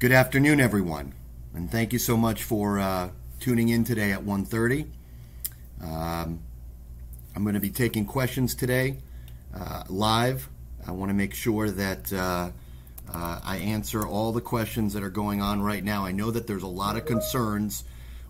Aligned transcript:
Good 0.00 0.12
afternoon, 0.12 0.60
everyone, 0.60 1.12
and 1.52 1.68
thank 1.68 1.92
you 1.92 1.98
so 1.98 2.16
much 2.16 2.44
for 2.44 2.78
uh, 2.78 3.10
tuning 3.40 3.68
in 3.68 3.82
today 3.82 4.12
at 4.12 4.20
1.30. 4.24 4.86
Um, 5.82 6.38
I'm 7.34 7.42
going 7.42 7.54
to 7.54 7.60
be 7.60 7.70
taking 7.70 8.06
questions 8.06 8.54
today 8.54 8.98
uh, 9.52 9.82
live. 9.88 10.48
I 10.86 10.92
want 10.92 11.10
to 11.10 11.14
make 11.14 11.34
sure 11.34 11.68
that 11.68 12.12
uh, 12.12 12.50
uh, 13.12 13.40
I 13.42 13.56
answer 13.56 14.06
all 14.06 14.30
the 14.30 14.40
questions 14.40 14.92
that 14.92 15.02
are 15.02 15.10
going 15.10 15.42
on 15.42 15.62
right 15.62 15.82
now. 15.82 16.04
I 16.04 16.12
know 16.12 16.30
that 16.30 16.46
there's 16.46 16.62
a 16.62 16.68
lot 16.68 16.96
of 16.96 17.04
concerns 17.04 17.82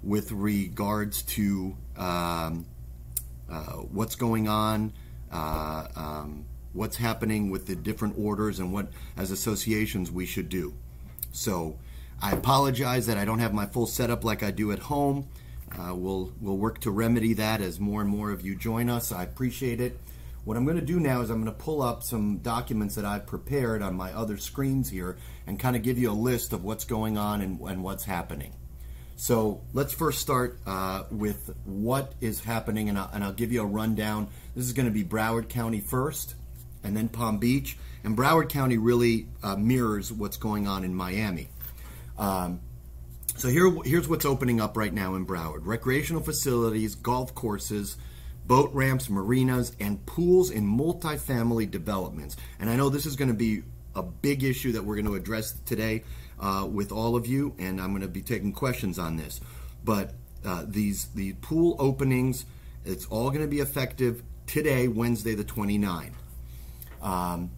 with 0.03 0.33
regards 0.33 1.21
to 1.25 1.77
um, 1.99 2.65
uh, 3.51 3.73
what's 3.93 4.15
going 4.15 4.49
on, 4.49 4.95
uh, 5.31 5.87
um, 5.95 6.47
what's 6.73 6.97
happening 6.97 7.51
with 7.51 7.67
the 7.67 7.77
different 7.77 8.15
orders, 8.17 8.59
and 8.59 8.73
what, 8.73 8.89
as 9.19 9.31
associations, 9.31 10.11
we 10.11 10.25
should 10.25 10.49
do. 10.49 10.73
So 11.33 11.79
I 12.21 12.33
apologize 12.33 13.07
that 13.07 13.17
I 13.17 13.25
don't 13.25 13.39
have 13.39 13.55
my 13.55 13.67
full 13.67 13.87
setup 13.87 14.25
like 14.25 14.43
I 14.43 14.51
do 14.51 14.73
at 14.73 14.79
home. 14.81 15.29
Uh, 15.79 15.95
we'll 15.95 16.33
we'll 16.41 16.57
work 16.57 16.81
to 16.81 16.91
remedy 16.91 17.35
that 17.35 17.61
as 17.61 17.79
more 17.79 18.01
and 18.01 18.11
more 18.11 18.31
of 18.31 18.41
you 18.41 18.57
join 18.57 18.89
us. 18.89 19.13
I 19.13 19.23
appreciate 19.23 19.81
it. 19.81 19.99
What 20.45 20.57
I'm 20.57 20.65
going 20.65 20.81
to 20.81 20.85
do 20.85 20.99
now 20.99 21.21
is 21.21 21.29
I'm 21.29 21.43
going 21.43 21.55
to 21.55 21.63
pull 21.63 21.83
up 21.83 22.03
some 22.03 22.39
documents 22.39 22.95
that 22.95 23.05
I've 23.05 23.27
prepared 23.27 23.83
on 23.83 23.95
my 23.95 24.13
other 24.13 24.39
screens 24.39 24.89
here 24.89 25.19
and 25.47 25.61
kind 25.61 25.77
of 25.77 25.83
give 25.83 25.99
you 25.99 26.11
a 26.11 26.13
list 26.13 26.55
of 26.55 26.65
what's 26.65 26.87
going 26.87 27.19
on 27.19 27.43
and, 27.43 27.61
and 27.61 27.85
what's 27.85 28.05
happening. 28.05 28.55
So 29.17 29.61
let's 29.75 29.93
first 29.93 30.21
start 30.21 30.59
uh, 30.65 31.03
with 31.11 31.55
what 31.65 32.15
is 32.21 32.41
happening, 32.41 32.89
and 32.89 32.97
I'll, 32.97 33.11
and 33.13 33.25
I'll 33.25 33.33
give 33.33 33.53
you 33.53 33.61
a 33.61 33.67
rundown. 33.67 34.29
This 34.55 34.65
is 34.65 34.73
going 34.73 34.87
to 34.87 34.93
be 34.93 35.05
Broward 35.05 35.49
County 35.49 35.81
first, 35.81 36.35
and 36.83 36.97
then 36.97 37.09
Palm 37.09 37.39
Beach. 37.39 37.77
And 38.05 38.17
Broward 38.17 38.49
County 38.49 38.79
really 38.79 39.27
uh, 39.43 39.57
mirrors 39.57 40.13
what's 40.13 40.37
going 40.37 40.67
on 40.67 40.85
in 40.85 40.95
Miami. 40.95 41.49
Um, 42.17 42.61
so 43.37 43.49
here, 43.49 43.73
here's 43.85 44.09
what's 44.09 44.25
opening 44.25 44.61
up 44.61 44.77
right 44.77 44.93
now 44.93 45.15
in 45.15 45.27
Broward: 45.27 45.65
recreational 45.65 46.23
facilities, 46.23 46.95
golf 46.95 47.35
courses, 47.35 47.97
boat 48.47 48.73
ramps, 48.73 49.09
marinas, 49.09 49.73
and 49.79 50.05
pools 50.07 50.51
in 50.51 50.67
multifamily 50.67 51.71
developments. 51.71 52.37
And 52.59 52.69
I 52.69 52.77
know 52.77 52.89
this 52.89 53.07
is 53.07 53.15
going 53.15 53.29
to 53.29 53.35
be 53.35 53.63
a 53.95 54.03
big 54.03 54.43
issue 54.43 54.73
that 54.73 54.85
we're 54.85 54.97
going 54.97 55.07
to 55.07 55.15
address 55.15 55.53
today 55.67 56.03
uh, 56.41 56.67
with 56.71 56.93
all 56.93 57.15
of 57.15 57.27
you, 57.27 57.55
and 57.59 57.81
I'm 57.81 57.91
going 57.91 58.03
to 58.03 58.09
be 58.09 58.23
taking 58.23 58.53
questions 58.53 58.99
on 58.99 59.17
this. 59.17 59.41
But 59.85 60.15
uh, 60.45 60.65
these 60.67 61.07
the 61.15 61.35
pool 61.35 61.77
openings, 61.79 62.45
it's 62.85 63.07
all 63.07 63.31
going 63.31 63.43
to 63.43 63.49
be 63.49 63.61
effective 63.61 64.23
today, 64.47 64.89
Wednesday 64.89 65.35
the 65.35 65.45
29th. 65.45 66.15
Um, 67.01 67.51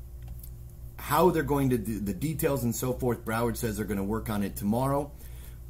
how 0.97 1.31
they're 1.31 1.43
going 1.43 1.71
to 1.71 1.79
do 1.79 1.99
the 1.99 2.13
details 2.13 2.63
and 2.63 2.75
so 2.75 2.93
forth, 2.93 3.25
Broward 3.25 3.57
says 3.57 3.77
they're 3.77 3.87
going 3.87 3.99
to 3.99 4.05
work 4.05 4.29
on 4.29 4.43
it 4.43 4.57
tomorrow. 4.57 5.11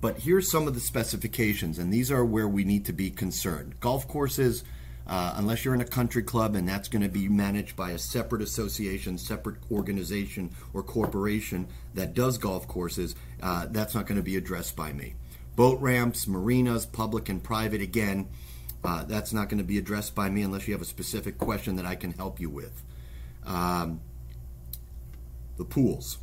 But 0.00 0.18
here's 0.18 0.50
some 0.50 0.66
of 0.66 0.74
the 0.74 0.80
specifications, 0.80 1.78
and 1.78 1.92
these 1.92 2.10
are 2.10 2.24
where 2.24 2.48
we 2.48 2.64
need 2.64 2.86
to 2.86 2.92
be 2.92 3.10
concerned. 3.10 3.78
Golf 3.80 4.08
courses 4.08 4.64
uh, 5.10 5.34
unless 5.36 5.64
you're 5.64 5.74
in 5.74 5.80
a 5.80 5.84
country 5.84 6.22
club 6.22 6.54
and 6.54 6.68
that's 6.68 6.88
going 6.88 7.02
to 7.02 7.08
be 7.08 7.28
managed 7.28 7.74
by 7.74 7.90
a 7.90 7.98
separate 7.98 8.40
association, 8.40 9.18
separate 9.18 9.56
organization 9.70 10.50
or 10.72 10.84
corporation 10.84 11.66
that 11.94 12.14
does 12.14 12.38
golf 12.38 12.68
courses, 12.68 13.16
uh, 13.42 13.66
that's 13.70 13.92
not 13.92 14.06
going 14.06 14.16
to 14.16 14.22
be 14.22 14.36
addressed 14.36 14.76
by 14.76 14.92
me. 14.92 15.14
Boat 15.56 15.80
ramps, 15.80 16.28
marinas, 16.28 16.86
public 16.86 17.28
and 17.28 17.42
private, 17.42 17.82
again, 17.82 18.28
uh, 18.84 19.02
that's 19.02 19.32
not 19.32 19.48
going 19.48 19.58
to 19.58 19.64
be 19.64 19.78
addressed 19.78 20.14
by 20.14 20.30
me 20.30 20.42
unless 20.42 20.68
you 20.68 20.74
have 20.74 20.80
a 20.80 20.86
specific 20.86 21.38
question 21.38 21.74
that 21.74 21.84
I 21.84 21.96
can 21.96 22.12
help 22.12 22.38
you 22.38 22.48
with. 22.48 22.80
Um, 23.46 24.00
the 25.60 25.64
pools. 25.66 26.18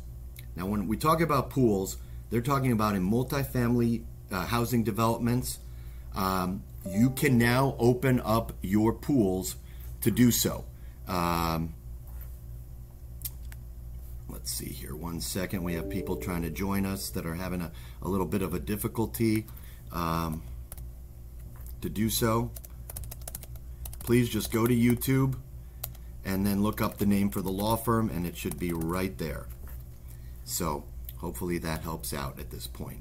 Now, 0.56 0.66
when 0.66 0.88
we 0.88 0.96
talk 0.96 1.20
about 1.20 1.50
pools, 1.50 1.96
they're 2.28 2.40
talking 2.40 2.72
about 2.72 2.96
in 2.96 3.08
multifamily 3.08 4.02
uh, 4.32 4.46
housing 4.46 4.82
developments. 4.82 5.60
Um, 6.14 6.64
you 6.84 7.10
can 7.10 7.38
now 7.38 7.76
open 7.78 8.20
up 8.20 8.52
your 8.62 8.92
pools 8.92 9.54
to 10.00 10.10
do 10.10 10.32
so. 10.32 10.64
Um, 11.06 11.74
let's 14.28 14.50
see 14.50 14.70
here, 14.70 14.96
one 14.96 15.20
second. 15.20 15.62
We 15.62 15.74
have 15.74 15.88
people 15.88 16.16
trying 16.16 16.42
to 16.42 16.50
join 16.50 16.84
us 16.84 17.10
that 17.10 17.24
are 17.24 17.34
having 17.34 17.60
a, 17.60 17.70
a 18.02 18.08
little 18.08 18.26
bit 18.26 18.42
of 18.42 18.54
a 18.54 18.58
difficulty 18.58 19.46
um, 19.92 20.42
to 21.80 21.88
do 21.88 22.10
so. 22.10 22.50
Please 24.00 24.28
just 24.28 24.50
go 24.50 24.66
to 24.66 24.74
YouTube 24.74 25.36
and 26.28 26.46
then 26.46 26.62
look 26.62 26.82
up 26.82 26.98
the 26.98 27.06
name 27.06 27.30
for 27.30 27.40
the 27.40 27.50
law 27.50 27.74
firm, 27.74 28.10
and 28.10 28.26
it 28.26 28.36
should 28.36 28.58
be 28.58 28.70
right 28.70 29.16
there. 29.16 29.46
So, 30.44 30.84
hopefully, 31.16 31.56
that 31.58 31.80
helps 31.80 32.12
out 32.12 32.38
at 32.38 32.50
this 32.50 32.66
point. 32.66 33.00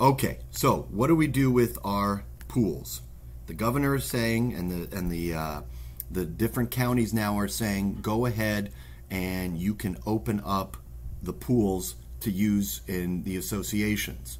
Okay, 0.00 0.38
so 0.52 0.86
what 0.90 1.08
do 1.08 1.16
we 1.16 1.26
do 1.26 1.50
with 1.50 1.76
our 1.84 2.24
pools? 2.46 3.02
The 3.48 3.54
governor 3.54 3.96
is 3.96 4.04
saying, 4.04 4.54
and 4.54 4.70
the 4.70 4.96
and 4.96 5.10
the 5.10 5.34
uh, 5.34 5.60
the 6.08 6.24
different 6.24 6.70
counties 6.70 7.12
now 7.12 7.36
are 7.38 7.48
saying, 7.48 7.98
go 8.02 8.24
ahead 8.24 8.72
and 9.10 9.58
you 9.58 9.74
can 9.74 9.96
open 10.06 10.40
up 10.44 10.76
the 11.20 11.32
pools 11.32 11.96
to 12.20 12.30
use 12.30 12.82
in 12.86 13.24
the 13.24 13.36
associations. 13.36 14.38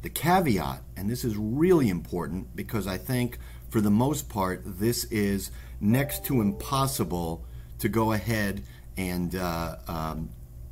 The 0.00 0.08
caveat, 0.08 0.82
and 0.96 1.10
this 1.10 1.22
is 1.22 1.36
really 1.36 1.90
important 1.90 2.56
because 2.56 2.86
I 2.86 2.96
think 2.96 3.38
for 3.68 3.82
the 3.82 3.90
most 3.90 4.30
part 4.30 4.62
this 4.64 5.04
is 5.04 5.50
next 5.80 6.24
to 6.24 6.40
impossible 6.40 7.44
to 7.78 7.88
go 7.88 8.12
ahead 8.12 8.62
and 8.96 9.34
uh, 9.34 9.76
um, 9.86 10.30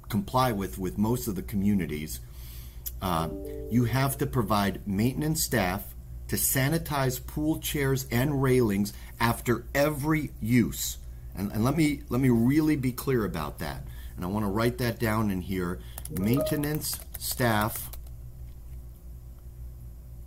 comply 0.08 0.52
with 0.52 0.78
with 0.78 0.98
most 0.98 1.28
of 1.28 1.34
the 1.34 1.42
communities. 1.42 2.20
Uh, 3.02 3.28
you 3.70 3.84
have 3.84 4.16
to 4.18 4.26
provide 4.26 4.86
maintenance 4.86 5.44
staff 5.44 5.94
to 6.28 6.36
sanitize 6.36 7.24
pool 7.24 7.58
chairs 7.58 8.06
and 8.10 8.42
railings 8.42 8.92
after 9.20 9.64
every 9.74 10.30
use. 10.40 10.98
And, 11.36 11.52
and, 11.52 11.64
let 11.64 11.76
me 11.76 12.02
let 12.08 12.20
me 12.20 12.30
really 12.30 12.76
be 12.76 12.92
clear 12.92 13.24
about 13.24 13.58
that. 13.58 13.82
And 14.16 14.24
I 14.24 14.28
want 14.28 14.44
to 14.44 14.50
write 14.50 14.78
that 14.78 14.98
down 14.98 15.30
in 15.30 15.42
here. 15.42 15.78
Maintenance 16.10 16.98
staff 17.18 17.90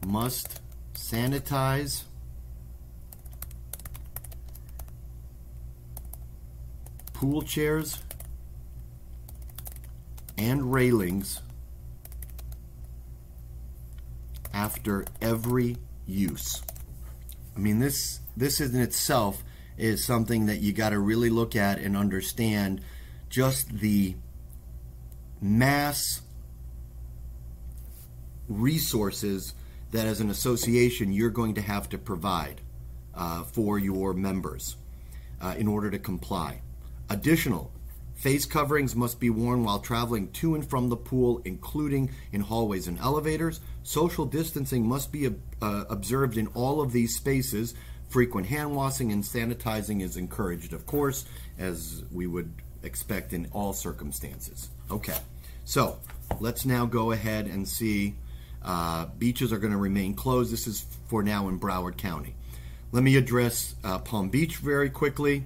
must 0.06 0.62
sanitize 0.94 2.04
pool 7.20 7.42
chairs 7.42 8.02
and 10.38 10.72
railings 10.72 11.42
after 14.54 15.04
every 15.22 15.76
use. 16.08 16.64
I 17.58 17.60
mean, 17.60 17.80
this 17.80 18.22
this 18.38 18.62
in 18.62 18.80
itself 18.80 19.44
is 19.78 20.02
something 20.02 20.46
that 20.46 20.62
you 20.62 20.72
got 20.72 20.92
to 20.92 21.00
really 21.00 21.30
look 21.30 21.58
at 21.58 21.78
and 21.78 21.98
understand 21.98 22.80
just 23.28 23.70
the 23.70 24.16
mass 25.42 26.22
resources 28.48 29.56
that 29.92 30.08
as 30.08 30.22
an 30.22 30.30
association 30.30 31.12
you're 31.12 31.30
going 31.30 31.56
to 31.56 31.62
have 31.62 31.90
to 31.90 31.98
provide 31.98 32.62
uh, 33.14 33.44
for 33.44 33.78
your 33.78 34.14
members 34.14 34.78
uh, 35.42 35.54
in 35.58 35.68
order 35.68 35.92
to 35.92 36.00
comply. 36.00 36.62
Additional 37.10 37.72
face 38.16 38.46
coverings 38.46 38.96
must 38.96 39.20
be 39.20 39.30
worn 39.30 39.64
while 39.64 39.80
traveling 39.80 40.30
to 40.32 40.54
and 40.54 40.70
from 40.70 40.90
the 40.90 40.98
pool, 40.98 41.42
including 41.46 42.12
in 42.32 42.42
hallways 42.42 42.88
and 42.88 43.00
elevators. 43.00 43.62
Social 43.84 44.26
distancing 44.26 44.86
must 44.86 45.12
be 45.12 45.28
uh, 45.62 45.86
observed 45.90 46.38
in 46.38 46.48
all 46.48 46.82
of 46.82 46.92
these 46.92 47.16
spaces. 47.16 47.74
Frequent 48.10 48.48
hand 48.48 48.76
washing 48.76 49.12
and 49.12 49.24
sanitizing 49.24 50.02
is 50.02 50.18
encouraged, 50.18 50.74
of 50.74 50.86
course, 50.86 51.26
as 51.58 52.04
we 52.12 52.28
would 52.28 52.54
expect 52.84 53.34
in 53.34 53.48
all 53.54 53.72
circumstances. 53.72 54.70
Okay, 54.92 55.18
so 55.64 56.00
let's 56.40 56.66
now 56.66 56.86
go 56.86 57.12
ahead 57.12 57.48
and 57.48 57.68
see. 57.68 58.16
Uh, 58.64 59.06
beaches 59.18 59.54
are 59.54 59.60
going 59.60 59.72
to 59.72 59.78
remain 59.78 60.14
closed. 60.14 60.52
This 60.52 60.68
is 60.68 60.86
for 61.08 61.24
now 61.24 61.48
in 61.48 61.60
Broward 61.60 61.98
County. 61.98 62.36
Let 62.92 63.04
me 63.04 63.16
address 63.16 63.76
uh, 63.84 64.00
Palm 64.00 64.30
Beach 64.30 64.58
very 64.58 64.90
quickly 64.90 65.46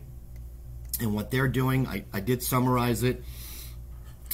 and 0.99 1.13
what 1.13 1.31
they're 1.31 1.47
doing. 1.47 1.87
I, 1.87 2.05
I 2.13 2.19
did 2.19 2.43
summarize 2.43 3.03
it. 3.03 3.23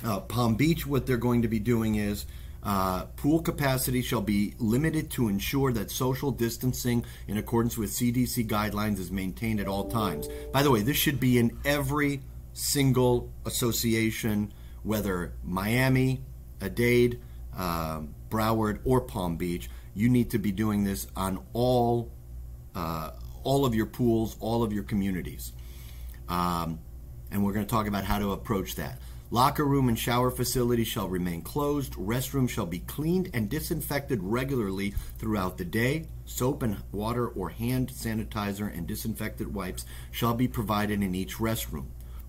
Uh, 0.03 0.19
Palm 0.21 0.55
Beach, 0.55 0.85
what 0.85 1.05
they're 1.05 1.17
going 1.17 1.41
to 1.41 1.47
be 1.47 1.59
doing 1.59 1.95
is 1.95 2.25
uh, 2.63 3.05
pool 3.15 3.41
capacity 3.41 4.01
shall 4.01 4.21
be 4.21 4.53
limited 4.59 5.09
to 5.11 5.27
ensure 5.29 5.71
that 5.73 5.91
social 5.91 6.31
distancing 6.31 7.05
in 7.27 7.37
accordance 7.37 7.77
with 7.77 7.89
CDC 7.91 8.47
guidelines 8.47 8.99
is 8.99 9.11
maintained 9.11 9.59
at 9.59 9.67
all 9.67 9.89
times. 9.89 10.27
By 10.51 10.63
the 10.63 10.71
way, 10.71 10.81
this 10.81 10.97
should 10.97 11.19
be 11.19 11.37
in 11.37 11.57
every 11.63 12.21
single 12.53 13.31
association, 13.45 14.53
whether 14.83 15.33
Miami, 15.43 16.21
Dade, 16.73 17.19
uh, 17.57 18.01
Broward, 18.29 18.79
or 18.83 19.01
Palm 19.01 19.37
Beach. 19.37 19.69
You 19.93 20.09
need 20.09 20.29
to 20.31 20.39
be 20.39 20.51
doing 20.51 20.83
this 20.83 21.07
on 21.15 21.43
all 21.53 22.11
uh, 22.75 23.11
all 23.43 23.65
of 23.65 23.73
your 23.73 23.85
pools, 23.85 24.37
all 24.39 24.63
of 24.63 24.71
your 24.71 24.83
communities. 24.83 25.53
Um, 26.29 26.79
and 27.31 27.43
we're 27.43 27.53
going 27.53 27.65
to 27.65 27.69
talk 27.69 27.87
about 27.87 28.05
how 28.05 28.19
to 28.19 28.31
approach 28.31 28.75
that. 28.75 28.99
Locker 29.31 29.63
room 29.63 29.89
and 29.89 29.99
shower 29.99 30.31
facilities 30.31 30.87
shall 30.87 31.07
remain 31.07 31.43
closed. 31.43 31.93
Restrooms 31.93 32.49
shall 32.49 32.65
be 32.65 32.79
cleaned 32.79 33.29
and 33.31 33.47
disinfected 33.47 34.23
regularly 34.23 34.95
throughout 35.19 35.59
the 35.59 35.65
day. 35.65 36.07
Soap 36.25 36.63
and 36.63 36.77
water 36.91 37.27
or 37.27 37.49
hand 37.49 37.89
sanitizer 37.89 38.75
and 38.75 38.87
disinfectant 38.87 39.51
wipes 39.51 39.85
shall 40.09 40.33
be 40.33 40.47
provided 40.47 41.03
in 41.03 41.13
each 41.13 41.35
restroom. 41.35 41.85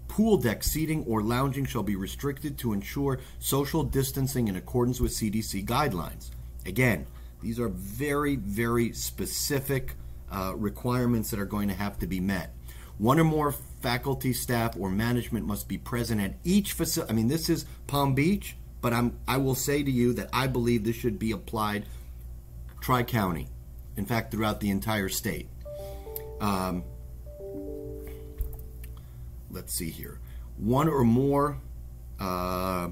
Pool 0.09 0.37
deck 0.37 0.63
seating 0.63 1.05
or 1.07 1.23
lounging 1.23 1.65
shall 1.65 1.83
be 1.83 1.97
restricted 1.97 2.59
to 2.59 2.75
ensure 2.75 3.21
social 3.39 3.83
distancing 3.83 4.49
in 4.49 4.57
accordance 4.57 5.01
with 5.01 5.13
CDC 5.13 5.65
guidelines. 5.65 6.31
Again, 6.67 7.07
these 7.41 7.59
are 7.59 7.69
very, 7.69 8.37
very 8.37 8.93
specific 8.93 9.95
uh, 10.31 10.53
requirements 10.55 11.31
that 11.31 11.41
are 11.41 11.47
going 11.47 11.69
to 11.69 11.75
have 11.75 11.99
to 12.01 12.07
be 12.07 12.21
met. 12.21 12.55
One 12.99 13.19
or 13.19 13.25
more 13.25 13.55
faculty, 13.81 14.33
staff, 14.33 14.77
or 14.79 14.91
management 14.91 15.47
must 15.47 15.69
be 15.69 15.79
present 15.79 16.21
at 16.21 16.35
each 16.45 16.73
facility. 16.73 17.13
I 17.13 17.15
mean, 17.15 17.29
this 17.29 17.49
is 17.49 17.65
Palm 17.87 18.15
Beach, 18.15 18.57
but 18.81 18.93
I'm, 18.93 19.19
I 19.27 19.39
will 19.39 19.55
say 19.55 19.83
to 19.83 19.91
you 19.91 20.13
that 20.15 20.29
I 20.33 20.47
believe 20.47 20.85
this 20.85 20.97
should 20.97 21.19
be 21.19 21.33
applied 21.33 21.87
tri 22.81 23.03
county. 23.03 23.49
In 23.97 24.07
fact, 24.07 24.31
throughout 24.31 24.61
the 24.61 24.71
entire 24.71 25.09
state. 25.09 25.49
Um, 26.41 26.85
let's 29.51 29.75
see 29.75 29.91
here. 29.91 30.21
One 30.57 30.89
or 30.89 31.05
more. 31.05 31.59
Uh, 32.19 32.91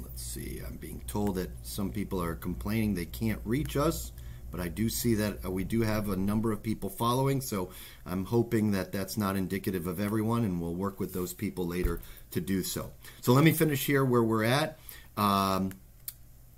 let's 0.00 0.22
see. 0.22 0.60
I'm 0.66 0.76
being 0.76 1.02
told 1.06 1.36
that 1.36 1.50
some 1.62 1.90
people 1.90 2.22
are 2.22 2.34
complaining 2.34 2.94
they 2.94 3.04
can't 3.04 3.40
reach 3.44 3.76
us 3.76 4.12
but 4.50 4.60
I 4.60 4.68
do 4.68 4.88
see 4.88 5.14
that 5.14 5.44
uh, 5.44 5.50
we 5.50 5.64
do 5.64 5.82
have 5.82 6.08
a 6.08 6.16
number 6.16 6.52
of 6.52 6.62
people 6.62 6.88
following, 6.88 7.40
so 7.40 7.70
I'm 8.06 8.24
hoping 8.24 8.72
that 8.72 8.92
that's 8.92 9.16
not 9.16 9.36
indicative 9.36 9.86
of 9.86 10.00
everyone, 10.00 10.44
and 10.44 10.60
we'll 10.60 10.74
work 10.74 11.00
with 11.00 11.12
those 11.12 11.32
people 11.32 11.66
later 11.66 12.00
to 12.32 12.40
do 12.40 12.62
so. 12.62 12.92
So 13.20 13.32
let 13.32 13.44
me 13.44 13.52
finish 13.52 13.86
here 13.86 14.04
where 14.04 14.22
we're 14.22 14.44
at. 14.44 14.78
Um, 15.16 15.72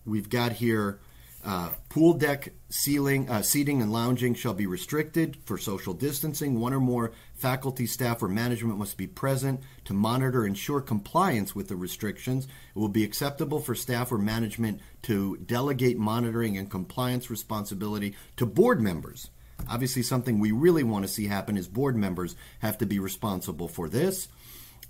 we've 0.05 0.29
got 0.29 0.53
here 0.53 0.99
uh, 1.45 1.71
pool 1.89 2.15
deck 2.15 2.53
ceiling, 2.69 3.29
uh, 3.29 3.43
seating 3.43 3.83
and 3.83 3.93
lounging 3.93 4.35
shall 4.35 4.55
be 4.55 4.67
restricted 4.67 5.37
for 5.45 5.59
social 5.59 5.93
distancing. 5.93 6.61
One 6.61 6.73
or 6.73 6.81
more 6.81 7.13
faculty, 7.35 7.87
staff, 7.87 8.23
or 8.23 8.29
management 8.29 8.79
must 8.79 8.97
be 8.97 9.09
present 9.09 9.61
to 9.87 9.93
monitor 9.93 10.45
and 10.45 10.51
ensure 10.51 10.81
compliance 10.81 11.55
with 11.55 11.69
the 11.69 11.77
restrictions. 11.77 12.45
It 12.45 12.79
will 12.79 12.89
be 12.89 13.03
acceptable 13.03 13.59
for 13.59 13.75
staff 13.75 14.13
or 14.13 14.19
management 14.19 14.81
to 15.03 15.37
delegate 15.39 15.99
monitoring 15.99 16.57
and 16.57 16.71
compliance 16.71 17.29
responsibility 17.29 18.15
to 18.37 18.47
board 18.47 18.81
members. 18.81 19.31
Obviously, 19.69 20.03
something 20.03 20.39
we 20.39 20.53
really 20.53 20.83
want 20.85 21.05
to 21.05 21.11
see 21.11 21.27
happen 21.27 21.57
is 21.57 21.67
board 21.67 21.97
members 21.97 22.37
have 22.61 22.79
to 22.79 22.87
be 22.87 22.99
responsible 22.99 23.69
for 23.69 23.89
this. 23.89 24.29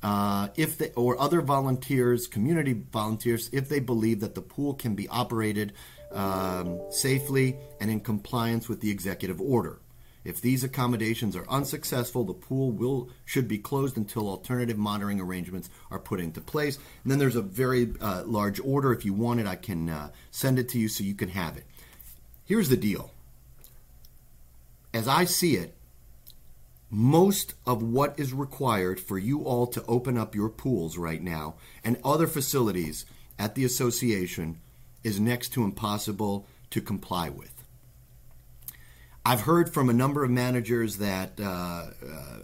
Uh, 0.02 0.48
if 0.56 0.78
they 0.78 0.90
or 0.96 1.20
other 1.20 1.40
volunteers, 1.40 2.26
community 2.26 2.72
volunteers, 2.72 3.48
if 3.52 3.68
they 3.68 3.78
believe 3.78 4.20
that 4.20 4.34
the 4.34 4.42
pool 4.42 4.74
can 4.74 4.94
be 4.96 5.08
operated 5.08 5.72
um, 6.14 6.80
safely 6.90 7.56
and 7.80 7.90
in 7.90 8.00
compliance 8.00 8.68
with 8.68 8.80
the 8.80 8.90
executive 8.90 9.40
order. 9.40 9.78
If 10.24 10.40
these 10.40 10.62
accommodations 10.62 11.34
are 11.34 11.48
unsuccessful, 11.48 12.24
the 12.24 12.32
pool 12.32 12.70
will 12.70 13.10
should 13.24 13.48
be 13.48 13.58
closed 13.58 13.96
until 13.96 14.28
alternative 14.28 14.78
monitoring 14.78 15.20
arrangements 15.20 15.68
are 15.90 15.98
put 15.98 16.20
into 16.20 16.40
place. 16.40 16.76
And 17.02 17.10
then 17.10 17.18
there's 17.18 17.36
a 17.36 17.42
very 17.42 17.92
uh, 18.00 18.22
large 18.24 18.60
order. 18.60 18.92
If 18.92 19.04
you 19.04 19.14
want 19.14 19.40
it, 19.40 19.46
I 19.46 19.56
can 19.56 19.88
uh, 19.88 20.10
send 20.30 20.58
it 20.58 20.68
to 20.70 20.78
you 20.78 20.88
so 20.88 21.02
you 21.02 21.14
can 21.14 21.30
have 21.30 21.56
it. 21.56 21.64
Here's 22.44 22.68
the 22.68 22.76
deal. 22.76 23.10
As 24.94 25.08
I 25.08 25.24
see 25.24 25.56
it, 25.56 25.74
most 26.88 27.54
of 27.66 27.82
what 27.82 28.18
is 28.20 28.34
required 28.34 29.00
for 29.00 29.18
you 29.18 29.42
all 29.44 29.66
to 29.66 29.84
open 29.86 30.18
up 30.18 30.34
your 30.34 30.50
pools 30.50 30.98
right 30.98 31.22
now 31.22 31.54
and 31.82 31.98
other 32.04 32.26
facilities 32.26 33.06
at 33.38 33.54
the 33.54 33.64
association 33.64 34.60
is 35.04 35.20
next 35.20 35.50
to 35.50 35.64
impossible 35.64 36.46
to 36.70 36.80
comply 36.80 37.28
with. 37.28 37.52
I've 39.24 39.42
heard 39.42 39.72
from 39.72 39.88
a 39.88 39.92
number 39.92 40.24
of 40.24 40.30
managers 40.30 40.96
that 40.96 41.38
uh, 41.38 41.44
uh, 41.44 41.90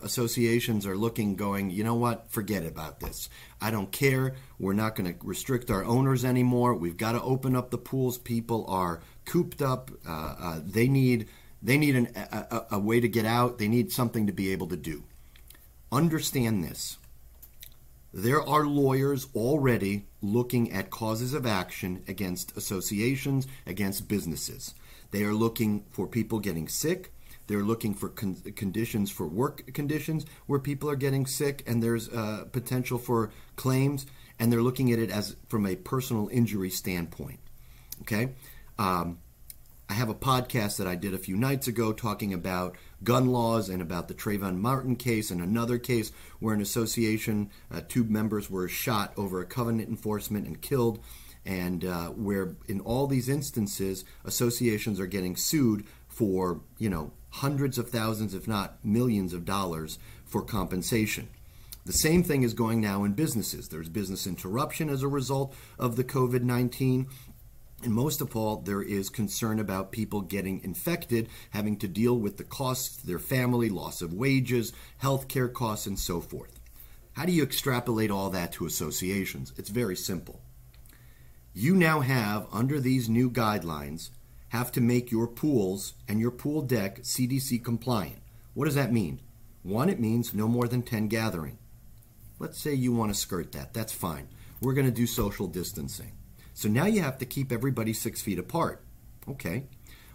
associations 0.03 0.87
are 0.87 0.97
looking, 0.97 1.35
going, 1.35 1.71
you 1.71 1.83
know 1.83 1.97
what, 1.97 2.31
forget 2.31 2.65
about 2.65 3.01
this. 3.01 3.29
I 3.61 3.73
don't 3.73 3.91
care. 3.91 4.37
We're 4.61 4.75
not 4.75 4.95
going 4.95 5.13
to 5.13 5.19
restrict 5.27 5.73
our 5.73 5.85
owners 5.85 6.25
anymore. 6.25 6.75
We've 6.75 6.97
got 6.97 7.13
to 7.13 7.23
open 7.23 7.57
up 7.57 7.71
the 7.71 7.79
pools. 7.79 8.17
People 8.17 8.65
are 8.69 9.01
cooped 9.25 9.61
up. 9.61 9.91
Uh, 10.07 10.35
uh 10.39 10.61
they 10.65 10.87
need 10.87 11.29
they 11.61 11.77
need 11.77 11.97
an, 11.97 12.09
a, 12.15 12.67
a 12.73 12.79
way 12.79 13.01
to 13.01 13.09
get 13.09 13.27
out. 13.27 13.59
They 13.59 13.67
need 13.67 13.91
something 13.91 14.29
to 14.29 14.33
be 14.33 14.53
able 14.53 14.69
to 14.69 14.77
do. 14.77 15.03
Understand 15.91 16.63
this. 16.63 16.99
There 18.13 18.43
are 18.43 18.67
lawyers 18.67 19.27
already 19.35 20.07
looking 20.23 20.73
at 20.73 20.91
causes 20.91 21.35
of 21.35 21.45
action 21.45 22.03
against 22.09 22.57
associations, 22.57 23.47
against 23.67 24.09
businesses. 24.09 24.75
They 25.11 25.25
are 25.25 25.35
looking 25.35 25.85
for 25.91 26.07
people 26.07 26.39
getting 26.39 26.69
sick. 26.69 27.13
They're 27.47 27.63
looking 27.63 27.95
for 27.95 28.09
con- 28.09 28.43
conditions 28.57 29.11
for 29.11 29.27
work 29.27 29.73
conditions 29.75 30.27
where 30.47 30.59
people 30.59 30.91
are 30.91 30.97
getting 30.97 31.27
sick 31.27 31.63
and 31.67 31.83
there's 31.83 32.09
uh, 32.09 32.45
potential 32.53 32.99
for 32.99 33.31
claims. 33.57 34.07
And 34.39 34.53
they're 34.53 34.63
looking 34.63 34.93
at 34.93 34.99
it 34.99 35.11
as 35.11 35.37
from 35.49 35.67
a 35.67 35.77
personal 35.77 36.29
injury 36.29 36.71
standpoint. 36.71 37.41
Okay? 38.03 38.31
Um, 38.79 39.19
I 39.91 39.95
have 39.95 40.11
a 40.11 40.15
podcast 40.15 40.77
that 40.77 40.87
I 40.87 40.97
did 40.97 41.15
a 41.15 41.19
few 41.19 41.35
nights 41.35 41.67
ago 41.67 41.95
talking 41.95 42.35
about 42.35 42.77
gun 43.03 43.29
laws 43.29 43.71
and 43.71 43.81
about 43.81 44.09
the 44.09 44.15
Trayvon 44.15 44.59
Martin 44.59 44.97
case 44.97 45.31
and 45.31 45.41
another 45.41 45.79
case 45.79 46.13
where 46.41 46.55
an 46.55 46.61
association, 46.61 47.51
uh, 47.71 47.81
two 47.89 48.05
members 48.05 48.51
were 48.51 48.69
shot 48.69 49.15
over 49.17 49.41
a 49.41 49.47
covenant 49.47 49.89
enforcement 49.89 50.47
and 50.47 50.61
killed, 50.61 51.03
and 51.47 51.87
uh, 51.87 52.09
where 52.09 52.55
in 52.67 52.81
all 52.81 53.07
these 53.07 53.31
instances, 53.31 54.05
associations 54.27 55.01
are 55.01 55.07
getting 55.07 55.37
sued 55.37 55.87
for, 56.07 56.61
you 56.77 56.91
know, 56.91 57.13
hundreds 57.31 57.79
of 57.79 57.89
thousands, 57.89 58.35
if 58.35 58.47
not 58.47 58.85
millions 58.85 59.33
of 59.33 59.47
dollars 59.47 59.99
for 60.27 60.43
compensation. 60.43 61.31
The 61.89 61.95
same 61.95 62.23
thing 62.23 62.43
is 62.43 62.53
going 62.53 62.83
now 62.83 63.05
in 63.05 63.15
businesses. 63.15 63.69
There's 63.69 63.89
business 63.89 64.27
interruption 64.27 64.91
as 64.91 65.03
a 65.03 65.09
result 65.09 65.55
of 65.79 65.97
the 65.97 66.05
COVID 66.05 66.43
19. 66.43 67.07
And 67.83 67.95
most 67.95 68.21
of 68.21 68.35
all, 68.35 68.57
there 68.57 68.83
is 68.83 69.09
concern 69.09 69.61
about 69.61 69.93
people 69.93 70.21
getting 70.21 70.63
infected, 70.65 71.29
having 71.51 71.77
to 71.79 71.89
deal 71.89 72.19
with 72.19 72.37
the 72.37 72.45
costs 72.45 72.97
to 72.97 73.07
their 73.07 73.21
family, 73.21 73.69
loss 73.69 74.03
of 74.03 74.13
wages, 74.13 74.73
health 74.99 75.29
care 75.29 75.49
costs, 75.49 75.87
and 75.87 75.99
so 75.99 76.21
forth. 76.21 76.59
How 77.13 77.25
do 77.25 77.33
you 77.33 77.43
extrapolate 77.43 78.11
all 78.11 78.31
that 78.31 78.53
to 78.53 78.67
associations? 78.67 79.53
It's 79.57 79.71
very 79.71 79.97
simple. 79.97 80.41
You 81.55 81.75
now 81.75 82.01
have, 82.01 82.47
under 82.53 82.81
these 82.81 83.09
new 83.09 83.31
guidelines, 83.31 84.11
have 84.49 84.73
to 84.73 84.81
make 84.81 85.11
your 85.11 85.29
pools 85.29 85.95
and 86.09 86.21
your 86.21 86.31
pool 86.31 86.63
deck 86.63 87.01
CDC 87.01 87.65
compliant. 87.65 88.23
What 88.55 88.65
does 88.65 88.75
that 88.75 88.93
mean? 88.93 89.21
One, 89.63 89.89
it 89.89 90.01
means 90.01 90.35
no 90.35 90.49
more 90.49 90.67
than 90.67 90.83
10 90.83 91.09
gathering. 91.09 91.59
Let's 92.39 92.59
say 92.59 92.75
you 92.75 92.93
want 92.93 93.13
to 93.13 93.19
skirt 93.19 93.53
that. 93.53 93.75
That's 93.75 93.93
fine. 93.93 94.29
We're 94.61 94.75
going 94.75 94.87
to 94.87 94.93
do 94.93 95.07
social 95.07 95.47
distancing. 95.47 96.13
So 96.59 96.69
now 96.69 96.87
you 96.87 97.03
have 97.03 97.19
to 97.19 97.25
keep 97.25 97.53
everybody 97.53 97.93
six 97.93 98.21
feet 98.21 98.37
apart. 98.37 98.83
Okay. 99.29 99.67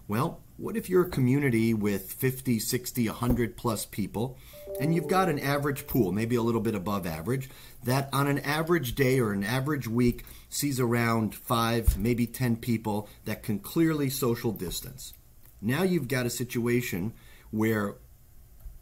Well, 0.10 0.42
what 0.58 0.76
if 0.76 0.90
you're 0.90 1.06
a 1.06 1.10
community 1.10 1.74
with 1.74 2.12
50, 2.12 2.60
60, 2.60 3.08
100 3.08 3.56
plus 3.56 3.86
people, 3.86 4.38
and 4.78 4.94
you've 4.94 5.08
got 5.08 5.30
an 5.30 5.40
average 5.40 5.88
pool, 5.88 6.12
maybe 6.12 6.36
a 6.36 6.42
little 6.42 6.60
bit 6.60 6.76
above 6.76 7.08
average, 7.08 7.50
that 7.86 8.10
on 8.12 8.28
an 8.28 8.40
average 8.40 8.94
day 8.94 9.22
or 9.22 9.32
an 9.32 9.46
average 9.46 9.88
week 9.88 10.26
sees 10.50 10.82
around 10.82 11.34
five, 11.34 11.98
maybe 11.98 12.28
10 12.28 12.58
people 12.58 13.08
that 13.24 13.42
can 13.42 13.58
clearly 13.58 14.10
social 14.10 14.52
distance? 14.52 15.14
Now 15.62 15.84
you've 15.84 16.10
got 16.10 16.26
a 16.26 16.30
situation 16.30 17.14
where 17.52 17.96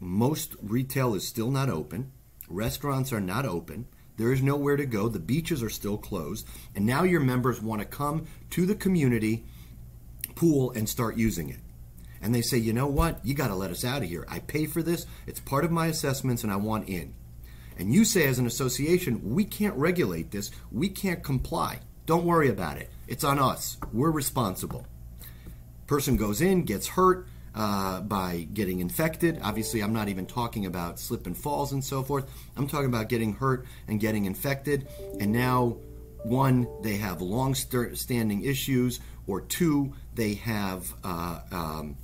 most 0.00 0.56
retail 0.60 1.14
is 1.14 1.28
still 1.28 1.52
not 1.52 1.68
open, 1.68 2.10
restaurants 2.48 3.12
are 3.12 3.20
not 3.20 3.46
open, 3.46 3.86
there 4.16 4.32
is 4.32 4.42
nowhere 4.42 4.76
to 4.76 4.86
go. 4.86 5.08
The 5.08 5.18
beaches 5.18 5.62
are 5.62 5.70
still 5.70 5.96
closed. 5.96 6.46
And 6.74 6.86
now 6.86 7.02
your 7.02 7.20
members 7.20 7.60
want 7.60 7.80
to 7.80 7.86
come 7.86 8.26
to 8.50 8.66
the 8.66 8.74
community 8.74 9.44
pool 10.34 10.70
and 10.72 10.88
start 10.88 11.16
using 11.16 11.48
it. 11.50 11.60
And 12.20 12.34
they 12.34 12.42
say, 12.42 12.58
you 12.58 12.72
know 12.72 12.86
what? 12.86 13.24
You 13.24 13.34
got 13.34 13.48
to 13.48 13.54
let 13.54 13.70
us 13.70 13.84
out 13.84 14.02
of 14.02 14.08
here. 14.08 14.24
I 14.28 14.38
pay 14.38 14.66
for 14.66 14.82
this. 14.82 15.06
It's 15.26 15.40
part 15.40 15.64
of 15.64 15.70
my 15.70 15.86
assessments 15.88 16.44
and 16.44 16.52
I 16.52 16.56
want 16.56 16.88
in. 16.88 17.14
And 17.78 17.92
you 17.92 18.04
say, 18.04 18.26
as 18.26 18.38
an 18.38 18.46
association, 18.46 19.34
we 19.34 19.44
can't 19.44 19.74
regulate 19.76 20.30
this. 20.30 20.50
We 20.70 20.88
can't 20.88 21.22
comply. 21.22 21.80
Don't 22.06 22.24
worry 22.24 22.48
about 22.48 22.76
it. 22.76 22.90
It's 23.08 23.24
on 23.24 23.38
us. 23.38 23.76
We're 23.92 24.10
responsible. 24.10 24.86
Person 25.86 26.16
goes 26.16 26.40
in, 26.40 26.62
gets 26.62 26.88
hurt, 26.88 27.26
uh, 27.54 28.00
by 28.00 28.46
getting 28.52 28.80
infected. 28.80 29.38
Obviously, 29.42 29.82
I'm 29.82 29.92
not 29.92 30.08
even 30.08 30.26
talking 30.26 30.66
about 30.66 30.98
slip 30.98 31.26
and 31.26 31.36
falls 31.36 31.72
and 31.72 31.84
so 31.84 32.02
forth. 32.02 32.30
I'm 32.56 32.66
talking 32.66 32.86
about 32.86 33.08
getting 33.08 33.34
hurt 33.34 33.66
and 33.88 34.00
getting 34.00 34.24
infected. 34.24 34.88
And 35.20 35.32
now, 35.32 35.76
one, 36.22 36.66
they 36.82 36.96
have 36.96 37.20
long 37.20 37.54
standing 37.54 38.44
issues, 38.44 39.00
or 39.26 39.40
two, 39.40 39.94
they 40.14 40.34
have, 40.34 40.92
uh, 41.04 41.40
um, 41.50 41.96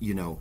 you 0.00 0.14
know, 0.14 0.38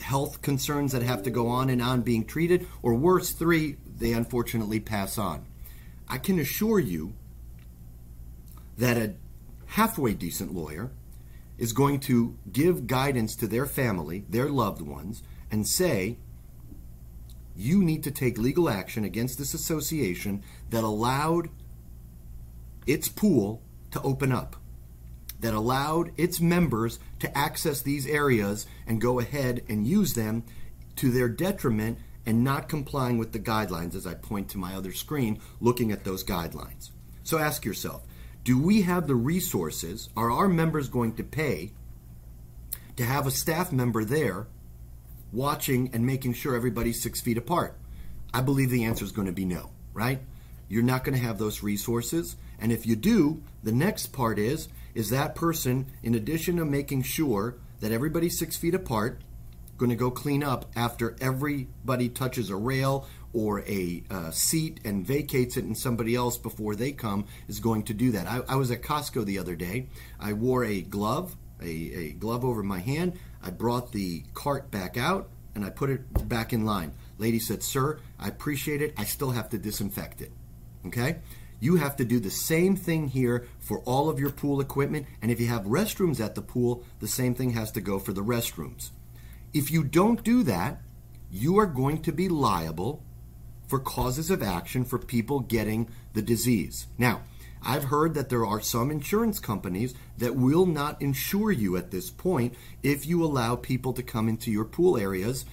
health 0.00 0.42
concerns 0.42 0.92
that 0.92 1.02
have 1.02 1.22
to 1.22 1.30
go 1.30 1.48
on 1.48 1.70
and 1.70 1.82
on 1.82 2.02
being 2.02 2.24
treated, 2.24 2.66
or 2.82 2.94
worse, 2.94 3.32
three, 3.32 3.76
they 3.98 4.12
unfortunately 4.12 4.80
pass 4.80 5.18
on. 5.18 5.44
I 6.08 6.18
can 6.18 6.38
assure 6.38 6.78
you 6.78 7.14
that 8.78 8.96
a 8.96 9.14
halfway 9.66 10.14
decent 10.14 10.54
lawyer 10.54 10.90
is 11.58 11.72
going 11.72 12.00
to 12.00 12.36
give 12.52 12.86
guidance 12.86 13.34
to 13.36 13.46
their 13.46 13.66
family, 13.66 14.24
their 14.28 14.48
loved 14.48 14.80
ones, 14.80 15.22
and 15.50 15.66
say, 15.66 16.18
you 17.54 17.82
need 17.82 18.04
to 18.04 18.10
take 18.10 18.36
legal 18.36 18.68
action 18.68 19.04
against 19.04 19.38
this 19.38 19.54
association 19.54 20.42
that 20.70 20.84
allowed 20.84 21.48
its 22.86 23.08
pool 23.08 23.62
to 23.90 24.02
open 24.02 24.30
up, 24.30 24.56
that 25.40 25.54
allowed 25.54 26.12
its 26.18 26.40
members 26.40 26.98
to 27.18 27.36
access 27.36 27.80
these 27.80 28.06
areas 28.06 28.66
and 28.86 29.00
go 29.00 29.18
ahead 29.18 29.62
and 29.68 29.86
use 29.86 30.14
them 30.14 30.44
to 30.96 31.10
their 31.10 31.28
detriment 31.28 31.98
and 32.26 32.42
not 32.42 32.68
complying 32.68 33.18
with 33.18 33.32
the 33.32 33.38
guidelines 33.38 33.94
as 33.94 34.06
I 34.06 34.14
point 34.14 34.48
to 34.50 34.58
my 34.58 34.74
other 34.74 34.92
screen 34.92 35.40
looking 35.60 35.92
at 35.92 36.04
those 36.04 36.24
guidelines. 36.24 36.90
So 37.22 37.38
ask 37.38 37.64
yourself, 37.64 38.05
do 38.46 38.56
we 38.56 38.82
have 38.82 39.08
the 39.08 39.16
resources? 39.16 40.08
Are 40.16 40.30
our 40.30 40.46
members 40.46 40.88
going 40.88 41.16
to 41.16 41.24
pay 41.24 41.72
to 42.94 43.04
have 43.04 43.26
a 43.26 43.32
staff 43.32 43.72
member 43.72 44.04
there 44.04 44.46
watching 45.32 45.90
and 45.92 46.06
making 46.06 46.34
sure 46.34 46.54
everybody's 46.54 47.02
six 47.02 47.20
feet 47.20 47.36
apart? 47.36 47.76
I 48.32 48.42
believe 48.42 48.70
the 48.70 48.84
answer 48.84 49.04
is 49.04 49.10
going 49.10 49.26
to 49.26 49.32
be 49.32 49.44
no, 49.44 49.70
right? 49.92 50.20
You're 50.68 50.84
not 50.84 51.02
going 51.02 51.18
to 51.18 51.24
have 51.26 51.38
those 51.38 51.64
resources. 51.64 52.36
And 52.60 52.70
if 52.70 52.86
you 52.86 52.94
do, 52.94 53.42
the 53.64 53.72
next 53.72 54.12
part 54.12 54.38
is 54.38 54.68
is 54.94 55.10
that 55.10 55.34
person, 55.34 55.86
in 56.04 56.14
addition 56.14 56.56
to 56.58 56.64
making 56.64 57.02
sure 57.02 57.56
that 57.80 57.90
everybody's 57.90 58.38
six 58.38 58.56
feet 58.56 58.74
apart, 58.74 59.20
going 59.76 59.90
to 59.90 59.96
go 59.96 60.12
clean 60.12 60.44
up 60.44 60.70
after 60.76 61.16
everybody 61.20 62.08
touches 62.08 62.48
a 62.48 62.56
rail 62.56 63.08
or 63.36 63.60
a 63.66 64.02
uh, 64.10 64.30
seat 64.30 64.80
and 64.82 65.06
vacates 65.06 65.58
it 65.58 65.64
and 65.64 65.76
somebody 65.76 66.14
else 66.14 66.38
before 66.38 66.74
they 66.74 66.90
come 66.90 67.26
is 67.48 67.60
going 67.60 67.82
to 67.82 67.92
do 67.92 68.10
that. 68.12 68.26
I, 68.26 68.40
I 68.48 68.56
was 68.56 68.70
at 68.70 68.80
Costco 68.80 69.26
the 69.26 69.38
other 69.38 69.54
day. 69.54 69.88
I 70.18 70.32
wore 70.32 70.64
a 70.64 70.80
glove, 70.80 71.36
a, 71.60 71.68
a 71.68 72.12
glove 72.12 72.46
over 72.46 72.62
my 72.62 72.78
hand. 72.78 73.18
I 73.42 73.50
brought 73.50 73.92
the 73.92 74.24
cart 74.32 74.70
back 74.70 74.96
out 74.96 75.28
and 75.54 75.66
I 75.66 75.68
put 75.68 75.90
it 75.90 76.26
back 76.26 76.54
in 76.54 76.64
line. 76.64 76.92
Lady 77.18 77.38
said, 77.38 77.62
Sir, 77.62 77.98
I 78.18 78.28
appreciate 78.28 78.80
it. 78.80 78.94
I 78.96 79.04
still 79.04 79.32
have 79.32 79.50
to 79.50 79.58
disinfect 79.58 80.22
it. 80.22 80.32
Okay? 80.86 81.18
You 81.60 81.76
have 81.76 81.96
to 81.96 82.06
do 82.06 82.18
the 82.18 82.30
same 82.30 82.74
thing 82.74 83.08
here 83.08 83.46
for 83.58 83.80
all 83.80 84.08
of 84.08 84.18
your 84.18 84.30
pool 84.30 84.62
equipment. 84.62 85.06
And 85.20 85.30
if 85.30 85.40
you 85.40 85.48
have 85.48 85.64
restrooms 85.64 86.24
at 86.24 86.36
the 86.36 86.42
pool, 86.42 86.84
the 87.00 87.08
same 87.08 87.34
thing 87.34 87.50
has 87.50 87.70
to 87.72 87.82
go 87.82 87.98
for 87.98 88.14
the 88.14 88.24
restrooms. 88.24 88.92
If 89.52 89.70
you 89.70 89.84
don't 89.84 90.24
do 90.24 90.42
that, 90.44 90.80
you 91.30 91.58
are 91.58 91.66
going 91.66 92.00
to 92.02 92.12
be 92.12 92.30
liable 92.30 93.02
for 93.66 93.78
causes 93.78 94.30
of 94.30 94.42
action 94.42 94.84
for 94.84 94.98
people 94.98 95.40
getting 95.40 95.88
the 96.14 96.22
disease. 96.22 96.86
Now, 96.98 97.22
I've 97.62 97.84
heard 97.84 98.14
that 98.14 98.28
there 98.28 98.46
are 98.46 98.60
some 98.60 98.90
insurance 98.90 99.40
companies 99.40 99.94
that 100.18 100.36
will 100.36 100.66
not 100.66 101.02
insure 101.02 101.50
you 101.50 101.76
at 101.76 101.90
this 101.90 102.10
point 102.10 102.54
if 102.82 103.06
you 103.06 103.24
allow 103.24 103.56
people 103.56 103.92
to 103.94 104.02
come 104.02 104.28
into 104.28 104.50
your 104.50 104.64
pool 104.64 104.96
areas 104.96 105.44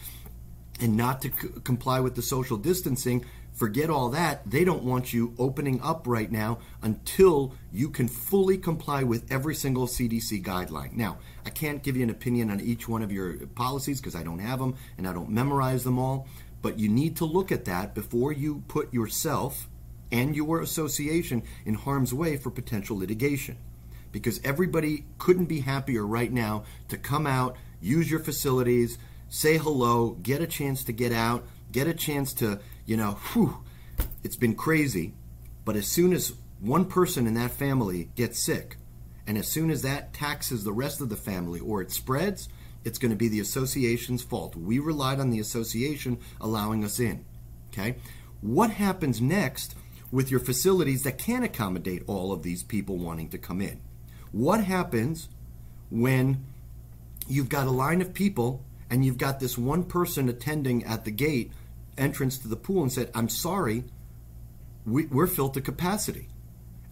and 0.80 0.96
not 0.96 1.22
to 1.22 1.30
c- 1.30 1.50
comply 1.64 2.00
with 2.00 2.16
the 2.16 2.22
social 2.22 2.58
distancing 2.58 3.26
Forget 3.54 3.92
all 3.92 4.10
that. 4.10 4.50
They 4.50 4.66
don't 4.66 4.84
want 4.84 5.14
you 5.14 5.36
opening 5.38 5.80
up 5.82 6.08
right 6.08 6.32
now 6.32 6.58
until 6.82 7.54
you 7.72 7.90
can 7.90 8.08
fully 8.08 8.58
comply 8.58 9.04
with 9.04 9.32
every 9.32 9.54
single 9.54 9.86
CDC 9.86 10.44
guideline. 10.44 10.94
Now, 10.94 11.20
I 11.46 11.52
can't 11.52 11.84
give 11.84 11.96
you 11.96 12.02
an 12.04 12.10
opinion 12.10 12.50
on 12.50 12.60
each 12.60 12.88
one 12.88 13.04
of 13.04 13.12
your 13.12 13.46
policies 13.48 14.02
because 14.02 14.16
I 14.16 14.24
don't 14.24 14.40
have 14.40 14.58
them 14.58 14.76
and 14.98 15.08
I 15.08 15.14
don't 15.14 15.30
memorize 15.30 15.84
them 15.84 16.00
all, 16.00 16.28
but 16.64 16.80
you 16.80 16.90
need 16.90 17.16
to 17.18 17.26
look 17.26 17.52
at 17.52 17.66
that 17.66 17.94
before 17.94 18.32
you 18.32 18.64
put 18.68 18.92
yourself 18.92 19.70
and 20.12 20.36
your 20.36 20.62
association 20.62 21.44
in 21.64 21.76
harm's 21.76 22.14
way 22.14 22.38
for 22.38 22.50
potential 22.50 22.98
litigation. 22.98 23.58
Because 24.12 24.42
everybody 24.44 25.06
couldn't 25.20 25.46
be 25.46 25.60
happier 25.60 26.06
right 26.06 26.32
now 26.32 26.64
to 26.88 26.98
come 26.98 27.28
out, 27.28 27.56
use 27.80 28.10
your 28.10 28.20
facilities, 28.20 28.98
say 29.30 29.58
hello, 29.58 30.18
get 30.24 30.42
a 30.42 30.48
chance 30.48 30.84
to 30.86 30.92
get 30.92 31.12
out, 31.12 31.46
get 31.72 31.88
a 31.88 31.94
chance 31.94 32.34
to 32.36 32.60
you 32.86 32.98
know, 32.98 33.12
whew, 33.34 33.64
it's 34.24 34.36
been 34.36 34.56
crazy. 34.56 35.14
But 35.66 35.76
as 35.76 35.88
soon 35.88 36.14
as 36.14 36.34
one 36.60 36.86
person 36.86 37.28
in 37.28 37.34
that 37.36 37.52
family 37.52 38.10
gets 38.16 38.44
sick, 38.44 38.78
and 39.26 39.38
as 39.38 39.48
soon 39.48 39.70
as 39.70 39.82
that 39.84 40.14
taxes 40.14 40.64
the 40.64 40.74
rest 40.74 41.00
of 41.00 41.10
the 41.10 41.16
family 41.16 41.60
or 41.60 41.82
it 41.82 41.92
spreads, 41.92 42.50
it's 42.84 43.00
going 43.00 43.12
to 43.12 43.18
be 43.18 43.28
the 43.28 43.40
association's 43.40 44.24
fault. 44.24 44.56
We 44.56 44.80
relied 44.80 45.20
on 45.20 45.30
the 45.30 45.40
association 45.40 46.20
allowing 46.42 46.84
us 46.84 47.00
in. 47.00 47.26
Okay? 47.72 47.96
What 48.42 48.72
happens 48.72 49.22
next 49.22 49.76
with 50.12 50.30
your 50.30 50.40
facilities 50.40 51.04
that 51.04 51.18
can't 51.18 51.46
accommodate 51.46 52.04
all 52.08 52.32
of 52.32 52.44
these 52.44 52.64
people 52.64 52.98
wanting 52.98 53.30
to 53.30 53.38
come 53.38 53.62
in? 53.62 53.82
What 54.32 54.64
happens 54.64 55.30
when 55.90 56.46
you've 57.28 57.50
got 57.50 57.68
a 57.68 57.72
line 57.72 58.02
of 58.02 58.14
people 58.14 58.64
and 58.90 59.06
you've 59.06 59.18
got 59.18 59.40
this 59.40 59.58
one 59.58 59.84
person 59.84 60.30
attending 60.30 60.84
at 60.84 61.06
the 61.06 61.12
gate 61.12 61.52
entrance 61.98 62.38
to 62.40 62.48
the 62.48 62.56
pool 62.56 62.82
and 62.82 62.92
said, 62.92 63.10
I'm 63.14 63.30
sorry, 63.30 63.86
we, 64.86 65.08
are 65.16 65.28
filled 65.28 65.54
to 65.54 65.62
capacity. 65.62 66.28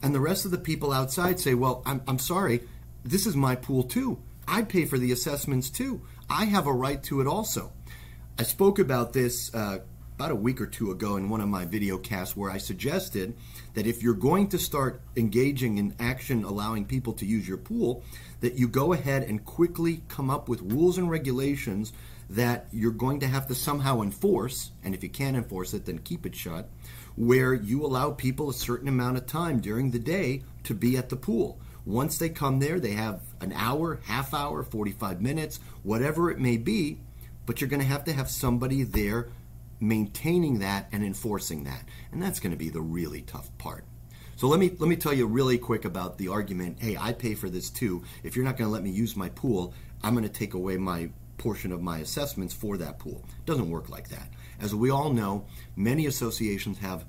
And 0.01 0.15
the 0.15 0.19
rest 0.19 0.45
of 0.45 0.51
the 0.51 0.57
people 0.57 0.91
outside 0.91 1.39
say, 1.39 1.53
Well, 1.53 1.83
I'm, 1.85 2.01
I'm 2.07 2.19
sorry, 2.19 2.61
this 3.03 3.25
is 3.25 3.35
my 3.35 3.55
pool 3.55 3.83
too. 3.83 4.19
I 4.51 4.63
pay 4.63 4.83
for 4.83 4.97
the 4.97 5.13
assessments 5.13 5.69
too. 5.69 6.01
I 6.29 6.43
have 6.43 6.67
a 6.67 6.73
right 6.73 7.01
to 7.03 7.21
it 7.21 7.27
also. 7.27 7.71
I 8.37 8.43
spoke 8.43 8.79
about 8.79 9.13
this 9.13 9.49
uh, 9.55 9.79
about 10.17 10.31
a 10.31 10.35
week 10.35 10.59
or 10.59 10.67
two 10.67 10.91
ago 10.91 11.15
in 11.15 11.29
one 11.29 11.39
of 11.39 11.47
my 11.47 11.63
video 11.63 11.97
casts 11.97 12.35
where 12.35 12.51
I 12.51 12.57
suggested 12.57 13.33
that 13.75 13.87
if 13.87 14.03
you're 14.03 14.13
going 14.13 14.49
to 14.49 14.59
start 14.59 15.01
engaging 15.15 15.77
in 15.77 15.95
action 16.01 16.43
allowing 16.43 16.83
people 16.83 17.13
to 17.13 17.25
use 17.25 17.47
your 17.47 17.57
pool, 17.57 18.03
that 18.41 18.55
you 18.55 18.67
go 18.67 18.91
ahead 18.91 19.23
and 19.23 19.45
quickly 19.45 20.03
come 20.09 20.29
up 20.29 20.49
with 20.49 20.61
rules 20.61 20.97
and 20.97 21.09
regulations 21.09 21.93
that 22.29 22.67
you're 22.73 22.91
going 22.91 23.21
to 23.21 23.27
have 23.27 23.47
to 23.47 23.55
somehow 23.55 24.01
enforce, 24.01 24.71
and 24.83 24.93
if 24.93 25.01
you 25.01 25.09
can't 25.09 25.37
enforce 25.37 25.73
it, 25.73 25.85
then 25.85 25.99
keep 25.99 26.25
it 26.25 26.35
shut, 26.35 26.69
where 27.15 27.53
you 27.53 27.85
allow 27.85 28.11
people 28.11 28.49
a 28.49 28.53
certain 28.53 28.89
amount 28.89 29.15
of 29.15 29.25
time 29.25 29.61
during 29.61 29.91
the 29.91 29.99
day 29.99 30.43
to 30.65 30.73
be 30.73 30.97
at 30.97 31.07
the 31.07 31.15
pool. 31.15 31.57
Once 31.85 32.17
they 32.17 32.29
come 32.29 32.59
there, 32.59 32.79
they 32.79 32.91
have 32.91 33.21
an 33.39 33.51
hour, 33.53 33.99
half 34.05 34.33
hour, 34.33 34.63
45 34.63 35.21
minutes, 35.21 35.59
whatever 35.83 36.29
it 36.29 36.39
may 36.39 36.57
be, 36.57 36.99
but 37.45 37.59
you're 37.59 37.69
going 37.69 37.81
to 37.81 37.85
have 37.87 38.03
to 38.05 38.13
have 38.13 38.29
somebody 38.29 38.83
there 38.83 39.29
maintaining 39.79 40.59
that 40.59 40.87
and 40.91 41.03
enforcing 41.03 41.63
that. 41.63 41.83
And 42.11 42.21
that's 42.21 42.39
going 42.39 42.51
to 42.51 42.57
be 42.57 42.69
the 42.69 42.81
really 42.81 43.21
tough 43.21 43.49
part. 43.57 43.83
So 44.35 44.47
let 44.47 44.59
me 44.59 44.71
let 44.79 44.87
me 44.89 44.95
tell 44.95 45.13
you 45.13 45.27
really 45.27 45.57
quick 45.57 45.85
about 45.85 46.17
the 46.17 46.29
argument, 46.29 46.77
hey, 46.79 46.97
I 46.97 47.13
pay 47.13 47.35
for 47.35 47.49
this 47.49 47.69
too. 47.69 48.03
If 48.23 48.35
you're 48.35 48.45
not 48.45 48.57
going 48.57 48.67
to 48.67 48.73
let 48.73 48.83
me 48.83 48.89
use 48.89 49.15
my 49.15 49.29
pool, 49.29 49.73
I'm 50.03 50.13
going 50.13 50.23
to 50.23 50.33
take 50.33 50.53
away 50.53 50.77
my 50.77 51.09
portion 51.37 51.71
of 51.71 51.81
my 51.81 51.99
assessments 51.99 52.53
for 52.53 52.77
that 52.77 52.99
pool. 52.99 53.23
It 53.39 53.45
doesn't 53.45 53.69
work 53.69 53.89
like 53.89 54.09
that. 54.09 54.29
As 54.59 54.73
we 54.73 54.89
all 54.91 55.11
know, 55.11 55.45
many 55.75 56.05
associations 56.05 56.77
have 56.79 57.05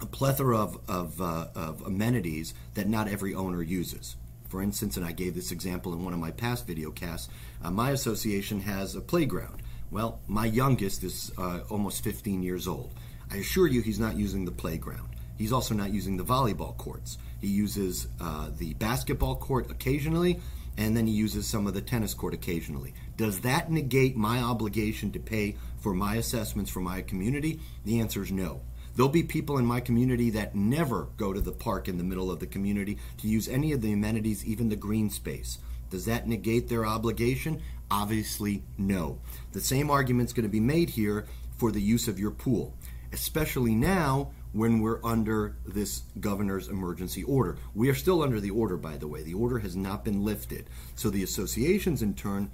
a 0.00 0.06
plethora 0.06 0.58
of, 0.58 0.78
of, 0.88 1.20
uh, 1.20 1.46
of 1.54 1.82
amenities 1.82 2.54
that 2.74 2.88
not 2.88 3.08
every 3.08 3.34
owner 3.34 3.62
uses. 3.62 4.16
For 4.48 4.62
instance, 4.62 4.96
and 4.96 5.04
I 5.04 5.12
gave 5.12 5.34
this 5.34 5.50
example 5.50 5.92
in 5.92 6.04
one 6.04 6.12
of 6.12 6.20
my 6.20 6.30
past 6.30 6.66
video 6.66 6.90
casts, 6.90 7.28
uh, 7.62 7.70
my 7.70 7.90
association 7.90 8.60
has 8.60 8.94
a 8.94 9.00
playground. 9.00 9.62
Well, 9.90 10.20
my 10.26 10.46
youngest 10.46 11.02
is 11.04 11.32
uh, 11.38 11.60
almost 11.70 12.04
15 12.04 12.42
years 12.42 12.68
old. 12.68 12.92
I 13.30 13.36
assure 13.36 13.66
you 13.66 13.80
he's 13.80 13.98
not 13.98 14.16
using 14.16 14.44
the 14.44 14.52
playground. 14.52 15.08
He's 15.36 15.52
also 15.52 15.74
not 15.74 15.92
using 15.92 16.16
the 16.16 16.24
volleyball 16.24 16.76
courts. 16.76 17.18
He 17.40 17.48
uses 17.48 18.08
uh, 18.20 18.50
the 18.56 18.74
basketball 18.74 19.36
court 19.36 19.70
occasionally, 19.70 20.40
and 20.76 20.96
then 20.96 21.06
he 21.06 21.12
uses 21.12 21.46
some 21.46 21.66
of 21.66 21.74
the 21.74 21.80
tennis 21.80 22.14
court 22.14 22.34
occasionally. 22.34 22.94
Does 23.16 23.40
that 23.40 23.70
negate 23.70 24.16
my 24.16 24.38
obligation 24.38 25.12
to 25.12 25.18
pay 25.18 25.56
for 25.78 25.94
my 25.94 26.16
assessments 26.16 26.70
for 26.70 26.80
my 26.80 27.02
community? 27.02 27.60
The 27.84 28.00
answer 28.00 28.22
is 28.22 28.32
no. 28.32 28.60
There'll 28.96 29.10
be 29.10 29.22
people 29.22 29.58
in 29.58 29.66
my 29.66 29.80
community 29.80 30.30
that 30.30 30.54
never 30.54 31.08
go 31.18 31.34
to 31.34 31.40
the 31.40 31.52
park 31.52 31.86
in 31.86 31.98
the 31.98 32.04
middle 32.04 32.30
of 32.30 32.40
the 32.40 32.46
community 32.46 32.96
to 33.18 33.28
use 33.28 33.46
any 33.46 33.72
of 33.72 33.82
the 33.82 33.92
amenities, 33.92 34.44
even 34.46 34.70
the 34.70 34.76
green 34.76 35.10
space. 35.10 35.58
Does 35.90 36.06
that 36.06 36.26
negate 36.26 36.68
their 36.68 36.86
obligation? 36.86 37.60
Obviously, 37.90 38.62
no. 38.78 39.20
The 39.52 39.60
same 39.60 39.90
argument 39.90 40.30
is 40.30 40.32
going 40.32 40.44
to 40.44 40.48
be 40.48 40.60
made 40.60 40.90
here 40.90 41.26
for 41.58 41.70
the 41.70 41.80
use 41.80 42.08
of 42.08 42.18
your 42.18 42.30
pool, 42.30 42.74
especially 43.12 43.74
now 43.74 44.30
when 44.52 44.80
we're 44.80 45.04
under 45.04 45.56
this 45.66 46.04
governor's 46.18 46.68
emergency 46.68 47.22
order. 47.22 47.58
We 47.74 47.90
are 47.90 47.94
still 47.94 48.22
under 48.22 48.40
the 48.40 48.50
order, 48.50 48.78
by 48.78 48.96
the 48.96 49.08
way. 49.08 49.22
The 49.22 49.34
order 49.34 49.58
has 49.58 49.76
not 49.76 50.06
been 50.06 50.24
lifted. 50.24 50.70
So 50.94 51.10
the 51.10 51.22
associations, 51.22 52.00
in 52.00 52.14
turn, 52.14 52.50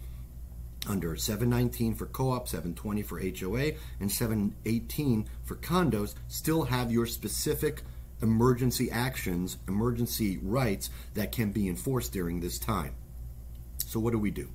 under 0.88 1.16
719 1.16 1.94
for 1.94 2.06
co-op, 2.06 2.48
720 2.48 3.02
for 3.02 3.20
HOA, 3.20 3.72
and 4.00 4.10
718 4.10 5.28
for 5.44 5.56
condos, 5.56 6.14
still 6.28 6.64
have 6.64 6.90
your 6.90 7.06
specific 7.06 7.82
emergency 8.20 8.90
actions, 8.90 9.58
emergency 9.68 10.38
rights 10.42 10.90
that 11.14 11.32
can 11.32 11.50
be 11.50 11.68
enforced 11.68 12.12
during 12.12 12.40
this 12.40 12.58
time. 12.58 12.94
So 13.86 14.00
what 14.00 14.12
do 14.12 14.18
we 14.18 14.30
do? 14.30 14.48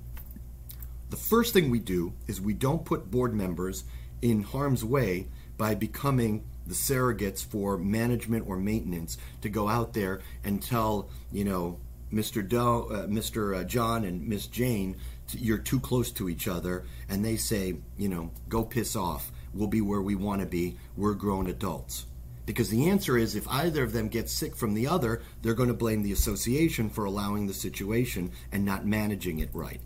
The 1.10 1.16
first 1.16 1.52
thing 1.52 1.70
we 1.70 1.78
do 1.78 2.12
is 2.26 2.40
we 2.40 2.54
don't 2.54 2.84
put 2.84 3.10
board 3.10 3.34
members 3.34 3.84
in 4.20 4.42
harm's 4.42 4.84
way 4.84 5.28
by 5.56 5.74
becoming 5.74 6.44
the 6.66 6.74
surrogates 6.74 7.44
for 7.44 7.78
management 7.78 8.46
or 8.46 8.56
maintenance 8.56 9.16
to 9.40 9.48
go 9.48 9.68
out 9.68 9.94
there 9.94 10.20
and 10.44 10.62
tell, 10.62 11.08
you 11.32 11.44
know, 11.44 11.78
Mr. 12.12 12.46
Doe, 12.46 12.88
uh, 12.90 13.06
Mr. 13.06 13.58
Uh, 13.58 13.64
John 13.64 14.04
and 14.04 14.26
Miss 14.26 14.46
Jane, 14.46 14.96
you're 15.32 15.58
too 15.58 15.80
close 15.80 16.10
to 16.12 16.28
each 16.28 16.48
other, 16.48 16.84
and 17.08 17.24
they 17.24 17.36
say, 17.36 17.76
you 17.96 18.08
know, 18.08 18.30
go 18.48 18.64
piss 18.64 18.96
off. 18.96 19.30
We'll 19.54 19.68
be 19.68 19.80
where 19.80 20.02
we 20.02 20.14
want 20.14 20.40
to 20.40 20.46
be. 20.46 20.76
We're 20.96 21.14
grown 21.14 21.48
adults. 21.48 22.06
Because 22.46 22.70
the 22.70 22.88
answer 22.88 23.18
is 23.18 23.34
if 23.34 23.46
either 23.48 23.82
of 23.82 23.92
them 23.92 24.08
gets 24.08 24.32
sick 24.32 24.56
from 24.56 24.72
the 24.72 24.86
other, 24.86 25.20
they're 25.42 25.54
going 25.54 25.68
to 25.68 25.74
blame 25.74 26.02
the 26.02 26.12
association 26.12 26.88
for 26.88 27.04
allowing 27.04 27.46
the 27.46 27.52
situation 27.52 28.32
and 28.50 28.64
not 28.64 28.86
managing 28.86 29.38
it 29.38 29.50
right. 29.52 29.80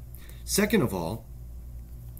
Second 0.44 0.82
of 0.82 0.94
all, 0.94 1.24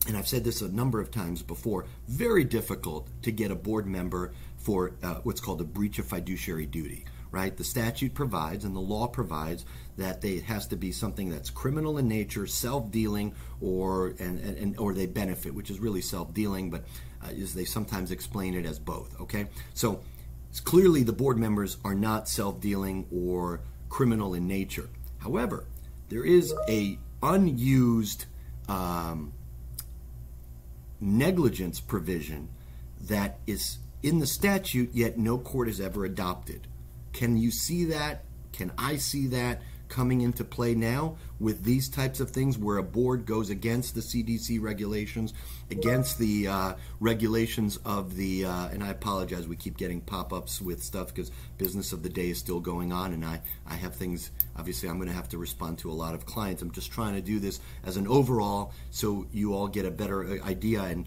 and 0.09 0.17
I've 0.17 0.27
said 0.27 0.43
this 0.43 0.61
a 0.61 0.69
number 0.69 1.01
of 1.01 1.13
times 1.13 1.43
before, 1.43 1.87
very 2.09 2.43
difficult 2.43 3.09
to 3.23 3.31
get 3.31 3.53
a 3.53 3.55
board 3.57 3.87
member 3.87 4.33
for 4.57 4.95
uh, 5.03 5.17
what's 5.23 5.41
called 5.41 5.61
a 5.61 5.65
breach 5.65 6.01
of 6.01 6.07
fiduciary 6.07 6.67
duty, 6.67 7.05
right? 7.31 7.57
The 7.57 7.63
statute 7.63 8.15
provides 8.15 8.65
and 8.65 8.75
the 8.75 8.81
law 8.81 9.07
provides 9.07 9.65
that 9.97 10.21
they, 10.21 10.33
it 10.33 10.45
has 10.45 10.67
to 10.69 10.77
be 10.77 10.91
something 10.93 11.29
that's 11.29 11.51
criminal 11.51 11.99
in 11.99 12.09
nature, 12.09 12.47
self-dealing, 12.47 13.35
or 13.61 14.15
and, 14.19 14.39
and 14.41 14.79
or 14.79 14.95
they 14.95 15.07
benefit, 15.07 15.55
which 15.55 15.71
is 15.71 15.79
really 15.81 16.01
self-dealing, 16.01 16.71
but 16.71 16.85
uh, 17.23 17.29
they 17.55 17.65
sometimes 17.65 18.11
explain 18.11 18.55
it 18.55 18.65
as 18.65 18.79
both. 18.79 19.21
Okay, 19.21 19.47
so 19.75 20.01
clearly 20.65 21.03
the 21.03 21.13
board 21.13 21.39
members 21.39 21.77
are 21.85 21.95
not 21.95 22.29
self-dealing 22.29 23.07
or 23.15 23.61
criminal 23.89 24.35
in 24.35 24.47
nature. 24.47 24.89
However, 25.19 25.65
there 26.09 26.25
is 26.25 26.55
a 26.69 26.99
unused 27.23 28.27
um, 28.69 29.33
negligence 31.01 31.81
provision 31.81 32.49
that 33.01 33.39
is 33.47 33.79
in 34.03 34.19
the 34.19 34.27
statute, 34.27 34.91
yet 34.95 35.19
no 35.19 35.39
court 35.39 35.69
has 35.69 35.81
ever 35.81 36.05
adopted. 36.05 36.67
Can 37.13 37.37
you 37.37 37.51
see 37.51 37.85
that? 37.87 38.25
Can 38.53 38.73
I 38.77 38.97
see 38.97 39.27
that? 39.29 39.63
Coming 39.93 40.23
into 40.23 40.43
play 40.43 40.75
now 40.75 41.15
with 41.39 41.65
these 41.65 41.87
types 41.87 42.19
of 42.19 42.31
things 42.31 42.57
where 42.57 42.79
a 42.79 42.83
board 42.83 43.27
goes 43.27 43.51
against 43.51 43.95
the 43.95 44.01
CDC 44.01 44.59
regulations, 44.59 45.35
against 45.71 46.19
the 46.19 46.49
uh, 46.49 46.75
regulations 46.99 47.77
of 47.85 48.17
the, 48.17 48.47
uh, 48.47 48.69
and 48.69 48.83
I 48.83 48.89
apologize, 48.89 49.47
we 49.47 49.55
keep 49.55 49.77
getting 49.77 50.01
pop 50.01 50.33
ups 50.33 50.63
with 50.63 50.83
stuff 50.83 51.09
because 51.09 51.31
business 51.59 51.93
of 51.93 52.03
the 52.03 52.09
day 52.09 52.31
is 52.31 52.39
still 52.39 52.59
going 52.59 52.91
on, 52.91 53.13
and 53.13 53.23
I, 53.23 53.43
I 53.67 53.75
have 53.75 53.95
things, 53.95 54.31
obviously, 54.57 54.89
I'm 54.89 54.97
going 54.97 55.11
to 55.11 55.15
have 55.15 55.29
to 55.29 55.39
respond 55.39 55.77
to 55.81 55.91
a 55.91 55.93
lot 55.93 56.15
of 56.15 56.25
clients. 56.25 56.63
I'm 56.63 56.71
just 56.71 56.91
trying 56.91 57.15
to 57.15 57.21
do 57.21 57.39
this 57.39 57.61
as 57.85 57.99
an 57.99 58.09
overall 58.09 58.73
so 58.91 59.27
you 59.31 59.53
all 59.53 59.69
get 59.69 59.85
a 59.85 59.91
better 59.91 60.25
uh, 60.25 60.49
idea. 60.49 60.85
And 60.85 61.07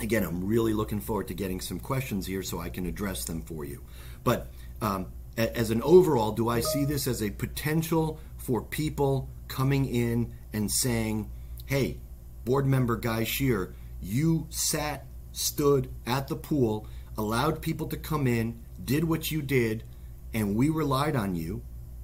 again, 0.00 0.22
I'm 0.22 0.46
really 0.46 0.74
looking 0.74 1.00
forward 1.00 1.26
to 1.26 1.34
getting 1.34 1.60
some 1.60 1.80
questions 1.80 2.24
here 2.24 2.44
so 2.44 2.60
I 2.60 2.68
can 2.68 2.86
address 2.86 3.24
them 3.24 3.42
for 3.42 3.64
you. 3.64 3.82
But 4.22 4.46
um, 4.80 5.06
as 5.36 5.70
an 5.70 5.82
overall, 5.82 6.32
do 6.32 6.48
I 6.48 6.60
see 6.60 6.84
this 6.84 7.06
as 7.06 7.22
a 7.22 7.30
potential 7.30 8.18
for 8.36 8.62
people 8.62 9.28
coming 9.48 9.86
in 9.86 10.32
and 10.52 10.70
saying, 10.70 11.30
hey, 11.66 11.98
board 12.44 12.66
member 12.66 12.96
Guy 12.96 13.24
Shir, 13.24 13.74
you 14.00 14.46
sat, 14.50 15.06
stood 15.32 15.90
at 16.06 16.28
the 16.28 16.36
pool, 16.36 16.86
allowed 17.18 17.60
people 17.60 17.86
to 17.88 17.96
come 17.96 18.26
in, 18.26 18.60
did 18.82 19.04
what 19.04 19.30
you 19.30 19.42
did, 19.42 19.84
and 20.32 20.56
we 20.56 20.68
relied 20.68 21.16
on 21.16 21.34
you. 21.34 21.62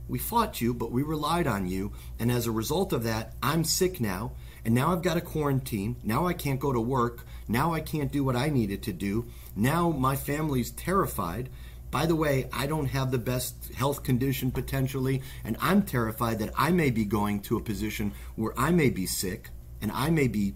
We 0.08 0.18
fought 0.18 0.60
you, 0.60 0.74
but 0.74 0.90
we 0.90 1.02
relied 1.02 1.46
on 1.46 1.68
you. 1.68 1.92
And 2.18 2.30
as 2.30 2.46
a 2.46 2.52
result 2.52 2.92
of 2.92 3.04
that, 3.04 3.34
I'm 3.42 3.64
sick 3.64 4.00
now. 4.00 4.32
And 4.64 4.74
now 4.74 4.92
I've 4.92 5.02
got 5.02 5.16
a 5.16 5.22
quarantine. 5.22 5.96
Now 6.02 6.26
I 6.26 6.32
can't 6.32 6.60
go 6.60 6.72
to 6.72 6.80
work. 6.80 7.24
Now 7.48 7.72
I 7.72 7.80
can't 7.80 8.12
do 8.12 8.24
what 8.24 8.36
I 8.36 8.48
needed 8.48 8.82
to 8.84 8.92
do. 8.92 9.26
Now 9.56 9.90
my 9.90 10.16
family's 10.16 10.70
terrified. 10.70 11.48
By 11.92 12.07
the 12.07 12.16
way, 12.16 12.48
I 12.52 12.66
don't 12.66 12.87
have 12.87 13.11
the 13.11 13.18
best 13.18 13.72
health 13.74 14.02
condition 14.02 14.50
potentially, 14.50 15.22
and 15.44 15.59
I'm 15.61 15.83
terrified 15.83 16.38
that 16.38 16.50
I 16.57 16.72
may 16.72 16.90
be 16.90 17.05
going 17.05 17.40
to 17.42 17.59
a 17.59 17.61
position 17.61 18.12
where 18.35 18.59
I 18.59 18.70
may 18.72 18.88
be 18.88 19.05
sick 19.05 19.50
and 19.83 19.92
I 19.92 20.09
may 20.09 20.26
be, 20.26 20.55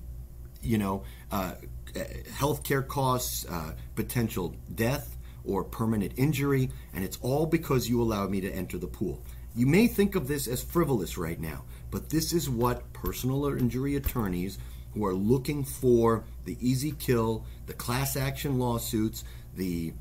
you 0.63 0.79
know, 0.79 1.05
uh, 1.31 1.53
healthcare 1.95 2.87
costs, 2.87 3.45
uh, 3.51 3.75
potential 3.95 4.57
death, 4.75 5.17
or 5.45 5.63
permanent 5.63 6.13
injury, 6.17 6.71
and 6.95 7.05
it's 7.05 7.19
all 7.21 7.45
because 7.47 7.89
you 7.89 8.01
allowed 8.01 8.31
me 8.31 8.41
to 8.41 8.51
enter 8.51 8.79
the 8.79 8.87
pool. 8.87 9.23
You 9.55 9.67
may 9.67 9.87
think 9.89 10.15
of 10.15 10.29
this 10.29 10.49
as 10.49 10.63
frivolous 10.63 11.19
right 11.19 11.39
now, 11.39 11.65
but 11.91 12.09
this 12.09 12.33
is 12.33 12.49
what 12.49 12.93
personal 12.95 13.47
injury 13.47 13.95
attorneys 13.95 14.59
who 14.95 15.05
are 15.05 15.15
looking 15.15 15.65
for 15.65 16.25
the 16.47 16.57
easy 16.61 16.93
kill, 16.93 17.45
the 17.67 17.75
class 17.75 18.17
action 18.17 18.59
lawsuits, 18.59 19.23
the 19.55 19.93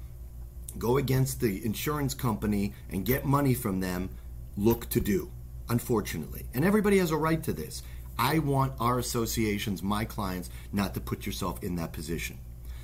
go 0.80 0.98
against 0.98 1.40
the 1.40 1.64
insurance 1.66 2.14
company 2.14 2.74
and 2.90 3.06
get 3.06 3.26
money 3.26 3.54
from 3.54 3.80
them 3.80 4.10
look 4.58 4.90
to 4.90 5.00
do, 5.00 5.32
unfortunately. 5.70 6.46
And 6.54 6.64
everybody 6.64 6.98
has 7.00 7.12
a 7.12 7.18
right 7.18 7.42
to 7.44 7.54
this. 7.54 7.84
I 8.18 8.40
want 8.40 8.74
our 8.80 8.98
associations, 8.98 9.84
my 9.84 10.06
clients, 10.06 10.50
not 10.72 10.94
to 10.94 11.02
put 11.02 11.26
yourself 11.26 11.62
in 11.64 11.76
that 11.76 11.92
position. 11.92 12.40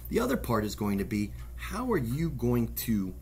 The 0.09 0.19
other 0.19 0.35
part 0.37 0.65
is 0.65 0.75
going 0.75 0.97
to 0.97 1.05
be 1.05 1.31
how 1.55 1.91
are 1.91 1.97
you 1.97 2.29
going 2.31 2.73
to 2.73 3.13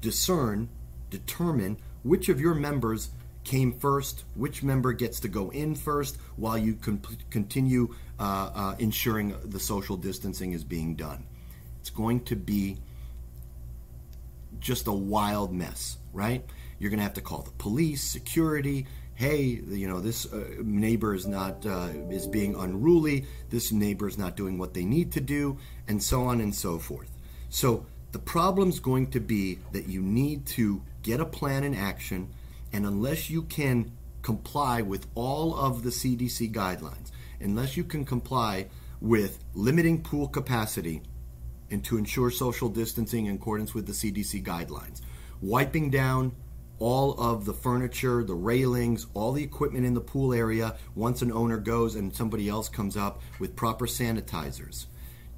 discern, 0.00 0.68
determine 1.10 1.76
which 2.02 2.28
of 2.28 2.40
your 2.40 2.54
members 2.54 3.10
came 3.44 3.72
first, 3.72 4.24
which 4.34 4.62
member 4.62 4.92
gets 4.92 5.20
to 5.20 5.28
go 5.28 5.50
in 5.50 5.74
first 5.74 6.16
while 6.36 6.58
you 6.58 6.76
continue 7.30 7.94
uh, 8.18 8.50
uh, 8.54 8.74
ensuring 8.78 9.34
the 9.44 9.60
social 9.60 9.96
distancing 9.96 10.52
is 10.52 10.64
being 10.64 10.94
done. 10.94 11.24
It's 11.80 11.90
going 11.90 12.24
to 12.24 12.36
be 12.36 12.78
just 14.62 14.86
a 14.86 14.92
wild 14.92 15.52
mess, 15.52 15.98
right? 16.12 16.44
You're 16.78 16.90
going 16.90 16.98
to 16.98 17.04
have 17.04 17.14
to 17.14 17.20
call 17.20 17.42
the 17.42 17.50
police, 17.52 18.02
security. 18.02 18.86
Hey, 19.14 19.60
you 19.68 19.86
know 19.86 20.00
this 20.00 20.24
uh, 20.32 20.54
neighbor 20.62 21.14
is 21.14 21.26
not 21.26 21.66
uh, 21.66 21.88
is 22.10 22.26
being 22.26 22.54
unruly. 22.54 23.26
This 23.50 23.70
neighbor 23.72 24.08
is 24.08 24.16
not 24.16 24.36
doing 24.36 24.58
what 24.58 24.72
they 24.72 24.84
need 24.84 25.12
to 25.12 25.20
do, 25.20 25.58
and 25.86 26.02
so 26.02 26.22
on 26.22 26.40
and 26.40 26.54
so 26.54 26.78
forth. 26.78 27.10
So 27.50 27.86
the 28.12 28.18
problem's 28.18 28.80
going 28.80 29.10
to 29.10 29.20
be 29.20 29.58
that 29.72 29.86
you 29.86 30.00
need 30.00 30.46
to 30.46 30.82
get 31.02 31.20
a 31.20 31.26
plan 31.26 31.62
in 31.62 31.74
action, 31.74 32.30
and 32.72 32.86
unless 32.86 33.28
you 33.28 33.42
can 33.42 33.92
comply 34.22 34.80
with 34.80 35.06
all 35.14 35.54
of 35.54 35.82
the 35.82 35.90
CDC 35.90 36.52
guidelines, 36.52 37.10
unless 37.40 37.76
you 37.76 37.84
can 37.84 38.04
comply 38.04 38.68
with 39.00 39.44
limiting 39.54 40.00
pool 40.00 40.28
capacity 40.28 41.02
and 41.72 41.82
to 41.84 41.96
ensure 41.96 42.30
social 42.30 42.68
distancing 42.68 43.26
in 43.26 43.34
accordance 43.34 43.74
with 43.74 43.86
the 43.86 43.92
CDC 43.92 44.44
guidelines. 44.44 45.00
Wiping 45.40 45.90
down 45.90 46.32
all 46.78 47.18
of 47.20 47.44
the 47.44 47.52
furniture, 47.52 48.24
the 48.24 48.34
railings, 48.34 49.06
all 49.14 49.32
the 49.32 49.42
equipment 49.42 49.86
in 49.86 49.94
the 49.94 50.00
pool 50.00 50.34
area 50.34 50.76
once 50.94 51.22
an 51.22 51.32
owner 51.32 51.58
goes 51.58 51.94
and 51.94 52.14
somebody 52.14 52.48
else 52.48 52.68
comes 52.68 52.96
up 52.96 53.20
with 53.38 53.56
proper 53.56 53.86
sanitizers. 53.86 54.86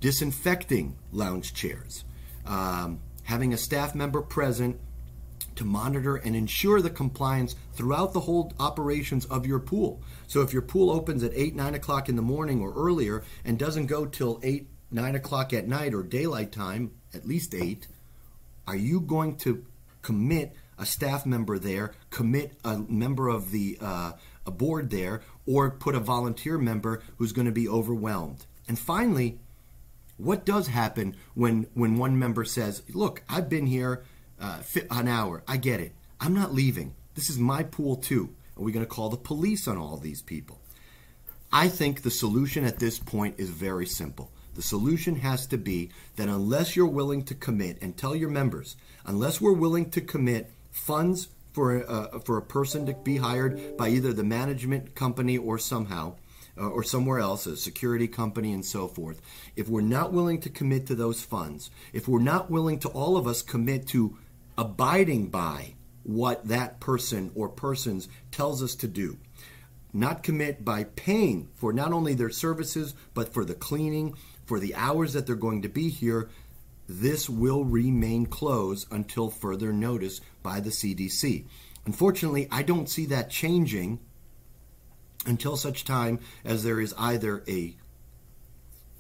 Disinfecting 0.01 0.97
lounge 1.13 1.55
chairs. 1.55 2.05
Um, 2.47 3.01
having 3.25 3.53
a 3.53 3.57
staff 3.57 3.95
member 3.95 4.23
present 4.23 4.81
to 5.57 5.65
monitor 5.65 6.17
and 6.17 6.35
ensure 6.35 6.81
the 6.81 6.91
compliance 6.91 7.55
throughout 7.75 8.13
the 8.13 8.21
whole 8.21 8.53
operations 8.59 9.25
of 9.27 9.47
your 9.47 9.61
pool. 9.61 10.03
So 10.27 10.41
if 10.41 10.53
your 10.53 10.63
pool 10.63 10.91
opens 10.91 11.23
at 11.23 11.33
8, 11.35 11.55
9 11.55 11.75
o'clock 11.75 12.09
in 12.09 12.17
the 12.17 12.23
morning 12.23 12.61
or 12.61 12.73
earlier 12.75 13.23
and 13.45 13.59
doesn't 13.59 13.87
go 13.87 14.07
till 14.07 14.41
8, 14.43 14.67
nine 14.95 15.17
o'clock 15.17 15.53
at 15.53 15.67
night 15.67 15.93
or 15.93 16.03
daylight 16.03 16.53
time, 16.53 16.93
at 17.13 17.27
least 17.27 17.55
eight, 17.55 17.89
are 18.67 18.77
you 18.77 19.01
going 19.01 19.37
to 19.37 19.67
commit 20.03 20.55
a 20.79 20.87
staff 20.87 21.27
member 21.27 21.59
there, 21.59 21.93
commit 22.11 22.53
a 22.65 22.79
member 22.79 23.29
of 23.29 23.51
the 23.51 23.77
uh, 23.81 24.13
a 24.47 24.51
board 24.51 24.91
there, 24.91 25.23
or 25.47 25.71
put 25.71 25.95
a 25.95 26.01
volunteer 26.01 26.57
member 26.59 27.03
who's 27.19 27.33
going 27.33 27.47
to 27.47 27.53
be 27.53 27.69
overwhelmed? 27.69 28.47
And 28.69 28.79
finally, 28.79 29.41
what 30.17 30.47
does 30.47 30.69
happen 30.69 31.17
when 31.35 31.67
when 31.75 31.97
one 31.97 32.19
member 32.19 32.45
says, 32.45 32.83
"Look, 32.95 33.23
I've 33.29 33.49
been 33.49 33.67
here 33.67 34.05
uh, 34.41 34.63
an 34.91 35.09
hour. 35.09 35.43
I 35.49 35.57
get 35.57 35.81
it. 35.81 35.93
I'm 36.21 36.35
not 36.35 36.55
leaving. 36.55 36.95
This 37.15 37.29
is 37.29 37.39
my 37.39 37.65
pool 37.65 37.97
too." 37.97 38.35
Are 38.57 38.63
we 38.63 38.71
going 38.71 38.87
to 38.87 38.91
call 38.91 39.09
the 39.09 39.17
police 39.17 39.67
on 39.67 39.77
all 39.77 39.97
these 39.97 40.23
people? 40.23 40.61
I 41.53 41.67
think 41.69 42.03
the 42.03 42.11
solution 42.11 42.65
at 42.65 42.79
this 42.79 43.01
point 43.01 43.35
is 43.37 43.51
very 43.51 43.87
simple. 43.87 44.31
The 44.55 44.63
solution 44.63 45.17
has 45.17 45.47
to 45.49 45.59
be 45.59 45.91
that 46.17 46.29
unless 46.29 46.77
you're 46.77 46.87
willing 46.87 47.25
to 47.25 47.35
commit 47.35 47.79
and 47.83 47.97
tell 47.97 48.15
your 48.15 48.31
members, 48.31 48.77
unless 49.05 49.41
we're 49.41 49.53
willing 49.53 49.91
to 49.91 50.01
commit 50.01 50.51
funds 50.71 51.29
for 51.53 51.81
a, 51.81 51.87
uh, 51.87 52.19
for 52.21 52.37
a 52.37 52.43
person 52.43 52.87
to 52.87 52.95
be 52.95 53.17
hired 53.17 53.77
by 53.77 53.89
either 53.89 54.13
the 54.13 54.25
management 54.25 54.95
company 54.95 55.37
or 55.37 55.59
somehow, 55.59 56.15
uh, 56.57 56.69
or 56.69 56.83
somewhere 56.83 57.19
else, 57.19 57.47
a 57.47 57.57
security 57.57 58.07
company 58.07 58.53
and 58.53 58.65
so 58.65 58.87
forth, 58.87 59.21
if 59.57 59.69
we're 59.69 59.81
not 59.81 60.13
willing 60.13 60.41
to 60.41 60.49
commit 60.49 60.87
to 60.87 60.95
those 60.95 61.23
funds, 61.23 61.71
if 61.93 62.07
we're 62.07 62.21
not 62.21 62.51
willing 62.51 62.79
to 62.79 62.89
all 62.89 63.17
of 63.17 63.27
us 63.27 63.43
commit 63.43 63.89
to 63.89 64.17
abiding 64.57 65.29
by 65.29 65.75
what 66.05 66.47
that 66.47 66.79
person 66.79 67.31
or 67.35 67.49
persons 67.49 68.09
tells 68.31 68.63
us 68.63 68.77
to 68.77 68.87
do, 68.87 69.19
not 69.93 70.23
commit 70.23 70.65
by 70.65 70.85
paying 70.85 71.49
for 71.55 71.73
not 71.73 71.93
only 71.93 72.15
their 72.15 72.31
services, 72.31 72.95
but 73.15 73.33
for 73.33 73.45
the 73.45 73.55
cleaning, 73.55 74.15
for 74.47 74.59
the 74.59 74.75
hours 74.75 75.13
that 75.13 75.27
they're 75.27 75.37
going 75.37 75.63
to 75.63 75.69
be 75.69 75.89
here, 75.89 76.29
this 76.89 77.29
will 77.29 77.65
remain 77.65 78.27
closed 78.27 78.87
until 78.93 79.31
further 79.31 79.73
notice 79.73 80.21
by 80.43 80.61
the 80.61 80.71
CDC. 80.71 81.47
Unfortunately, 81.87 82.49
I 82.51 82.63
don't 82.63 82.89
see 82.89 83.07
that 83.07 83.31
changing 83.31 84.01
until 85.27 85.57
such 85.57 85.85
time 85.85 86.21
as 86.45 86.63
there 86.63 86.81
is 86.81 86.95
either 86.99 87.43
a 87.49 87.75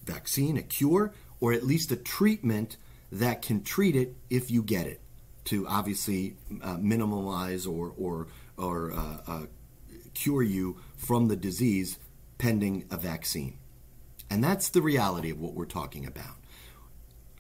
vaccine, 0.04 0.57
a 0.57 0.62
cure, 0.62 1.12
or 1.40 1.52
at 1.52 1.64
least 1.64 1.92
a 1.92 1.96
treatment 1.96 2.76
that 3.12 3.42
can 3.42 3.62
treat 3.62 3.96
it 3.96 4.14
if 4.31 4.50
you 4.50 4.62
get 4.62 4.87
it 4.87 5.00
to 5.44 5.66
obviously 5.68 6.37
uh, 6.62 6.79
minimize 6.79 7.66
or 7.66 7.92
or 7.96 8.29
or 8.56 8.92
uh, 8.92 9.18
uh, 9.27 9.42
cure 10.14 10.42
you 10.42 10.79
from 10.96 11.29
the 11.29 11.37
disease 11.37 11.98
pending 12.38 12.85
a 12.90 12.96
vaccine. 12.96 13.58
And 14.31 14.42
that's 14.42 14.68
the 14.68 14.83
reality 14.83 15.31
of 15.31 15.40
what 15.40 15.54
we're 15.54 15.66
talking 15.66 16.06
about. 16.06 16.37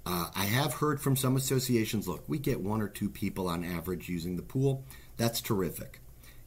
Uh, 0.06 0.28
I 0.34 0.44
have 0.44 0.74
heard 0.74 1.00
from 1.00 1.16
some 1.16 1.36
associations 1.36 2.06
look, 2.06 2.24
we 2.28 2.38
get 2.38 2.60
one 2.60 2.82
or 2.82 2.88
two 2.88 3.08
people 3.08 3.48
on 3.48 3.64
average 3.64 4.08
using 4.08 4.36
the 4.36 4.42
pool. 4.42 4.84
That's 5.16 5.40
terrific. 5.40 6.00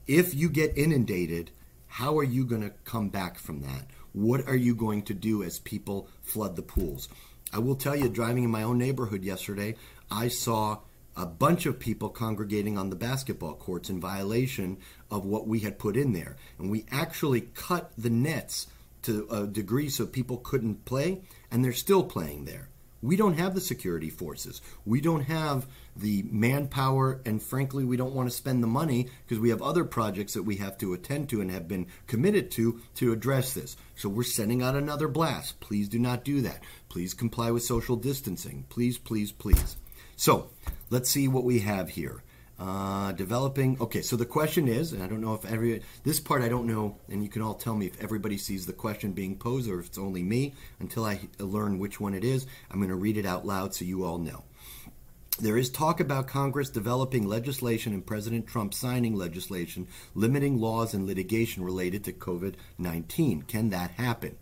If 0.05 0.35
you 0.35 0.49
get 0.49 0.77
inundated, 0.77 1.51
how 1.87 2.17
are 2.19 2.23
you 2.23 2.45
going 2.45 2.61
to 2.61 2.73
come 2.85 3.09
back 3.09 3.39
from 3.39 3.61
that? 3.61 3.85
What 4.13 4.47
are 4.47 4.55
you 4.55 4.75
going 4.75 5.03
to 5.03 5.13
do 5.13 5.43
as 5.43 5.59
people 5.59 6.07
flood 6.21 6.55
the 6.55 6.61
pools? 6.61 7.09
I 7.51 7.59
will 7.59 7.75
tell 7.75 7.95
you, 7.95 8.09
driving 8.09 8.43
in 8.43 8.51
my 8.51 8.63
own 8.63 8.77
neighborhood 8.77 9.23
yesterday, 9.23 9.75
I 10.11 10.27
saw 10.27 10.79
a 11.15 11.25
bunch 11.25 11.65
of 11.65 11.79
people 11.79 12.09
congregating 12.09 12.77
on 12.77 12.89
the 12.89 12.95
basketball 12.95 13.55
courts 13.55 13.89
in 13.89 13.99
violation 13.99 14.77
of 15.09 15.25
what 15.25 15.47
we 15.47 15.61
had 15.61 15.79
put 15.79 15.97
in 15.97 16.13
there. 16.13 16.35
And 16.59 16.69
we 16.69 16.85
actually 16.91 17.41
cut 17.41 17.91
the 17.97 18.11
nets 18.11 18.67
to 19.07 19.27
a 19.29 19.47
degree 19.47 19.89
so 19.89 20.05
people 20.05 20.37
couldn't 20.37 20.85
play, 20.85 21.23
and 21.51 21.65
they're 21.65 21.73
still 21.73 22.03
playing 22.03 22.45
there. 22.45 22.69
We 23.01 23.15
don't 23.15 23.37
have 23.37 23.53
the 23.53 23.61
security 23.61 24.09
forces. 24.09 24.61
We 24.83 25.01
don't 25.01 25.21
have 25.21 25.67
the 25.95 26.23
manpower, 26.23 27.21
and 27.25 27.41
frankly, 27.41 27.83
we 27.83 27.95
don't 27.95 28.13
want 28.13 28.29
to 28.29 28.35
spend 28.35 28.63
the 28.63 28.67
money 28.67 29.09
because 29.23 29.39
we 29.39 29.49
have 29.49 29.61
other 29.61 29.83
projects 29.83 30.33
that 30.33 30.43
we 30.43 30.55
have 30.57 30.77
to 30.79 30.93
attend 30.93 31.29
to 31.29 31.41
and 31.41 31.51
have 31.51 31.67
been 31.67 31.87
committed 32.07 32.49
to 32.51 32.81
to 32.95 33.11
address 33.11 33.53
this. 33.53 33.77
So 33.95 34.09
we're 34.09 34.23
sending 34.23 34.63
out 34.63 34.75
another 34.75 35.07
blast. 35.07 35.59
Please 35.59 35.87
do 35.89 35.99
not 35.99 36.23
do 36.23 36.41
that. 36.41 36.63
Please 36.89 37.13
comply 37.13 37.51
with 37.51 37.63
social 37.63 37.95
distancing. 37.95 38.65
Please, 38.69 38.97
please, 38.97 39.31
please. 39.31 39.77
So 40.15 40.49
let's 40.89 41.09
see 41.09 41.27
what 41.27 41.43
we 41.43 41.59
have 41.59 41.89
here. 41.89 42.23
Uh, 42.59 43.11
developing. 43.11 43.77
Okay, 43.79 44.01
so 44.01 44.15
the 44.15 44.25
question 44.25 44.67
is, 44.67 44.91
and 44.91 45.03
I 45.03 45.07
don't 45.07 45.21
know 45.21 45.35
if 45.35 45.45
every 45.45 45.83
this 46.03 46.19
part 46.19 46.41
I 46.41 46.49
don't 46.49 46.65
know, 46.65 46.97
and 47.07 47.21
you 47.21 47.29
can 47.29 47.43
all 47.43 47.53
tell 47.53 47.75
me 47.75 47.85
if 47.85 48.01
everybody 48.01 48.35
sees 48.39 48.65
the 48.65 48.73
question 48.73 49.11
being 49.11 49.37
posed 49.37 49.69
or 49.69 49.79
if 49.79 49.87
it's 49.87 49.97
only 49.99 50.23
me. 50.23 50.55
Until 50.79 51.05
I 51.05 51.19
learn 51.37 51.77
which 51.77 51.99
one 51.99 52.15
it 52.15 52.23
is, 52.23 52.47
I'm 52.71 52.79
going 52.79 52.89
to 52.89 52.95
read 52.95 53.17
it 53.17 53.27
out 53.27 53.45
loud 53.45 53.75
so 53.75 53.85
you 53.85 54.03
all 54.03 54.17
know. 54.17 54.43
There 55.39 55.55
is 55.55 55.69
talk 55.69 55.99
about 55.99 56.27
Congress 56.27 56.71
developing 56.71 57.27
legislation 57.27 57.93
and 57.93 58.03
President 58.03 58.47
Trump 58.47 58.73
signing 58.73 59.15
legislation 59.15 59.87
limiting 60.15 60.59
laws 60.59 60.95
and 60.95 61.05
litigation 61.05 61.63
related 61.63 62.03
to 62.05 62.11
COVID 62.11 62.55
19. 62.79 63.43
Can 63.43 63.69
that 63.69 63.91
happen? 63.91 64.35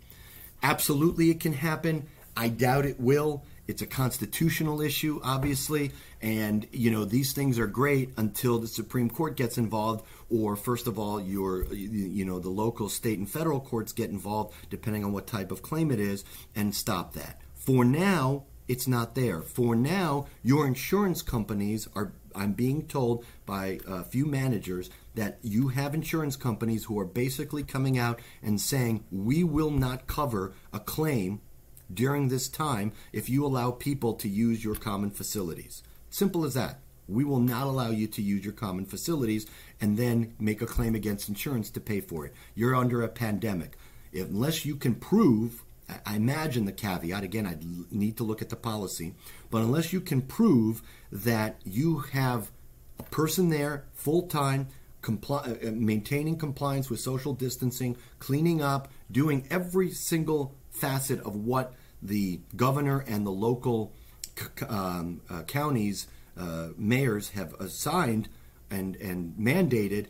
Absolutely, 0.63 1.31
it 1.31 1.41
can 1.41 1.51
happen. 1.51 2.07
I 2.37 2.47
doubt 2.47 2.85
it 2.85 2.97
will. 2.97 3.43
It's 3.67 3.81
a 3.81 3.87
constitutional 3.87 4.79
issue, 4.79 5.19
obviously, 5.23 5.91
and 6.21 6.67
you 6.71 6.91
know 6.91 7.03
these 7.03 7.33
things 7.33 7.57
are 7.57 7.67
great 7.67 8.11
until 8.17 8.59
the 8.59 8.67
Supreme 8.67 9.09
Court 9.09 9.35
gets 9.35 9.57
involved, 9.57 10.05
or 10.29 10.55
first 10.55 10.85
of 10.87 10.99
all, 10.99 11.19
your 11.19 11.65
you 11.73 12.25
know 12.25 12.39
the 12.39 12.49
local, 12.49 12.89
state, 12.89 13.17
and 13.17 13.29
federal 13.29 13.59
courts 13.59 13.91
get 13.91 14.11
involved, 14.11 14.53
depending 14.69 15.03
on 15.03 15.13
what 15.13 15.25
type 15.25 15.51
of 15.51 15.63
claim 15.63 15.89
it 15.91 15.99
is, 15.99 16.23
and 16.55 16.75
stop 16.75 17.13
that. 17.13 17.41
For 17.55 17.83
now, 17.83 18.43
it's 18.67 18.87
not 18.87 19.15
there. 19.15 19.41
For 19.41 19.75
now, 19.75 20.27
your 20.43 20.67
insurance 20.67 21.21
companies 21.21 21.87
are. 21.95 22.13
I'm 22.35 22.51
being 22.51 22.85
told 22.85 23.23
by 23.45 23.79
a 23.87 24.03
few 24.03 24.25
managers 24.25 24.89
that 25.15 25.39
you 25.41 25.69
have 25.69 25.93
insurance 25.93 26.35
companies 26.35 26.83
who 26.83 26.99
are 26.99 27.05
basically 27.05 27.63
coming 27.63 27.97
out 27.97 28.19
and 28.43 28.59
saying 28.59 29.05
we 29.09 29.43
will 29.43 29.71
not 29.71 30.05
cover 30.05 30.53
a 30.73 30.79
claim 30.81 31.39
during 31.93 32.27
this 32.27 32.47
time 32.49 32.91
if 33.13 33.29
you 33.29 33.45
allow 33.45 33.71
people 33.71 34.13
to 34.13 34.29
use 34.29 34.63
your 34.63 34.75
common 34.75 35.11
facilities. 35.11 35.83
Simple 36.09 36.45
as 36.45 36.53
that. 36.53 36.79
We 37.07 37.23
will 37.23 37.39
not 37.39 37.67
allow 37.67 37.91
you 37.91 38.07
to 38.07 38.21
use 38.21 38.43
your 38.43 38.53
common 38.53 38.85
facilities 38.85 39.45
and 39.79 39.97
then 39.97 40.33
make 40.39 40.61
a 40.61 40.65
claim 40.65 40.95
against 40.95 41.29
insurance 41.29 41.69
to 41.71 41.79
pay 41.79 42.01
for 42.01 42.25
it. 42.25 42.33
You're 42.55 42.75
under 42.75 43.03
a 43.03 43.07
pandemic. 43.07 43.77
Unless 44.13 44.65
you 44.65 44.75
can 44.75 44.95
prove, 44.95 45.63
I 46.05 46.15
imagine 46.15 46.65
the 46.65 46.71
caveat, 46.71 47.23
again, 47.23 47.45
I 47.45 47.57
need 47.91 48.17
to 48.17 48.23
look 48.23 48.41
at 48.41 48.49
the 48.49 48.55
policy, 48.55 49.13
but 49.51 49.61
unless 49.61 49.93
you 49.93 50.01
can 50.01 50.21
prove 50.21 50.81
that 51.11 51.59
you 51.63 51.99
have 52.13 52.49
a 52.97 53.03
person 53.03 53.49
there 53.49 53.85
full 53.93 54.23
time, 54.23 54.67
compli- 55.01 55.67
uh, 55.67 55.71
maintaining 55.71 56.37
compliance 56.37 56.89
with 56.89 56.99
social 56.99 57.33
distancing, 57.33 57.97
cleaning 58.19 58.61
up, 58.61 58.91
doing 59.11 59.45
every 59.51 59.91
single 59.91 60.55
facet 60.75 61.19
of 61.21 61.35
what 61.35 61.73
the 62.01 62.39
governor 62.55 63.03
and 63.07 63.25
the 63.25 63.31
local 63.31 63.93
um, 64.67 65.21
uh, 65.29 65.43
counties 65.43 66.07
uh, 66.37 66.69
mayors 66.77 67.29
have 67.29 67.53
assigned 67.55 68.27
and 68.69 68.95
and 68.97 69.35
mandated, 69.39 70.07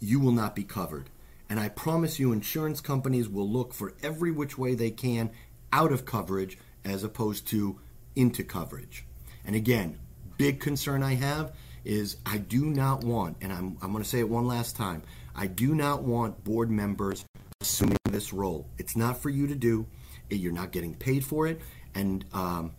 you 0.00 0.20
will 0.20 0.32
not 0.32 0.54
be 0.54 0.64
covered. 0.64 1.10
And 1.48 1.60
I 1.60 1.68
promise 1.68 2.18
you, 2.18 2.32
insurance 2.32 2.80
companies 2.80 3.28
will 3.28 3.48
look 3.48 3.72
for 3.72 3.94
every 4.02 4.32
which 4.32 4.58
way 4.58 4.74
they 4.74 4.90
can 4.90 5.30
out 5.72 5.92
of 5.92 6.04
coverage 6.04 6.58
as 6.84 7.04
opposed 7.04 7.46
to 7.48 7.78
into 8.14 8.42
coverage. 8.42 9.04
And 9.44 9.54
again, 9.54 9.98
big 10.38 10.60
concern 10.60 11.02
I 11.02 11.14
have 11.14 11.52
is 11.84 12.16
I 12.26 12.38
do 12.38 12.64
not 12.64 13.04
want, 13.04 13.36
and 13.40 13.52
I'm, 13.52 13.76
I'm 13.80 13.92
going 13.92 14.02
to 14.02 14.08
say 14.08 14.18
it 14.18 14.28
one 14.28 14.46
last 14.46 14.76
time, 14.76 15.02
I 15.34 15.46
do 15.46 15.74
not 15.74 16.02
want 16.02 16.42
board 16.42 16.70
members 16.70 17.24
assuming 17.60 17.98
this 18.10 18.32
role. 18.32 18.66
It's 18.78 18.96
not 18.96 19.22
for 19.22 19.30
you 19.30 19.46
to 19.46 19.54
do. 19.54 19.86
You're 20.30 20.52
not 20.52 20.72
getting 20.72 20.94
paid 20.94 21.24
for 21.24 21.46
it. 21.46 21.60
And 21.94 22.24
um, 22.32 22.72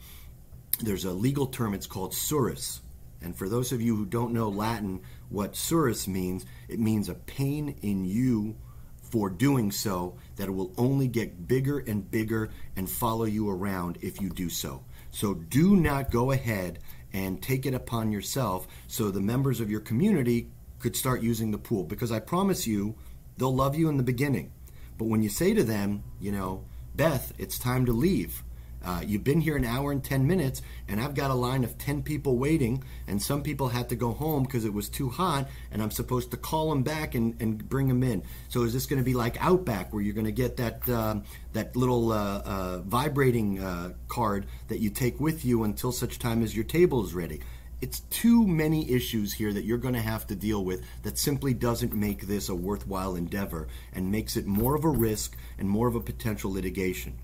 there's 0.79 1.05
a 1.05 1.11
legal 1.11 1.47
term, 1.47 1.73
it's 1.73 1.87
called 1.87 2.13
tsuris. 2.13 2.81
And 3.21 3.35
for 3.35 3.49
those 3.49 3.71
of 3.71 3.81
you 3.81 3.95
who 3.95 4.05
don't 4.05 4.33
know 4.33 4.49
Latin, 4.49 5.01
what 5.29 5.53
tsuris 5.53 6.07
means, 6.07 6.45
it 6.67 6.79
means 6.79 7.09
a 7.09 7.15
pain 7.15 7.75
in 7.81 8.05
you 8.05 8.55
for 9.01 9.29
doing 9.29 9.71
so 9.71 10.17
that 10.35 10.47
it 10.47 10.51
will 10.51 10.73
only 10.77 11.07
get 11.07 11.47
bigger 11.47 11.79
and 11.79 12.09
bigger 12.09 12.49
and 12.75 12.89
follow 12.89 13.25
you 13.25 13.49
around 13.49 13.97
if 14.01 14.21
you 14.21 14.29
do 14.29 14.49
so. 14.49 14.83
So 15.11 15.33
do 15.33 15.75
not 15.75 16.11
go 16.11 16.31
ahead 16.31 16.79
and 17.13 17.41
take 17.41 17.65
it 17.65 17.73
upon 17.73 18.11
yourself 18.11 18.67
so 18.87 19.09
the 19.09 19.21
members 19.21 19.59
of 19.59 19.71
your 19.71 19.79
community 19.79 20.49
could 20.79 20.95
start 20.95 21.21
using 21.21 21.51
the 21.51 21.57
pool 21.57 21.83
because 21.83 22.11
I 22.11 22.19
promise 22.19 22.67
you 22.67 22.95
they'll 23.37 23.55
love 23.55 23.75
you 23.75 23.89
in 23.89 23.97
the 23.97 24.03
beginning. 24.03 24.51
But 24.97 25.05
when 25.05 25.21
you 25.21 25.29
say 25.29 25.53
to 25.53 25.63
them, 25.63 26.03
you 26.19 26.31
know, 26.31 26.65
Beth, 26.97 27.31
it's 27.37 27.59
time 27.59 27.85
to 27.85 27.93
leave. 27.93 28.43
Uh, 28.83 29.01
you've 29.05 29.23
been 29.23 29.41
here 29.41 29.55
an 29.55 29.65
hour 29.65 29.91
and 29.91 30.03
10 30.03 30.25
minutes, 30.25 30.63
and 30.87 30.99
I've 30.99 31.13
got 31.13 31.29
a 31.29 31.35
line 31.35 31.63
of 31.63 31.77
10 31.77 32.01
people 32.01 32.37
waiting, 32.37 32.83
and 33.05 33.21
some 33.21 33.43
people 33.43 33.67
had 33.67 33.89
to 33.89 33.95
go 33.95 34.13
home 34.13 34.43
because 34.43 34.65
it 34.65 34.73
was 34.73 34.89
too 34.89 35.09
hot, 35.09 35.47
and 35.71 35.83
I'm 35.83 35.91
supposed 35.91 36.31
to 36.31 36.37
call 36.37 36.69
them 36.69 36.81
back 36.81 37.13
and, 37.13 37.39
and 37.39 37.69
bring 37.69 37.87
them 37.87 38.01
in. 38.01 38.23
So 38.49 38.63
is 38.63 38.73
this 38.73 38.87
going 38.87 38.99
to 38.99 39.05
be 39.05 39.13
like 39.13 39.37
Outback, 39.39 39.93
where 39.93 40.01
you're 40.01 40.15
going 40.15 40.25
to 40.25 40.31
get 40.31 40.57
that, 40.57 40.89
um, 40.89 41.23
that 41.53 41.75
little 41.75 42.11
uh, 42.11 42.41
uh, 42.43 42.77
vibrating 42.79 43.59
uh, 43.59 43.93
card 44.07 44.47
that 44.69 44.79
you 44.79 44.89
take 44.89 45.19
with 45.19 45.45
you 45.45 45.65
until 45.65 45.91
such 45.91 46.17
time 46.17 46.41
as 46.41 46.55
your 46.55 46.65
table 46.65 47.05
is 47.05 47.13
ready? 47.13 47.41
It's 47.81 47.99
too 48.01 48.47
many 48.47 48.89
issues 48.91 49.33
here 49.33 49.53
that 49.53 49.63
you're 49.63 49.77
going 49.77 49.93
to 49.93 50.01
have 50.01 50.25
to 50.27 50.35
deal 50.35 50.63
with 50.63 50.83
that 51.03 51.17
simply 51.17 51.53
doesn't 51.53 51.93
make 51.93 52.21
this 52.21 52.49
a 52.49 52.55
worthwhile 52.55 53.15
endeavor 53.15 53.67
and 53.93 54.11
makes 54.11 54.35
it 54.35 54.47
more 54.47 54.75
of 54.75 54.83
a 54.83 54.89
risk 54.89 55.37
and 55.57 55.69
more 55.69 55.87
of 55.87 55.95
a 55.95 55.99
potential 55.99 56.51
litigation. 56.51 57.19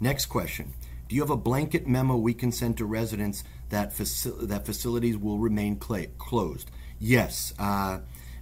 Next 0.00 0.26
question. 0.26 0.72
Do 1.08 1.14
you 1.14 1.22
have 1.22 1.30
a 1.30 1.36
blanket 1.36 1.86
memo 1.86 2.16
we 2.16 2.34
can 2.34 2.52
send 2.52 2.78
to 2.78 2.84
residents 2.84 3.44
that, 3.70 3.92
faci- 3.92 4.48
that 4.48 4.64
facilities 4.66 5.16
will 5.16 5.38
remain 5.38 5.80
cl- 5.80 6.06
closed? 6.18 6.70
Yes. 6.98 7.52
Uh, 7.58 8.00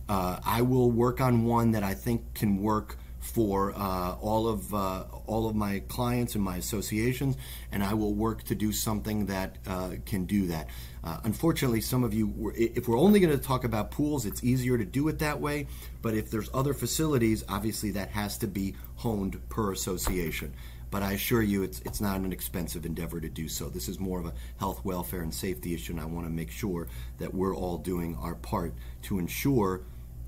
uh, 0.09 0.39
I 0.45 0.63
will 0.63 0.91
work 0.91 1.21
on 1.21 1.45
one 1.45 1.73
that 1.73 1.83
I 1.83 1.95
think 1.95 2.35
can 2.35 2.63
work 2.63 2.97
for 3.27 3.73
uh, 3.77 4.13
all 4.21 4.49
of 4.49 4.73
uh, 4.73 5.05
all 5.27 5.49
of 5.49 5.57
my 5.57 5.81
clients 5.89 6.35
and 6.37 6.45
my 6.45 6.57
associations, 6.57 7.37
and 7.73 7.83
I 7.83 7.95
will 7.95 8.15
work 8.15 8.45
to 8.45 8.55
do 8.55 8.73
something 8.73 9.27
that 9.27 9.59
uh, 9.67 9.91
can 10.07 10.27
do 10.27 10.47
that. 10.47 10.69
Uh, 11.07 11.21
unfortunately, 11.23 11.81
some 11.81 12.03
of 12.03 12.13
you, 12.13 12.53
if 12.57 12.89
we're 12.89 12.99
only 12.99 13.21
going 13.21 13.31
to 13.33 13.43
talk 13.43 13.63
about 13.63 13.93
pools, 13.93 14.27
it's 14.27 14.43
easier 14.43 14.77
to 14.77 14.85
do 14.85 15.07
it 15.07 15.21
that 15.21 15.41
way. 15.41 15.69
But 16.03 16.15
if 16.15 16.33
there's 16.33 16.51
other 16.53 16.75
facilities, 16.75 17.45
obviously 17.49 17.93
that 17.93 18.11
has 18.11 18.37
to 18.39 18.49
be 18.49 18.75
honed 18.97 19.49
per 19.49 19.71
association. 19.71 20.53
But 20.91 21.05
I 21.05 21.13
assure 21.13 21.43
you, 21.43 21.63
it's 21.63 21.81
it's 21.85 22.01
not 22.01 22.19
an 22.21 22.33
expensive 22.33 22.85
endeavor 22.85 23.21
to 23.21 23.29
do 23.29 23.47
so. 23.49 23.69
This 23.69 23.89
is 23.89 24.01
more 24.01 24.19
of 24.19 24.27
a 24.27 24.35
health, 24.59 24.85
welfare, 24.85 25.21
and 25.21 25.33
safety 25.33 25.75
issue, 25.75 25.93
and 25.93 26.01
I 26.01 26.07
want 26.07 26.27
to 26.27 26.33
make 26.33 26.51
sure 26.51 26.89
that 27.19 27.33
we're 27.33 27.55
all 27.55 27.79
doing 27.79 28.17
our 28.17 28.35
part 28.35 28.75
to 29.03 29.21
ensure 29.21 29.83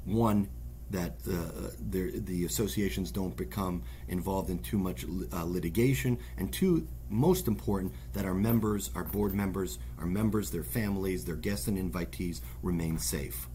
one 0.04 0.48
that 0.90 1.12
uh, 1.30 1.70
the 1.90 2.44
associations 2.44 3.10
don't 3.10 3.36
become 3.36 3.82
involved 4.08 4.50
in 4.50 4.58
too 4.60 4.78
much 4.78 5.04
uh, 5.32 5.44
litigation, 5.44 6.18
and 6.36 6.52
two, 6.52 6.86
most 7.10 7.46
important, 7.46 7.92
that 8.12 8.24
our 8.24 8.34
members, 8.34 8.90
our 8.94 9.04
board 9.04 9.34
members, 9.34 9.78
our 9.98 10.06
members, 10.06 10.50
their 10.50 10.64
families, 10.64 11.24
their 11.24 11.36
guests 11.36 11.68
and 11.68 11.76
invitees 11.78 12.40
remain 12.62 12.98
safe. 12.98 13.48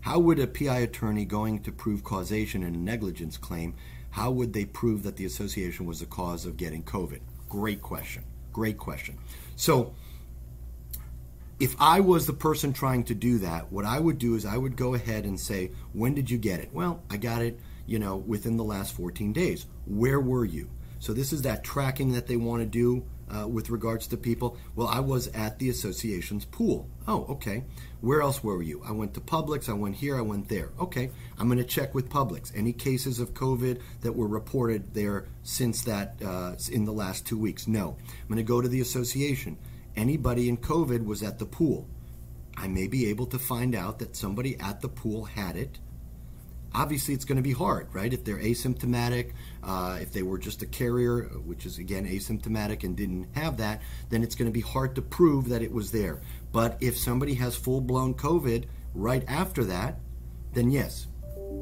How 0.00 0.18
would 0.18 0.38
a 0.38 0.46
PI 0.46 0.78
attorney 0.78 1.24
going 1.24 1.60
to 1.62 1.72
prove 1.72 2.04
causation 2.04 2.62
in 2.62 2.74
a 2.74 2.78
negligence 2.78 3.36
claim, 3.36 3.74
how 4.10 4.30
would 4.30 4.52
they 4.52 4.64
prove 4.64 5.02
that 5.02 5.16
the 5.16 5.24
association 5.24 5.86
was 5.86 6.00
the 6.00 6.06
cause 6.06 6.46
of 6.46 6.56
getting 6.56 6.82
COVID? 6.82 7.20
Great 7.48 7.82
question. 7.82 8.24
Great 8.52 8.78
question. 8.78 9.18
So, 9.56 9.94
if 11.60 11.76
I 11.78 12.00
was 12.00 12.26
the 12.26 12.32
person 12.32 12.72
trying 12.72 13.04
to 13.04 13.14
do 13.14 13.38
that, 13.40 13.70
what 13.70 13.84
I 13.84 14.00
would 14.00 14.18
do 14.18 14.34
is 14.34 14.46
I 14.46 14.56
would 14.56 14.76
go 14.76 14.94
ahead 14.94 15.24
and 15.26 15.38
say, 15.38 15.72
When 15.92 16.14
did 16.14 16.30
you 16.30 16.38
get 16.38 16.60
it? 16.60 16.70
Well, 16.72 17.02
I 17.10 17.18
got 17.18 17.42
it, 17.42 17.60
you 17.86 17.98
know, 17.98 18.16
within 18.16 18.56
the 18.56 18.64
last 18.64 18.94
14 18.94 19.34
days. 19.34 19.66
Where 19.86 20.20
were 20.20 20.46
you? 20.46 20.70
So 20.98 21.12
this 21.12 21.32
is 21.32 21.42
that 21.42 21.62
tracking 21.62 22.12
that 22.12 22.26
they 22.26 22.36
want 22.36 22.62
to 22.62 22.66
do 22.66 23.04
uh, 23.30 23.46
with 23.46 23.70
regards 23.70 24.06
to 24.08 24.16
people. 24.16 24.56
Well, 24.74 24.88
I 24.88 25.00
was 25.00 25.28
at 25.28 25.58
the 25.58 25.68
association's 25.68 26.44
pool. 26.46 26.88
Oh, 27.06 27.26
okay. 27.30 27.64
Where 28.00 28.22
else 28.22 28.42
were 28.42 28.62
you? 28.62 28.82
I 28.84 28.92
went 28.92 29.14
to 29.14 29.20
Publix. 29.20 29.68
I 29.68 29.74
went 29.74 29.96
here. 29.96 30.16
I 30.16 30.22
went 30.22 30.48
there. 30.48 30.72
Okay. 30.80 31.10
I'm 31.38 31.46
going 31.46 31.58
to 31.58 31.64
check 31.64 31.94
with 31.94 32.10
Publix. 32.10 32.52
Any 32.54 32.72
cases 32.72 33.18
of 33.20 33.34
COVID 33.34 33.80
that 34.00 34.12
were 34.12 34.26
reported 34.26 34.94
there 34.94 35.26
since 35.42 35.82
that 35.84 36.16
uh, 36.24 36.54
in 36.70 36.84
the 36.84 36.92
last 36.92 37.26
two 37.26 37.38
weeks? 37.38 37.66
No. 37.66 37.96
I'm 38.00 38.28
going 38.28 38.36
to 38.36 38.42
go 38.42 38.60
to 38.60 38.68
the 38.68 38.80
association 38.80 39.58
anybody 40.00 40.48
in 40.48 40.56
COVID 40.56 41.04
was 41.04 41.22
at 41.22 41.38
the 41.38 41.46
pool. 41.46 41.86
I 42.56 42.68
may 42.68 42.86
be 42.86 43.10
able 43.10 43.26
to 43.26 43.38
find 43.38 43.74
out 43.74 43.98
that 43.98 44.16
somebody 44.16 44.58
at 44.58 44.80
the 44.80 44.88
pool 44.88 45.24
had 45.24 45.56
it. 45.56 45.78
Obviously, 46.72 47.14
it's 47.14 47.24
going 47.24 47.36
to 47.36 47.42
be 47.42 47.52
hard, 47.52 47.88
right? 47.92 48.12
If 48.12 48.24
they're 48.24 48.38
asymptomatic, 48.38 49.32
uh, 49.62 49.98
if 50.00 50.12
they 50.12 50.22
were 50.22 50.38
just 50.38 50.62
a 50.62 50.66
carrier, 50.66 51.24
which 51.44 51.66
is 51.66 51.78
again 51.78 52.06
asymptomatic 52.06 52.84
and 52.84 52.96
didn't 52.96 53.28
have 53.34 53.56
that, 53.58 53.82
then 54.08 54.22
it's 54.22 54.34
going 54.34 54.46
to 54.46 54.52
be 54.52 54.60
hard 54.60 54.94
to 54.94 55.02
prove 55.02 55.48
that 55.48 55.62
it 55.62 55.72
was 55.72 55.90
there. 55.90 56.22
But 56.52 56.78
if 56.80 56.96
somebody 56.96 57.34
has 57.34 57.56
full 57.56 57.80
blown 57.80 58.14
COVID 58.14 58.66
right 58.94 59.24
after 59.28 59.64
that, 59.64 59.96
then 60.54 60.70
yes. 60.70 61.08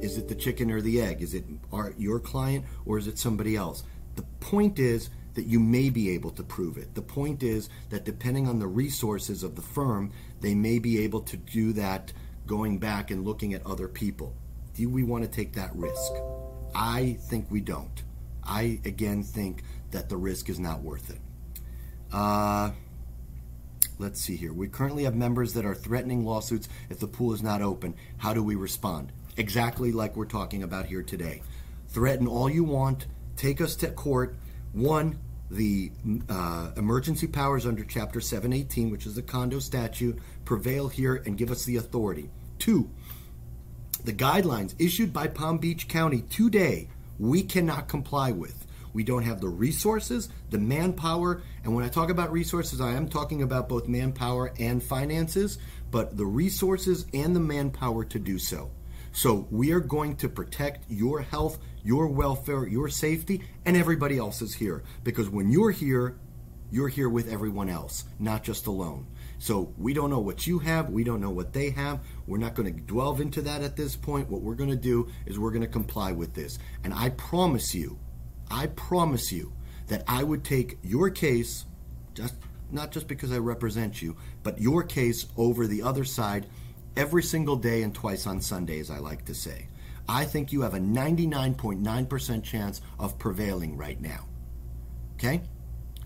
Is 0.00 0.18
it 0.18 0.28
the 0.28 0.34
chicken 0.34 0.70
or 0.70 0.80
the 0.80 1.00
egg? 1.00 1.22
Is 1.22 1.34
it 1.34 1.44
our, 1.72 1.94
your 1.96 2.20
client 2.20 2.66
or 2.84 2.98
is 2.98 3.06
it 3.06 3.18
somebody 3.18 3.56
else? 3.56 3.82
The 4.16 4.22
point 4.40 4.78
is, 4.78 5.10
that 5.38 5.46
you 5.46 5.60
may 5.60 5.88
be 5.88 6.10
able 6.10 6.30
to 6.30 6.42
prove 6.42 6.76
it. 6.76 6.96
The 6.96 7.00
point 7.00 7.44
is 7.44 7.68
that 7.90 8.04
depending 8.04 8.48
on 8.48 8.58
the 8.58 8.66
resources 8.66 9.44
of 9.44 9.54
the 9.54 9.62
firm, 9.62 10.10
they 10.40 10.52
may 10.52 10.80
be 10.80 11.04
able 11.04 11.20
to 11.20 11.36
do 11.36 11.72
that 11.74 12.12
going 12.44 12.78
back 12.78 13.12
and 13.12 13.24
looking 13.24 13.54
at 13.54 13.64
other 13.64 13.86
people. 13.86 14.34
Do 14.74 14.88
we 14.88 15.04
want 15.04 15.22
to 15.22 15.30
take 15.30 15.52
that 15.52 15.70
risk? 15.76 16.12
I 16.74 17.18
think 17.20 17.52
we 17.52 17.60
don't. 17.60 18.02
I 18.42 18.80
again 18.84 19.22
think 19.22 19.62
that 19.92 20.08
the 20.08 20.16
risk 20.16 20.48
is 20.48 20.58
not 20.58 20.82
worth 20.82 21.08
it. 21.08 21.20
Uh, 22.12 22.72
let's 24.00 24.20
see 24.20 24.34
here. 24.34 24.52
We 24.52 24.66
currently 24.66 25.04
have 25.04 25.14
members 25.14 25.52
that 25.52 25.64
are 25.64 25.74
threatening 25.76 26.24
lawsuits 26.24 26.68
if 26.90 26.98
the 26.98 27.06
pool 27.06 27.32
is 27.32 27.44
not 27.44 27.62
open. 27.62 27.94
How 28.16 28.34
do 28.34 28.42
we 28.42 28.56
respond? 28.56 29.12
Exactly 29.36 29.92
like 29.92 30.16
we're 30.16 30.24
talking 30.24 30.64
about 30.64 30.86
here 30.86 31.04
today. 31.04 31.42
Threaten 31.90 32.26
all 32.26 32.50
you 32.50 32.64
want, 32.64 33.06
take 33.36 33.60
us 33.60 33.76
to 33.76 33.92
court. 33.92 34.34
One, 34.72 35.20
the 35.50 35.90
uh, 36.28 36.70
emergency 36.76 37.26
powers 37.26 37.66
under 37.66 37.84
Chapter 37.84 38.20
718, 38.20 38.90
which 38.90 39.06
is 39.06 39.14
the 39.14 39.22
condo 39.22 39.58
statute, 39.58 40.18
prevail 40.44 40.88
here 40.88 41.22
and 41.26 41.38
give 41.38 41.50
us 41.50 41.64
the 41.64 41.76
authority. 41.76 42.30
Two, 42.58 42.90
the 44.04 44.12
guidelines 44.12 44.74
issued 44.78 45.12
by 45.12 45.26
Palm 45.26 45.58
Beach 45.58 45.88
County 45.88 46.22
today, 46.22 46.88
we 47.18 47.42
cannot 47.42 47.88
comply 47.88 48.30
with. 48.30 48.66
We 48.92 49.04
don't 49.04 49.24
have 49.24 49.40
the 49.40 49.48
resources, 49.48 50.28
the 50.50 50.58
manpower, 50.58 51.42
and 51.62 51.74
when 51.74 51.84
I 51.84 51.88
talk 51.88 52.10
about 52.10 52.32
resources, 52.32 52.80
I 52.80 52.92
am 52.92 53.08
talking 53.08 53.42
about 53.42 53.68
both 53.68 53.86
manpower 53.86 54.52
and 54.58 54.82
finances, 54.82 55.58
but 55.90 56.16
the 56.16 56.26
resources 56.26 57.06
and 57.12 57.34
the 57.34 57.40
manpower 57.40 58.04
to 58.04 58.18
do 58.18 58.38
so. 58.38 58.70
So 59.12 59.46
we 59.50 59.72
are 59.72 59.80
going 59.80 60.16
to 60.16 60.28
protect 60.28 60.90
your 60.90 61.20
health, 61.20 61.58
your 61.82 62.08
welfare, 62.08 62.66
your 62.66 62.88
safety, 62.88 63.42
and 63.64 63.76
everybody 63.76 64.18
else 64.18 64.42
is 64.42 64.54
here. 64.54 64.82
Because 65.04 65.28
when 65.28 65.50
you're 65.50 65.70
here, 65.70 66.18
you're 66.70 66.88
here 66.88 67.08
with 67.08 67.32
everyone 67.32 67.68
else, 67.68 68.04
not 68.18 68.42
just 68.42 68.66
alone. 68.66 69.06
So 69.38 69.72
we 69.78 69.94
don't 69.94 70.10
know 70.10 70.18
what 70.18 70.46
you 70.46 70.58
have, 70.58 70.90
we 70.90 71.04
don't 71.04 71.20
know 71.20 71.30
what 71.30 71.52
they 71.52 71.70
have. 71.70 72.00
We're 72.26 72.38
not 72.38 72.54
going 72.54 72.74
to 72.74 72.80
delve 72.80 73.20
into 73.20 73.42
that 73.42 73.62
at 73.62 73.76
this 73.76 73.96
point. 73.96 74.28
What 74.28 74.42
we're 74.42 74.54
going 74.54 74.70
to 74.70 74.76
do 74.76 75.08
is 75.26 75.38
we're 75.38 75.52
going 75.52 75.62
to 75.62 75.68
comply 75.68 76.12
with 76.12 76.34
this. 76.34 76.58
And 76.82 76.92
I 76.92 77.10
promise 77.10 77.74
you, 77.74 77.98
I 78.50 78.66
promise 78.66 79.30
you 79.30 79.52
that 79.86 80.02
I 80.08 80.24
would 80.24 80.44
take 80.44 80.78
your 80.82 81.08
case, 81.10 81.64
just 82.14 82.34
not 82.70 82.90
just 82.90 83.08
because 83.08 83.32
I 83.32 83.38
represent 83.38 84.02
you, 84.02 84.16
but 84.42 84.60
your 84.60 84.82
case 84.82 85.26
over 85.36 85.66
the 85.66 85.82
other 85.82 86.04
side 86.04 86.46
every 86.96 87.22
single 87.22 87.56
day 87.56 87.82
and 87.82 87.94
twice 87.94 88.26
on 88.26 88.40
Sundays, 88.40 88.90
I 88.90 88.98
like 88.98 89.24
to 89.26 89.34
say. 89.34 89.67
I 90.08 90.24
think 90.24 90.52
you 90.52 90.62
have 90.62 90.74
a 90.74 90.78
99.9% 90.78 92.42
chance 92.42 92.80
of 92.98 93.18
prevailing 93.18 93.76
right 93.76 94.00
now. 94.00 94.26
Okay? 95.14 95.42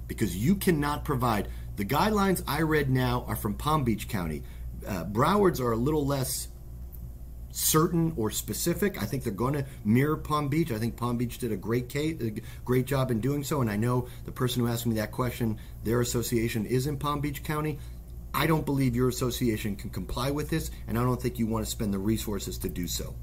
Because 0.08 0.36
you 0.36 0.56
cannot 0.56 1.04
provide. 1.04 1.48
The 1.76 1.84
guidelines 1.84 2.42
I 2.46 2.62
read 2.62 2.90
now 2.90 3.24
are 3.28 3.36
from 3.36 3.54
Palm 3.54 3.84
Beach 3.84 4.08
County. 4.08 4.42
Uh, 4.86 5.04
Broward's 5.04 5.60
are 5.60 5.72
a 5.72 5.76
little 5.76 6.04
less 6.04 6.48
certain 7.52 8.12
or 8.16 8.30
specific. 8.30 9.00
I 9.00 9.06
think 9.06 9.22
they're 9.22 9.32
going 9.32 9.54
to 9.54 9.66
mirror 9.84 10.16
Palm 10.16 10.48
Beach. 10.48 10.72
I 10.72 10.78
think 10.78 10.96
Palm 10.96 11.16
Beach 11.16 11.38
did 11.38 11.52
a 11.52 11.56
great 11.56 11.88
case, 11.88 12.20
a 12.20 12.34
great 12.64 12.86
job 12.86 13.10
in 13.10 13.20
doing 13.20 13.44
so. 13.44 13.60
And 13.60 13.70
I 13.70 13.76
know 13.76 14.08
the 14.24 14.32
person 14.32 14.62
who 14.62 14.68
asked 14.68 14.86
me 14.86 14.96
that 14.96 15.12
question, 15.12 15.58
their 15.84 16.00
association 16.00 16.66
is 16.66 16.86
in 16.86 16.98
Palm 16.98 17.20
Beach 17.20 17.42
County. 17.44 17.78
I 18.34 18.46
don't 18.46 18.64
believe 18.64 18.96
your 18.96 19.08
association 19.08 19.76
can 19.76 19.90
comply 19.90 20.30
with 20.30 20.48
this, 20.48 20.70
and 20.88 20.98
I 20.98 21.02
don't 21.02 21.20
think 21.20 21.38
you 21.38 21.46
want 21.46 21.64
to 21.64 21.70
spend 21.70 21.92
the 21.92 21.98
resources 21.98 22.58
to 22.58 22.68
do 22.68 22.88
so. 22.88 23.14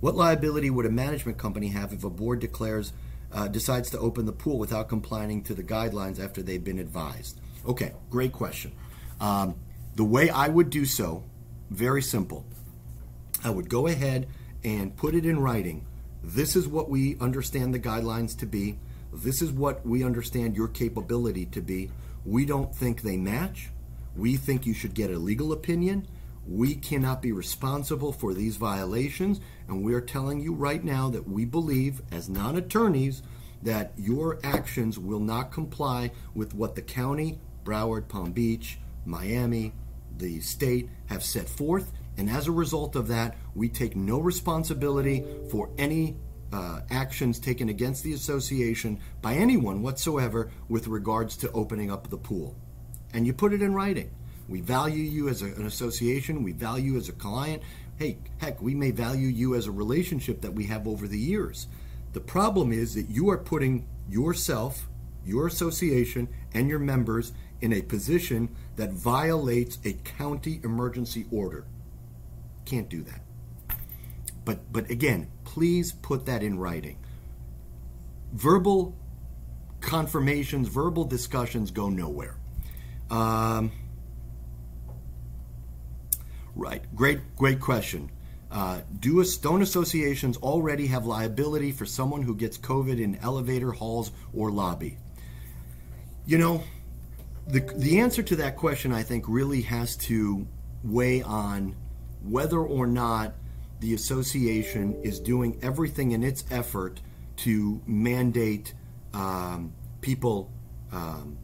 What 0.00 0.14
liability 0.14 0.70
would 0.70 0.86
a 0.86 0.90
management 0.90 1.38
company 1.38 1.68
have 1.68 1.92
if 1.92 2.04
a 2.04 2.10
board 2.10 2.40
declares 2.40 2.92
uh, 3.32 3.48
decides 3.48 3.90
to 3.90 3.98
open 3.98 4.26
the 4.26 4.32
pool 4.32 4.58
without 4.58 4.88
complying 4.88 5.42
to 5.44 5.54
the 5.54 5.62
guidelines 5.62 6.22
after 6.22 6.42
they've 6.42 6.62
been 6.62 6.78
advised? 6.78 7.40
Okay, 7.66 7.92
great 8.10 8.32
question. 8.32 8.72
Um, 9.20 9.56
the 9.94 10.04
way 10.04 10.30
I 10.30 10.48
would 10.48 10.70
do 10.70 10.84
so, 10.84 11.24
very 11.70 12.02
simple. 12.02 12.44
I 13.42 13.50
would 13.50 13.68
go 13.68 13.86
ahead 13.86 14.28
and 14.62 14.96
put 14.96 15.14
it 15.14 15.24
in 15.24 15.40
writing. 15.40 15.86
This 16.22 16.56
is 16.56 16.68
what 16.68 16.90
we 16.90 17.16
understand 17.20 17.72
the 17.72 17.78
guidelines 17.78 18.36
to 18.38 18.46
be. 18.46 18.78
This 19.12 19.40
is 19.40 19.50
what 19.50 19.86
we 19.86 20.04
understand 20.04 20.56
your 20.56 20.68
capability 20.68 21.46
to 21.46 21.60
be. 21.60 21.90
We 22.24 22.44
don't 22.44 22.74
think 22.74 23.02
they 23.02 23.16
match. 23.16 23.70
We 24.16 24.36
think 24.36 24.66
you 24.66 24.74
should 24.74 24.94
get 24.94 25.10
a 25.10 25.18
legal 25.18 25.52
opinion. 25.52 26.06
We 26.46 26.74
cannot 26.74 27.22
be 27.22 27.32
responsible 27.32 28.12
for 28.12 28.34
these 28.34 28.56
violations, 28.56 29.40
and 29.68 29.84
we 29.84 29.94
are 29.94 30.00
telling 30.00 30.40
you 30.40 30.54
right 30.54 30.82
now 30.82 31.10
that 31.10 31.28
we 31.28 31.44
believe, 31.44 32.02
as 32.10 32.28
non 32.28 32.56
attorneys, 32.56 33.22
that 33.62 33.92
your 33.96 34.38
actions 34.44 34.98
will 34.98 35.20
not 35.20 35.52
comply 35.52 36.10
with 36.34 36.54
what 36.54 36.74
the 36.74 36.82
county, 36.82 37.38
Broward, 37.64 38.08
Palm 38.08 38.32
Beach, 38.32 38.78
Miami, 39.04 39.72
the 40.16 40.40
state 40.40 40.88
have 41.06 41.22
set 41.22 41.48
forth. 41.48 41.92
And 42.16 42.30
as 42.30 42.46
a 42.46 42.52
result 42.52 42.96
of 42.96 43.08
that, 43.08 43.36
we 43.54 43.68
take 43.68 43.96
no 43.96 44.18
responsibility 44.18 45.24
for 45.50 45.70
any 45.76 46.16
uh, 46.52 46.80
actions 46.90 47.38
taken 47.38 47.68
against 47.68 48.04
the 48.04 48.12
association 48.12 49.00
by 49.20 49.34
anyone 49.34 49.82
whatsoever 49.82 50.50
with 50.68 50.86
regards 50.86 51.36
to 51.38 51.50
opening 51.52 51.90
up 51.90 52.08
the 52.08 52.16
pool 52.16 52.56
and 53.16 53.26
you 53.26 53.32
put 53.32 53.54
it 53.54 53.62
in 53.62 53.72
writing. 53.74 54.10
We 54.48 54.60
value 54.60 55.02
you 55.02 55.28
as 55.28 55.42
a, 55.42 55.46
an 55.46 55.66
association, 55.66 56.42
we 56.42 56.52
value 56.52 56.92
you 56.92 56.98
as 56.98 57.08
a 57.08 57.12
client. 57.12 57.62
Hey, 57.98 58.18
heck, 58.38 58.60
we 58.60 58.74
may 58.74 58.90
value 58.90 59.28
you 59.28 59.54
as 59.54 59.66
a 59.66 59.72
relationship 59.72 60.42
that 60.42 60.52
we 60.52 60.64
have 60.64 60.86
over 60.86 61.08
the 61.08 61.18
years. 61.18 61.66
The 62.12 62.20
problem 62.20 62.70
is 62.70 62.94
that 62.94 63.08
you 63.08 63.30
are 63.30 63.38
putting 63.38 63.86
yourself, 64.06 64.86
your 65.24 65.46
association, 65.46 66.28
and 66.52 66.68
your 66.68 66.78
members 66.78 67.32
in 67.62 67.72
a 67.72 67.80
position 67.80 68.54
that 68.76 68.92
violates 68.92 69.78
a 69.84 69.94
county 69.94 70.60
emergency 70.62 71.24
order. 71.30 71.66
Can't 72.66 72.90
do 72.90 73.02
that. 73.02 73.20
But 74.44 74.70
but 74.70 74.90
again, 74.90 75.28
please 75.44 75.92
put 75.92 76.26
that 76.26 76.42
in 76.42 76.58
writing. 76.58 76.98
Verbal 78.32 78.94
confirmations, 79.80 80.68
verbal 80.68 81.04
discussions 81.04 81.70
go 81.70 81.88
nowhere. 81.88 82.36
Um, 83.10 83.72
right. 86.56 86.82
Great, 86.96 87.36
great 87.36 87.60
question. 87.60 88.10
Uh, 88.50 88.80
do 88.98 89.24
don't 89.42 89.62
associations 89.62 90.36
already 90.38 90.86
have 90.86 91.04
liability 91.04 91.72
for 91.72 91.84
someone 91.84 92.22
who 92.22 92.34
gets 92.34 92.58
COVID 92.58 93.00
in 93.00 93.16
elevator, 93.16 93.70
halls, 93.70 94.10
or 94.32 94.50
lobby? 94.50 94.98
You 96.26 96.38
know, 96.38 96.64
the 97.46 97.60
the 97.60 98.00
answer 98.00 98.22
to 98.22 98.36
that 98.36 98.56
question, 98.56 98.92
I 98.92 99.02
think, 99.02 99.26
really 99.28 99.62
has 99.62 99.96
to 99.96 100.46
weigh 100.82 101.22
on 101.22 101.76
whether 102.22 102.58
or 102.58 102.86
not 102.86 103.34
the 103.80 103.94
association 103.94 104.98
is 105.02 105.20
doing 105.20 105.58
everything 105.62 106.12
in 106.12 106.22
its 106.22 106.44
effort 106.50 107.00
to 107.36 107.80
mandate 107.86 108.72
um, 109.12 109.72
people 110.00 110.50
um, 110.92 111.36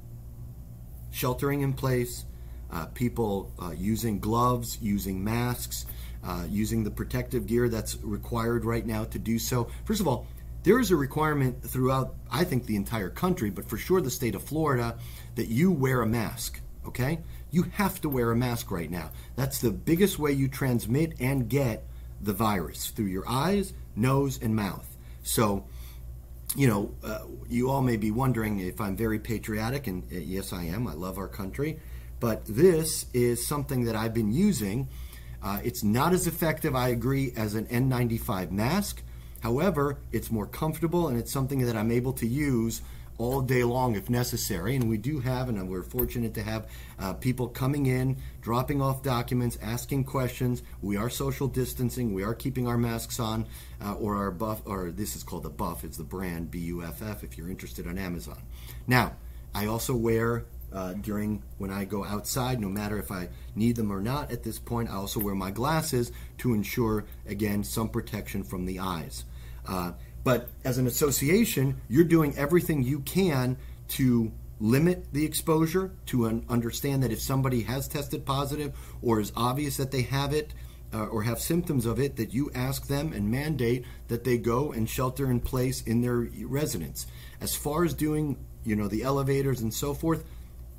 sheltering 1.11 1.61
in 1.61 1.73
place, 1.73 2.25
uh, 2.73 2.87
people 2.87 3.53
uh, 3.61 3.71
using 3.71 4.19
gloves, 4.19 4.79
using 4.81 5.23
masks, 5.23 5.87
uh, 6.25 6.45
using 6.49 6.85
the 6.85 6.91
protective 6.91 7.47
gear 7.47 7.69
that's 7.69 7.97
required 8.03 8.65
right 8.65 8.87
now 8.87 9.05
to 9.05 9.19
do 9.19 9.39
so. 9.39 9.69
First 9.85 10.01
of 10.01 10.09
all, 10.09 10.27
there 10.63 10.79
is 10.79 10.91
a 10.91 10.97
requirement 10.97 11.63
throughout, 11.63 12.15
I 12.31 12.45
think, 12.45 12.67
the 12.67 12.77
entire 12.77 13.11
country, 13.11 13.51
but 13.51 13.69
for 13.69 13.77
sure 13.77 14.01
the 14.01 14.11
state 14.11 14.35
of 14.35 14.43
Florida, 14.45 14.97
that 15.35 15.49
you 15.49 15.73
wear 15.73 16.03
a 16.03 16.07
mask, 16.07 16.61
okay? 16.87 17.19
You 17.51 17.65
have 17.75 18.01
to 18.03 18.09
wear 18.09 18.31
a 18.31 18.37
mask 18.37 18.71
right 18.71 18.91
now. 18.91 19.11
That's 19.35 19.59
the 19.59 19.73
biggest 19.73 20.19
way 20.19 20.33
you 20.33 20.49
transmit 20.49 21.15
and 21.21 21.49
get 21.49 21.85
the 22.21 22.33
virus 22.33 22.89
through 22.89 23.07
your 23.07 23.29
eyes, 23.29 23.73
nose, 23.97 24.39
and 24.41 24.55
mouth. 24.55 24.87
So, 25.25 25.65
you 26.55 26.69
know, 26.69 26.95
uh, 27.03 27.23
you 27.49 27.69
all 27.69 27.83
may 27.83 27.97
be 27.97 28.13
wondering 28.13 28.61
if 28.61 28.81
I'm 28.81 28.97
very 28.97 29.19
patriotic, 29.19 29.89
and 29.89 30.05
uh, 30.13 30.19
yes, 30.19 30.53
I 30.53 30.65
am. 30.65 30.87
I 30.87 30.95
love 30.95 31.19
our 31.19 31.29
country. 31.29 31.81
But 32.23 32.45
this 32.47 33.07
is 33.13 33.45
something 33.45 33.87
that 33.87 33.97
I've 33.97 34.15
been 34.15 34.33
using. 34.33 34.87
Uh, 35.43 35.59
it's 35.65 35.83
not 35.83 36.13
as 36.13 36.29
effective, 36.29 36.77
I 36.77 36.91
agree, 36.91 37.33
as 37.37 37.57
an 37.57 37.67
N95 37.67 38.53
mask. 38.53 39.03
However, 39.41 39.99
it's 40.13 40.31
more 40.31 40.47
comfortable 40.47 41.09
and 41.09 41.19
it's 41.19 41.33
something 41.33 41.67
that 41.67 41.75
I'm 41.75 41.91
able 41.91 42.13
to 42.13 42.27
use 42.29 42.81
all 43.19 43.41
day 43.41 43.65
long 43.65 43.97
if 43.97 44.09
necessary. 44.09 44.77
And 44.77 44.89
we 44.89 44.99
do 44.99 45.19
have, 45.19 45.49
and 45.49 45.69
we're 45.69 45.83
fortunate 45.83 46.33
to 46.35 46.45
have 46.45 46.69
uh, 46.97 47.15
people 47.15 47.49
coming 47.49 47.87
in, 47.87 48.19
dropping 48.41 48.81
off 48.81 49.03
documents, 49.03 49.59
asking 49.61 50.05
questions. 50.05 50.63
We 50.81 50.97
are 50.97 51.11
social 51.11 51.49
distancing. 51.49 52.15
We 52.15 52.23
are 52.23 52.35
keeping 52.35 52.69
our 52.69 52.79
masks 52.79 53.19
on, 53.19 53.47
uh, 53.85 53.95
or 53.95 54.15
our 54.15 54.31
buff, 54.31 54.63
or 54.65 54.93
this 54.93 55.17
is 55.17 55.25
called 55.25 55.43
the 55.43 55.51
Buff. 55.51 55.83
It's 55.83 55.97
the 55.97 56.05
brand 56.05 56.53
B 56.53 56.61
U 56.61 56.85
F 56.85 57.03
F. 57.03 57.25
If 57.25 57.37
you're 57.37 57.51
interested 57.51 57.89
on 57.89 57.99
Amazon. 57.99 58.39
Now, 58.87 59.17
I 59.53 59.67
also 59.67 59.97
wear. 59.97 60.45
Uh, 60.73 60.95
during 60.95 61.43
when 61.59 61.71
I 61.71 61.85
go 61.85 62.03
outside, 62.03 62.59
no 62.59 62.71
matter 62.71 62.99
if 62.99 63.11
I 63.11 63.29
need 63.55 63.77
them 63.77 63.93
or 63.93 64.01
not 64.01 64.33
at 64.33 64.43
this 64.43 64.59
point, 64.59 64.89
I 64.89 64.95
also 64.95 65.21
wear 65.21 65.35
my 65.35 65.51
glasses 65.51 66.13
to 66.39 66.55
ensure, 66.55 67.05
again, 67.27 67.63
some 67.63 67.91
protection 67.91 68.43
from 68.43 68.65
the 68.65 68.79
eyes. 68.79 69.25
Uh, 69.69 69.93
but 70.25 70.49
as 70.65 70.79
an 70.79 70.87
association, 70.87 71.81
you're 71.89 72.05
doing 72.05 72.35
everything 72.39 72.83
you 72.83 73.01
can 73.01 73.59
to 73.89 74.33
limit 74.61 75.13
the 75.13 75.25
exposure, 75.25 75.91
to 76.07 76.27
un- 76.27 76.47
understand 76.49 77.03
that 77.03 77.13
if 77.13 77.21
somebody 77.21 77.63
has 77.63 77.89
tested 77.89 78.25
positive 78.25 78.73
or 79.03 79.21
is 79.21 79.33
obvious 79.37 79.77
that 79.77 79.91
they 79.91 80.03
have 80.03 80.33
it 80.33 80.55
uh, 80.95 81.07
or 81.07 81.23
have 81.25 81.41
symptoms 81.41 81.85
of 81.85 81.99
it, 81.99 82.17
that 82.17 82.33
you 82.33 82.51
ask 82.55 82.87
them 82.87 83.13
and 83.13 83.31
mandate 83.31 83.85
that 84.09 84.25
they 84.25 84.39
go 84.39 84.73
and 84.73 84.89
shelter 84.89 85.31
in 85.31 85.41
place 85.41 85.83
in 85.83 86.01
their 86.01 86.29
residence. 86.45 87.07
As 87.41 87.55
far 87.55 87.85
as 87.85 87.93
doing, 87.93 88.39
you 88.65 88.77
know, 88.77 88.89
the 88.89 89.03
elevators 89.03 89.61
and 89.61 89.75
so 89.75 89.95
forth, 89.95 90.25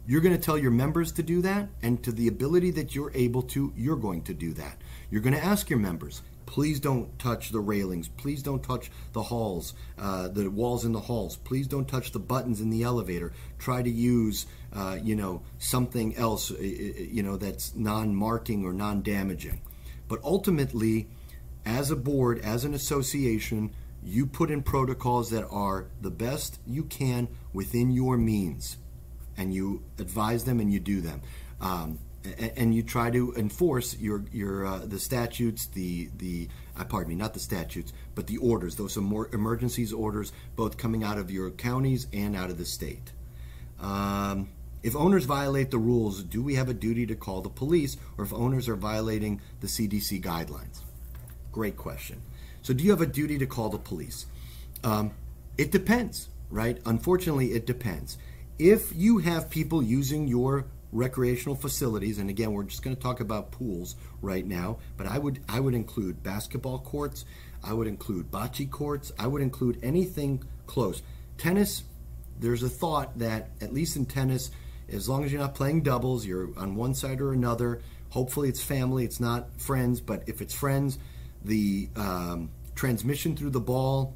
you're 0.06 0.22
going 0.22 0.36
to 0.36 0.42
tell 0.42 0.58
your 0.58 0.72
members 0.72 1.12
to 1.14 1.24
do 1.24 1.42
that, 1.42 1.70
and 1.82 2.04
to 2.04 2.12
the 2.12 2.28
ability 2.28 2.72
that 2.72 2.94
you're 2.94 3.12
able 3.14 3.42
to, 3.44 3.74
you're 3.76 3.96
going 3.96 4.22
to 4.24 4.34
do 4.34 4.54
that. 4.54 4.82
You're 5.10 5.22
going 5.22 5.36
to 5.36 5.44
ask 5.44 5.70
your 5.70 5.80
members, 5.80 6.22
Please 6.54 6.80
don't 6.80 7.18
touch 7.18 7.50
the 7.50 7.60
railings. 7.60 8.08
Please 8.08 8.44
don't 8.44 8.62
touch 8.62 8.92
the 9.14 9.24
halls, 9.24 9.74
uh, 9.98 10.28
the 10.28 10.52
walls 10.52 10.86
in 10.86 10.92
the 10.92 11.00
halls. 11.00 11.36
Please 11.38 11.66
don't 11.66 11.88
touch 11.88 12.12
the 12.12 12.20
buttons 12.20 12.62
in 12.62 12.70
the 12.70 12.84
elevator. 12.84 13.34
Try 13.58 13.82
to 13.82 13.90
use, 13.90 14.46
uh, 14.72 15.00
you 15.02 15.16
know, 15.16 15.42
something 15.58 16.16
else, 16.16 16.52
you 16.52 17.24
know, 17.24 17.38
that's 17.38 17.74
non-marking 17.76 18.64
or 18.66 18.72
non-damaging. 18.72 19.62
But 20.08 20.20
ultimately, 20.24 21.08
as 21.66 21.90
a 21.90 21.96
board, 21.96 22.38
as 22.40 22.66
an 22.66 22.76
association, 22.76 23.74
you 24.04 24.28
put 24.28 24.52
in 24.52 24.62
protocols 24.62 25.32
that 25.32 25.48
are 25.48 25.88
the 26.02 26.12
best 26.12 26.60
you 26.68 26.84
can 26.84 27.30
within 27.52 27.90
your 27.90 28.16
means, 28.16 28.78
and 29.38 29.54
you 29.54 29.84
advise 30.00 30.44
them 30.44 30.60
and 30.60 30.72
you 30.72 30.80
do 30.80 31.02
them. 31.02 31.22
Um, 31.62 32.00
and 32.56 32.74
you 32.74 32.84
try 32.84 33.12
to 33.12 33.34
enforce 33.36 33.98
your 33.98 34.24
your 34.32 34.66
uh, 34.66 34.80
the 34.86 35.00
statutes, 35.00 35.68
the 35.68 36.10
the 36.18 36.48
uh, 36.78 36.86
pardon 36.86 37.10
me, 37.10 37.16
not 37.16 37.34
the 37.34 37.40
statutes, 37.40 37.92
but 38.16 38.28
the 38.28 38.38
orders. 38.38 38.76
Those 38.76 38.96
are 38.98 39.02
more 39.02 39.30
emergencies 39.34 39.92
orders, 39.92 40.32
both 40.56 40.78
coming 40.78 41.04
out 41.04 41.18
of 41.18 41.30
your 41.30 41.52
counties 41.52 42.08
and 42.14 42.36
out 42.36 42.50
of 42.50 42.58
the 42.58 42.66
state. 42.66 43.12
Um, 43.80 44.50
if 44.84 44.96
owners 44.96 45.26
violate 45.26 45.72
the 45.72 45.78
rules, 45.78 46.24
do 46.24 46.42
we 46.42 46.56
have 46.56 46.70
a 46.70 46.74
duty 46.74 47.06
to 47.08 47.16
call 47.16 47.42
the 47.42 47.50
police, 47.50 47.98
or 48.18 48.26
if 48.26 48.34
owners 48.34 48.68
are 48.68 48.76
violating 48.76 49.42
the 49.62 49.68
CDC 49.68 50.22
guidelines? 50.22 50.82
Great 51.52 51.78
question. 51.78 52.22
So, 52.62 52.74
do 52.74 52.84
you 52.84 52.92
have 52.92 53.02
a 53.02 53.06
duty 53.06 53.38
to 53.38 53.46
call 53.46 53.70
the 53.70 53.78
police? 53.78 54.26
Um, 54.84 55.12
it 55.58 55.72
depends, 55.72 56.30
right? 56.50 56.80
Unfortunately, 56.86 57.54
it 57.54 57.66
depends. 57.66 58.18
If 58.64 58.96
you 58.96 59.18
have 59.18 59.50
people 59.50 59.84
using 59.84 60.26
your 60.26 60.68
recreational 60.94 61.54
facilities, 61.54 62.18
and 62.18 62.30
again, 62.30 62.54
we're 62.54 62.64
just 62.64 62.82
going 62.82 62.96
to 62.96 63.02
talk 63.02 63.20
about 63.20 63.52
pools 63.52 63.98
right 64.22 64.46
now, 64.46 64.78
but 64.96 65.06
I 65.06 65.18
would 65.18 65.42
I 65.50 65.60
would 65.60 65.74
include 65.74 66.24
basketball 66.24 66.80
courts, 66.80 67.26
I 67.62 67.74
would 67.74 67.88
include 67.88 68.32
bocce 68.32 68.72
courts, 68.72 69.12
I 69.20 69.28
would 69.28 69.42
include 69.42 69.80
anything 69.84 70.46
close. 70.66 71.02
Tennis, 71.38 71.84
there's 72.40 72.64
a 72.64 72.70
thought 72.70 73.20
that 73.20 73.50
at 73.60 73.74
least 73.74 73.98
in 73.98 74.06
tennis, 74.06 74.50
as 74.90 75.10
long 75.10 75.26
as 75.26 75.34
you're 75.34 75.42
not 75.42 75.56
playing 75.56 75.82
doubles, 75.82 76.26
you're 76.26 76.48
on 76.58 76.78
one 76.78 76.94
side 76.94 77.20
or 77.20 77.34
another. 77.34 77.82
Hopefully, 78.12 78.48
it's 78.48 78.64
family, 78.64 79.04
it's 79.04 79.20
not 79.20 79.60
friends, 79.60 80.00
but 80.00 80.24
if 80.26 80.40
it's 80.40 80.54
friends, 80.54 81.00
the 81.44 81.90
um, 81.98 82.50
transmission 82.76 83.36
through 83.36 83.50
the 83.50 83.60
ball 83.60 84.16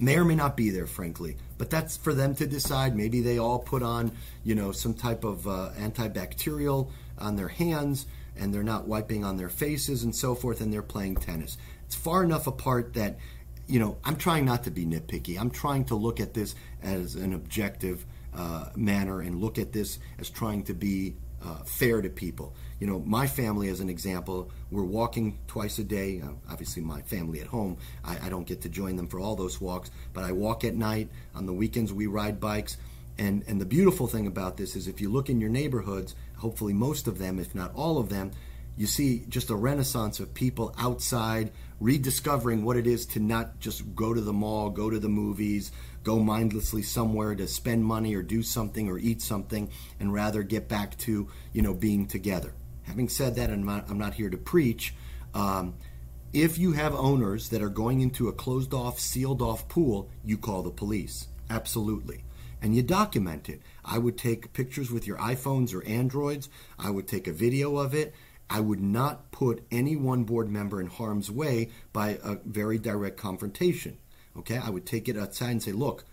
may 0.00 0.16
or 0.16 0.24
may 0.24 0.34
not 0.34 0.56
be 0.56 0.70
there, 0.70 0.86
frankly. 0.86 1.36
But 1.58 1.70
that's 1.70 1.96
for 1.96 2.14
them 2.14 2.34
to 2.36 2.46
decide. 2.46 2.96
Maybe 2.96 3.20
they 3.20 3.38
all 3.38 3.58
put 3.58 3.82
on, 3.82 4.12
you 4.44 4.54
know, 4.54 4.72
some 4.72 4.94
type 4.94 5.24
of 5.24 5.46
uh, 5.46 5.70
antibacterial 5.78 6.90
on 7.18 7.36
their 7.36 7.48
hands, 7.48 8.06
and 8.36 8.52
they're 8.52 8.62
not 8.62 8.86
wiping 8.86 9.24
on 9.24 9.36
their 9.36 9.48
faces 9.48 10.02
and 10.02 10.14
so 10.14 10.34
forth, 10.34 10.60
and 10.60 10.72
they're 10.72 10.82
playing 10.82 11.16
tennis. 11.16 11.56
It's 11.86 11.94
far 11.94 12.22
enough 12.22 12.46
apart 12.46 12.94
that, 12.94 13.16
you 13.66 13.78
know, 13.78 13.96
I'm 14.04 14.16
trying 14.16 14.44
not 14.44 14.64
to 14.64 14.70
be 14.70 14.84
nitpicky. 14.84 15.38
I'm 15.40 15.50
trying 15.50 15.86
to 15.86 15.94
look 15.94 16.20
at 16.20 16.34
this 16.34 16.54
as 16.82 17.14
an 17.14 17.32
objective 17.32 18.04
uh, 18.34 18.66
manner 18.76 19.20
and 19.20 19.40
look 19.40 19.58
at 19.58 19.72
this 19.72 19.98
as 20.18 20.28
trying 20.28 20.64
to 20.64 20.74
be 20.74 21.16
uh, 21.42 21.62
fair 21.64 22.02
to 22.02 22.10
people. 22.10 22.54
You 22.78 22.86
know, 22.86 22.98
my 23.00 23.26
family, 23.26 23.68
as 23.68 23.80
an 23.80 23.88
example, 23.88 24.50
we're 24.70 24.84
walking 24.84 25.38
twice 25.46 25.78
a 25.78 25.84
day. 25.84 26.20
Uh, 26.22 26.32
obviously, 26.50 26.82
my 26.82 27.00
family 27.02 27.40
at 27.40 27.46
home, 27.46 27.78
I, 28.04 28.26
I, 28.26 28.28
don't 28.28 28.46
get 28.46 28.60
to 28.62 28.68
join 28.68 28.96
them 28.96 29.06
for 29.06 29.18
all 29.18 29.34
those 29.34 29.60
walks, 29.60 29.90
but 30.12 30.24
I 30.24 30.32
walk 30.32 30.62
at 30.62 30.74
night. 30.74 31.08
On 31.34 31.46
the 31.46 31.54
weekends, 31.54 31.92
we 31.92 32.06
ride 32.06 32.38
bikes. 32.38 32.76
And, 33.18 33.44
and 33.46 33.60
the 33.60 33.66
beautiful 33.66 34.06
thing 34.06 34.26
about 34.26 34.58
this 34.58 34.76
is 34.76 34.88
if 34.88 35.00
you 35.00 35.08
look 35.08 35.30
in 35.30 35.40
your 35.40 35.48
neighborhoods, 35.48 36.14
hopefully 36.36 36.74
most 36.74 37.06
of 37.06 37.18
them, 37.18 37.38
if 37.38 37.54
not 37.54 37.74
all 37.74 37.98
of 37.98 38.10
them, 38.10 38.32
you 38.76 38.86
see 38.86 39.24
just 39.30 39.48
a 39.48 39.56
renaissance 39.56 40.20
of 40.20 40.34
people 40.34 40.74
outside 40.76 41.50
rediscovering 41.80 42.62
what 42.62 42.76
it 42.76 42.86
is 42.86 43.06
to 43.06 43.20
not 43.20 43.58
just 43.58 43.94
go 43.94 44.12
to 44.12 44.20
the 44.20 44.32
mall, 44.32 44.68
go 44.68 44.90
to 44.90 44.98
the 44.98 45.08
movies, 45.08 45.72
go 46.02 46.18
mindlessly 46.18 46.82
somewhere 46.82 47.34
to 47.34 47.48
spend 47.48 47.84
money 47.84 48.14
or 48.14 48.22
do 48.22 48.42
something 48.42 48.88
or 48.88 48.98
eat 48.98 49.22
something, 49.22 49.70
and 49.98 50.12
rather 50.12 50.42
get 50.42 50.68
back 50.68 50.96
to 50.98 51.28
you 51.52 51.62
know 51.62 51.74
being 51.74 52.06
together. 52.06 52.52
Having 52.96 53.10
said 53.10 53.34
that, 53.34 53.50
not, 53.58 53.90
I'm 53.90 53.98
not 53.98 54.14
here 54.14 54.30
to 54.30 54.38
preach. 54.38 54.94
Um, 55.34 55.74
if 56.32 56.56
you 56.56 56.72
have 56.72 56.94
owners 56.94 57.50
that 57.50 57.60
are 57.60 57.68
going 57.68 58.00
into 58.00 58.28
a 58.28 58.32
closed 58.32 58.72
off, 58.72 58.98
sealed 58.98 59.42
off 59.42 59.68
pool, 59.68 60.08
you 60.24 60.38
call 60.38 60.62
the 60.62 60.70
police. 60.70 61.28
Absolutely. 61.50 62.24
And 62.62 62.74
you 62.74 62.82
document 62.82 63.50
it. 63.50 63.60
I 63.84 63.98
would 63.98 64.16
take 64.16 64.54
pictures 64.54 64.90
with 64.90 65.06
your 65.06 65.18
iPhones 65.18 65.74
or 65.74 65.84
Androids. 65.84 66.48
I 66.78 66.88
would 66.88 67.06
take 67.06 67.28
a 67.28 67.34
video 67.34 67.76
of 67.76 67.92
it. 67.92 68.14
I 68.48 68.60
would 68.60 68.80
not 68.80 69.30
put 69.30 69.66
any 69.70 69.94
one 69.94 70.24
board 70.24 70.48
member 70.48 70.80
in 70.80 70.86
harm's 70.86 71.30
way 71.30 71.68
by 71.92 72.18
a 72.24 72.36
very 72.46 72.78
direct 72.78 73.18
confrontation. 73.18 73.98
Okay, 74.38 74.56
I 74.56 74.70
would 74.70 74.86
take 74.86 75.06
it 75.06 75.18
outside 75.18 75.50
and 75.50 75.62
say, 75.62 75.72
look, 75.72 76.06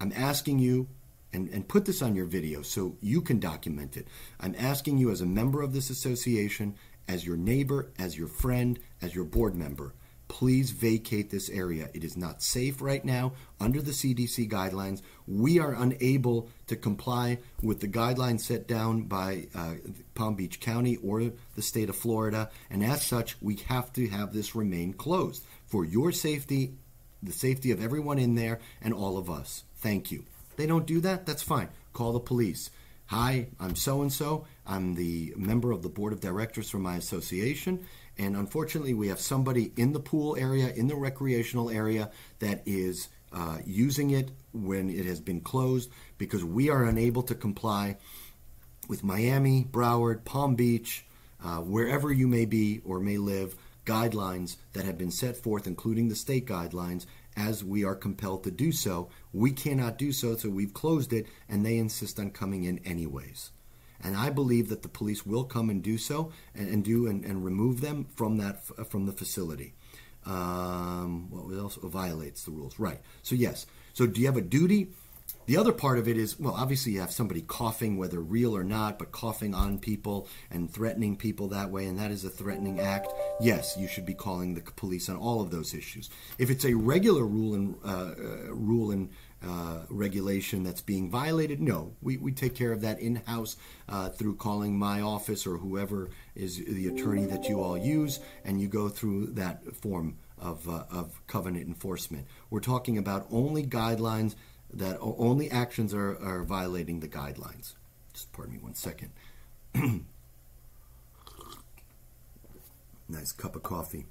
I'm 0.00 0.14
asking 0.16 0.60
you, 0.60 0.88
and, 1.32 1.48
and 1.48 1.68
put 1.68 1.84
this 1.84 2.02
on 2.02 2.14
your 2.14 2.26
video 2.26 2.62
so 2.62 2.96
you 3.00 3.20
can 3.20 3.40
document 3.40 3.96
it. 3.96 4.08
I'm 4.40 4.54
asking 4.58 4.98
you 4.98 5.10
as 5.10 5.20
a 5.20 5.26
member 5.26 5.62
of 5.62 5.72
this 5.72 5.90
association, 5.90 6.74
as 7.08 7.26
your 7.26 7.36
neighbor, 7.36 7.90
as 7.98 8.16
your 8.16 8.28
friend, 8.28 8.78
as 9.00 9.14
your 9.14 9.24
board 9.24 9.54
member, 9.54 9.94
please 10.32 10.70
vacate 10.70 11.28
this 11.28 11.50
area. 11.50 11.90
It 11.92 12.04
is 12.04 12.16
not 12.16 12.42
safe 12.42 12.80
right 12.80 13.04
now 13.04 13.34
under 13.60 13.82
the 13.82 13.90
CDC 13.90 14.50
guidelines. 14.50 15.02
We 15.26 15.58
are 15.58 15.74
unable 15.74 16.48
to 16.68 16.76
comply 16.76 17.38
with 17.62 17.80
the 17.80 17.88
guidelines 17.88 18.40
set 18.40 18.66
down 18.66 19.02
by 19.02 19.48
uh, 19.54 19.74
Palm 20.14 20.34
Beach 20.34 20.58
County 20.58 20.96
or 20.96 21.32
the 21.54 21.62
state 21.62 21.90
of 21.90 21.96
Florida, 21.96 22.50
and 22.70 22.82
as 22.82 23.04
such, 23.04 23.36
we 23.42 23.56
have 23.68 23.92
to 23.92 24.08
have 24.08 24.32
this 24.32 24.54
remain 24.54 24.94
closed 24.94 25.44
for 25.66 25.84
your 25.84 26.12
safety, 26.12 26.76
the 27.22 27.32
safety 27.32 27.70
of 27.70 27.84
everyone 27.84 28.18
in 28.18 28.34
there, 28.34 28.58
and 28.80 28.94
all 28.94 29.18
of 29.18 29.28
us. 29.28 29.64
Thank 29.76 30.10
you. 30.10 30.24
They 30.56 30.66
don't 30.66 30.86
do 30.86 31.00
that, 31.00 31.26
that's 31.26 31.42
fine. 31.42 31.68
Call 31.92 32.12
the 32.12 32.20
police. 32.20 32.70
Hi, 33.06 33.48
I'm 33.60 33.76
so 33.76 34.00
and 34.00 34.12
so. 34.12 34.46
I'm 34.66 34.94
the 34.94 35.34
member 35.36 35.70
of 35.72 35.82
the 35.82 35.88
board 35.88 36.12
of 36.12 36.20
directors 36.20 36.70
for 36.70 36.78
my 36.78 36.96
association, 36.96 37.84
And 38.18 38.36
unfortunately, 38.36 38.94
we 38.94 39.08
have 39.08 39.20
somebody 39.20 39.72
in 39.76 39.92
the 39.92 40.00
pool 40.00 40.36
area, 40.38 40.72
in 40.72 40.86
the 40.86 40.96
recreational 40.96 41.70
area, 41.70 42.10
that 42.38 42.62
is 42.66 43.08
uh, 43.32 43.58
using 43.64 44.10
it 44.10 44.30
when 44.52 44.90
it 44.90 45.06
has 45.06 45.20
been 45.20 45.40
closed 45.40 45.90
because 46.18 46.44
we 46.44 46.68
are 46.70 46.84
unable 46.84 47.22
to 47.24 47.34
comply 47.34 47.96
with 48.88 49.02
Miami, 49.02 49.66
Broward, 49.70 50.24
Palm 50.24 50.54
Beach, 50.54 51.06
uh, 51.42 51.58
wherever 51.58 52.12
you 52.12 52.28
may 52.28 52.44
be 52.44 52.80
or 52.84 53.00
may 53.00 53.16
live, 53.16 53.56
guidelines 53.84 54.56
that 54.74 54.84
have 54.84 54.98
been 54.98 55.10
set 55.10 55.36
forth, 55.36 55.66
including 55.66 56.08
the 56.08 56.14
state 56.14 56.46
guidelines, 56.46 57.06
as 57.36 57.64
we 57.64 57.84
are 57.84 57.94
compelled 57.94 58.44
to 58.44 58.50
do 58.50 58.72
so. 58.72 59.08
We 59.32 59.52
cannot 59.52 59.98
do 59.98 60.12
so, 60.12 60.36
so 60.36 60.50
we've 60.50 60.74
closed 60.74 61.12
it, 61.12 61.26
and 61.48 61.64
they 61.64 61.78
insist 61.78 62.18
on 62.18 62.30
coming 62.30 62.64
in 62.64 62.78
anyways. 62.80 63.50
And 64.02 64.16
I 64.16 64.30
believe 64.30 64.68
that 64.68 64.82
the 64.82 64.88
police 64.88 65.24
will 65.24 65.44
come 65.44 65.70
and 65.70 65.82
do 65.82 65.96
so 65.96 66.32
and, 66.54 66.68
and 66.68 66.84
do 66.84 67.06
and, 67.06 67.24
and, 67.24 67.44
remove 67.44 67.80
them 67.80 68.06
from 68.16 68.38
that 68.38 68.64
from 68.88 69.06
the 69.06 69.12
facility. 69.12 69.74
Um, 70.26 71.30
what 71.30 71.56
else 71.56 71.78
violates 71.82 72.42
the 72.44 72.50
rules? 72.50 72.78
Right. 72.78 73.00
So 73.22 73.34
yes. 73.36 73.66
So 73.92 74.06
do 74.06 74.20
you 74.20 74.26
have 74.26 74.36
a 74.36 74.42
duty? 74.42 74.88
The 75.46 75.56
other 75.56 75.72
part 75.72 75.98
of 75.98 76.06
it 76.06 76.16
is, 76.16 76.38
well, 76.38 76.54
obviously 76.54 76.92
you 76.92 77.00
have 77.00 77.10
somebody 77.10 77.42
coughing, 77.42 77.96
whether 77.96 78.20
real 78.20 78.56
or 78.56 78.62
not, 78.62 78.98
but 78.98 79.10
coughing 79.10 79.54
on 79.54 79.78
people 79.78 80.28
and 80.50 80.70
threatening 80.70 81.16
people 81.16 81.48
that 81.48 81.70
way, 81.70 81.86
and 81.86 81.98
that 81.98 82.12
is 82.12 82.24
a 82.24 82.30
threatening 82.30 82.78
act. 82.78 83.12
Yes, 83.40 83.76
you 83.76 83.88
should 83.88 84.06
be 84.06 84.14
calling 84.14 84.54
the 84.54 84.60
police 84.60 85.08
on 85.08 85.16
all 85.16 85.40
of 85.40 85.50
those 85.50 85.74
issues. 85.74 86.10
If 86.38 86.48
it's 86.48 86.64
a 86.64 86.74
regular 86.74 87.24
rule 87.24 87.54
and 87.54 87.74
uh, 87.84 87.88
uh, 87.88 88.54
rule 88.54 88.92
and 88.92 89.10
uh, 89.44 89.80
regulation 89.88 90.62
that's 90.62 90.80
being 90.80 91.10
violated, 91.10 91.60
no, 91.60 91.96
we, 92.00 92.18
we 92.18 92.30
take 92.30 92.54
care 92.54 92.72
of 92.72 92.82
that 92.82 93.00
in 93.00 93.16
house 93.16 93.56
uh, 93.88 94.10
through 94.10 94.36
calling 94.36 94.78
my 94.78 95.00
office 95.00 95.44
or 95.44 95.56
whoever 95.56 96.10
is 96.36 96.64
the 96.64 96.86
attorney 96.86 97.24
that 97.26 97.48
you 97.48 97.60
all 97.60 97.76
use, 97.76 98.20
and 98.44 98.60
you 98.60 98.68
go 98.68 98.88
through 98.88 99.26
that 99.26 99.74
form 99.74 100.18
of, 100.38 100.68
uh, 100.68 100.84
of 100.90 101.20
covenant 101.26 101.66
enforcement. 101.66 102.26
We're 102.50 102.60
talking 102.60 102.98
about 102.98 103.26
only 103.30 103.64
guidelines 103.64 104.34
that 104.72 104.98
only 105.00 105.50
actions 105.50 105.92
are, 105.92 106.16
are 106.18 106.42
violating 106.42 107.00
the 107.00 107.08
guidelines. 107.08 107.74
Just 108.12 108.32
pardon 108.32 108.54
me 108.54 108.60
one 108.60 108.74
second. 108.74 109.10
nice 113.08 113.32
cup 113.32 113.56
of 113.56 113.62
coffee. 113.62 114.06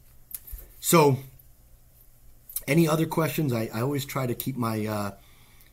So, 0.80 1.18
any 2.68 2.88
other 2.88 3.05
questions? 3.05 3.53
I, 3.53 3.70
I 3.74 3.82
always 3.82 4.05
try 4.05 4.28
to 4.28 4.36
keep 4.36 4.55
my 4.55 4.86
uh, 4.86 5.12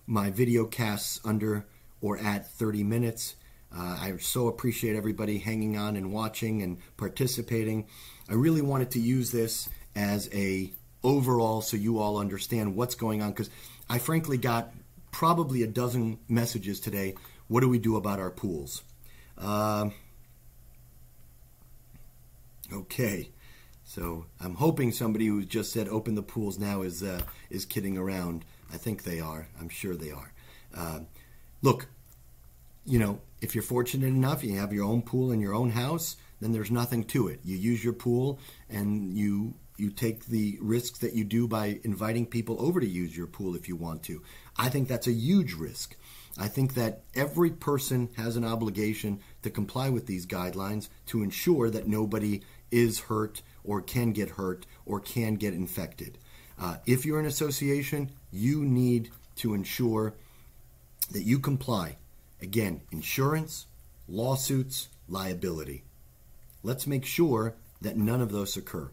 my 0.06 0.30
video 0.30 0.64
casts 0.64 1.20
under 1.24 1.66
or 2.00 2.18
at 2.18 2.48
30 2.48 2.82
minutes. 2.84 3.36
Uh, 3.74 3.98
I 4.00 4.16
so 4.18 4.48
appreciate 4.48 4.96
everybody 4.96 5.38
hanging 5.38 5.76
on 5.76 5.96
and 5.96 6.12
watching 6.12 6.62
and 6.62 6.78
participating. 6.96 7.86
I 8.28 8.34
really 8.34 8.62
wanted 8.62 8.90
to 8.92 9.00
use 9.00 9.30
this 9.30 9.68
as 9.94 10.30
a 10.32 10.72
overall 11.04 11.60
so 11.60 11.76
you 11.76 11.98
all 11.98 12.18
understand 12.18 12.74
what's 12.74 12.94
going 12.94 13.22
on 13.22 13.30
because 13.30 13.50
I 13.88 13.98
frankly 13.98 14.38
got 14.38 14.72
probably 15.10 15.62
a 15.62 15.66
dozen 15.66 16.18
messages 16.28 16.80
today. 16.80 17.14
What 17.48 17.60
do 17.60 17.68
we 17.68 17.78
do 17.78 17.96
about 17.96 18.18
our 18.18 18.30
pools? 18.30 18.82
Uh, 19.36 19.90
okay, 22.72 23.30
so 23.84 24.26
I'm 24.40 24.54
hoping 24.54 24.92
somebody 24.92 25.26
who 25.26 25.44
just 25.44 25.72
said 25.72 25.88
open 25.88 26.14
the 26.14 26.22
pools 26.22 26.58
now 26.58 26.82
is 26.82 27.02
uh, 27.02 27.22
is 27.50 27.64
kidding 27.64 27.96
around. 27.96 28.44
I 28.72 28.76
think 28.76 29.02
they 29.02 29.20
are. 29.20 29.48
I'm 29.58 29.68
sure 29.68 29.96
they 29.96 30.10
are. 30.10 30.32
Uh, 30.76 31.00
look, 31.62 31.86
you 32.84 32.98
know, 32.98 33.20
if 33.40 33.54
you're 33.54 33.62
fortunate 33.62 34.06
enough, 34.06 34.44
you 34.44 34.58
have 34.58 34.72
your 34.72 34.84
own 34.84 35.02
pool 35.02 35.32
in 35.32 35.40
your 35.40 35.54
own 35.54 35.70
house, 35.70 36.16
then 36.40 36.52
there's 36.52 36.70
nothing 36.70 37.04
to 37.04 37.28
it. 37.28 37.40
You 37.44 37.56
use 37.56 37.82
your 37.82 37.92
pool 37.92 38.38
and 38.68 39.16
you 39.16 39.54
you 39.76 39.90
take 39.90 40.26
the 40.26 40.58
risks 40.60 40.98
that 40.98 41.14
you 41.14 41.22
do 41.22 41.46
by 41.46 41.78
inviting 41.84 42.26
people 42.26 42.56
over 42.58 42.80
to 42.80 42.86
use 42.86 43.16
your 43.16 43.28
pool 43.28 43.54
if 43.54 43.68
you 43.68 43.76
want 43.76 44.02
to. 44.02 44.22
I 44.58 44.68
think 44.68 44.88
that's 44.88 45.06
a 45.06 45.12
huge 45.12 45.54
risk. 45.54 45.96
I 46.36 46.48
think 46.48 46.74
that 46.74 47.02
every 47.14 47.50
person 47.50 48.10
has 48.16 48.36
an 48.36 48.44
obligation 48.44 49.20
to 49.42 49.50
comply 49.50 49.88
with 49.88 50.06
these 50.06 50.26
guidelines 50.26 50.88
to 51.06 51.22
ensure 51.22 51.70
that 51.70 51.88
nobody 51.88 52.42
is 52.70 53.00
hurt 53.00 53.42
or 53.64 53.80
can 53.80 54.12
get 54.12 54.30
hurt 54.30 54.66
or 54.86 55.00
can 55.00 55.34
get 55.34 55.54
infected. 55.54 56.18
Uh, 56.60 56.76
if 56.86 57.04
you're 57.04 57.20
an 57.20 57.26
association, 57.26 58.10
you 58.30 58.64
need 58.64 59.10
to 59.36 59.54
ensure 59.54 60.14
that 61.10 61.22
you 61.22 61.38
comply. 61.38 61.96
Again, 62.40 62.82
insurance, 62.92 63.66
lawsuits, 64.08 64.88
liability. 65.08 65.84
Let's 66.62 66.86
make 66.86 67.04
sure 67.04 67.54
that 67.80 67.96
none 67.96 68.20
of 68.20 68.32
those 68.32 68.56
occur. 68.56 68.90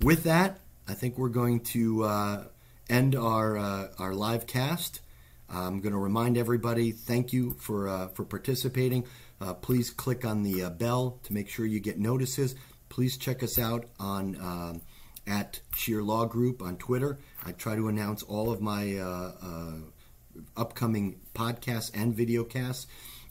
With 0.00 0.24
that, 0.24 0.58
I 0.88 0.94
think 0.94 1.16
we're 1.16 1.28
going 1.28 1.60
to 1.60 2.04
uh, 2.04 2.44
end 2.88 3.14
our 3.14 3.56
uh, 3.56 3.88
our 3.98 4.14
live 4.14 4.46
cast. 4.46 5.00
I'm 5.48 5.80
going 5.80 5.92
to 5.92 5.98
remind 5.98 6.36
everybody, 6.36 6.90
thank 6.90 7.32
you 7.32 7.54
for 7.60 7.88
uh, 7.88 8.08
for 8.08 8.24
participating. 8.24 9.06
Uh, 9.40 9.54
please 9.54 9.90
click 9.90 10.24
on 10.24 10.42
the 10.42 10.64
uh, 10.64 10.70
bell 10.70 11.20
to 11.24 11.32
make 11.32 11.48
sure 11.48 11.66
you 11.66 11.80
get 11.80 11.98
notices. 11.98 12.54
Please 12.88 13.16
check 13.16 13.42
us 13.42 13.58
out 13.58 13.86
on 13.98 14.36
um, 14.40 14.82
at 15.26 15.60
Shir 15.76 16.02
Law 16.02 16.26
Group 16.26 16.62
on 16.62 16.76
Twitter. 16.76 17.18
I 17.44 17.52
try 17.52 17.76
to 17.76 17.88
announce 17.88 18.22
all 18.22 18.50
of 18.50 18.60
my 18.60 18.96
uh, 18.96 19.32
upcoming 20.56 21.20
podcasts 21.34 21.90
and 21.94 22.14
video 22.14 22.44
casts. 22.44 22.86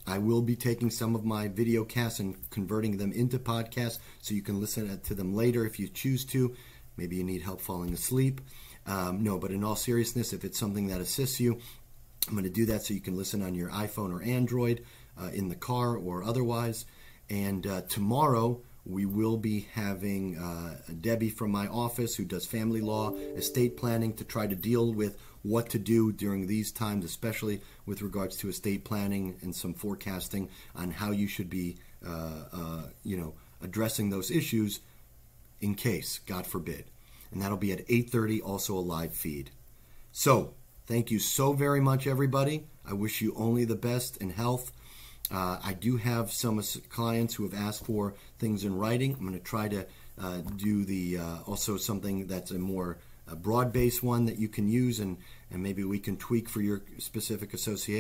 I 0.06 0.18
will 0.18 0.42
be 0.42 0.56
taking 0.56 0.90
some 0.90 1.16
of 1.16 1.24
my 1.24 1.48
video 1.48 1.86
casts 1.86 2.20
and 2.20 2.36
converting 2.50 2.98
them 2.98 3.14
into 3.14 3.40
podcasts 3.40 4.00
so 4.22 4.34
you 4.34 4.42
can 4.42 4.60
listen 4.60 5.00
to 5.00 5.16
them 5.16 5.34
later 5.34 5.66
if 5.66 5.80
you 5.80 5.88
choose 5.88 6.26
to. 6.26 6.56
Maybe 6.98 7.16
you 7.16 7.24
need 7.24 7.42
help 7.42 7.62
falling 7.62 7.94
asleep. 7.94 8.42
Um, 8.86 9.24
no, 9.24 9.38
but 9.38 9.52
in 9.52 9.64
all 9.64 9.76
seriousness, 9.76 10.34
if 10.34 10.44
it's 10.44 10.60
something 10.60 10.88
that 10.88 11.02
assists 11.02 11.40
you, 11.40 11.60
I'm 12.28 12.34
going 12.34 12.44
to 12.44 12.50
do 12.50 12.66
that 12.68 12.84
so 12.84 12.94
you 12.94 13.02
can 13.02 13.18
listen 13.18 13.42
on 13.42 13.56
your 13.56 13.70
iPhone 13.70 14.14
or 14.14 14.22
Android 14.22 14.84
uh, 15.22 15.30
in 15.34 15.50
the 15.50 15.56
car 15.56 15.96
or 15.96 16.24
otherwise. 16.24 16.86
And 17.30 17.66
uh, 17.66 17.82
tomorrow, 17.82 18.62
we 18.86 19.06
will 19.06 19.38
be 19.38 19.68
having 19.74 20.38
uh, 20.38 20.76
Debbie 21.00 21.30
from 21.30 21.52
my 21.52 21.68
office 21.68 22.16
who 22.16 22.26
does 22.26 22.46
family 22.46 22.82
law, 22.82 23.14
estate 23.36 23.78
planning 23.78 24.14
to 24.16 24.24
try 24.24 24.48
to 24.48 24.56
deal 24.56 24.94
with 24.94 25.18
what 25.42 25.70
to 25.70 25.80
do 25.80 26.12
during 26.12 26.48
these 26.48 26.72
times, 26.72 27.06
especially 27.06 27.62
with 27.86 28.02
regards 28.02 28.38
to 28.38 28.50
estate 28.50 28.84
planning 28.84 29.38
and 29.42 29.56
some 29.56 29.74
forecasting 29.74 30.50
on 30.76 30.92
how 30.92 31.12
you 31.12 31.28
should 31.28 31.50
be, 31.50 31.78
uh, 32.06 32.44
uh, 32.52 32.84
you 33.04 33.18
know, 33.18 33.34
addressing 33.62 34.10
those 34.10 34.32
issues 34.32 34.80
in 35.62 35.76
case, 35.76 36.20
God 36.26 36.46
forbid. 36.46 36.86
And 37.34 37.42
that'll 37.42 37.58
be 37.58 37.72
at 37.72 37.86
8:30, 37.90 38.42
also 38.42 38.78
a 38.78 38.80
live 38.80 39.14
feed. 39.14 39.52
So, 40.12 40.54
thank 40.86 41.12
you 41.12 41.20
so 41.20 41.54
very 41.54 41.82
much, 41.82 42.06
everybody. 42.08 42.68
I 42.86 42.94
wish 42.94 43.22
you 43.22 43.34
only 43.36 43.66
the 43.66 43.76
best 43.76 44.18
in 44.18 44.30
health. 44.30 44.72
Uh, 45.32 45.58
I 45.64 45.74
do 45.74 45.98
have 45.98 46.32
some 46.32 46.62
clients 46.90 47.36
who 47.36 47.44
have 47.44 47.54
asked 47.54 47.86
for 47.86 48.14
things 48.38 48.64
in 48.64 48.78
writing. 48.78 49.14
I'm 49.14 49.26
going 49.26 49.34
to 49.34 49.40
try 49.40 49.68
to 49.70 49.86
uh, 50.22 50.38
do 50.58 50.86
the 50.86 51.18
uh, 51.18 51.38
also 51.48 51.78
something 51.78 52.28
that's 52.28 52.52
a 52.52 52.60
more 52.60 53.00
broad-based 53.36 54.04
one 54.04 54.26
that 54.26 54.38
you 54.38 54.48
can 54.48 54.68
use, 54.68 55.00
and 55.00 55.18
and 55.50 55.64
maybe 55.64 55.84
we 55.84 56.00
can 56.00 56.18
tweak 56.18 56.50
for 56.50 56.62
your 56.62 56.82
specific 57.00 57.54
association. 57.54 57.92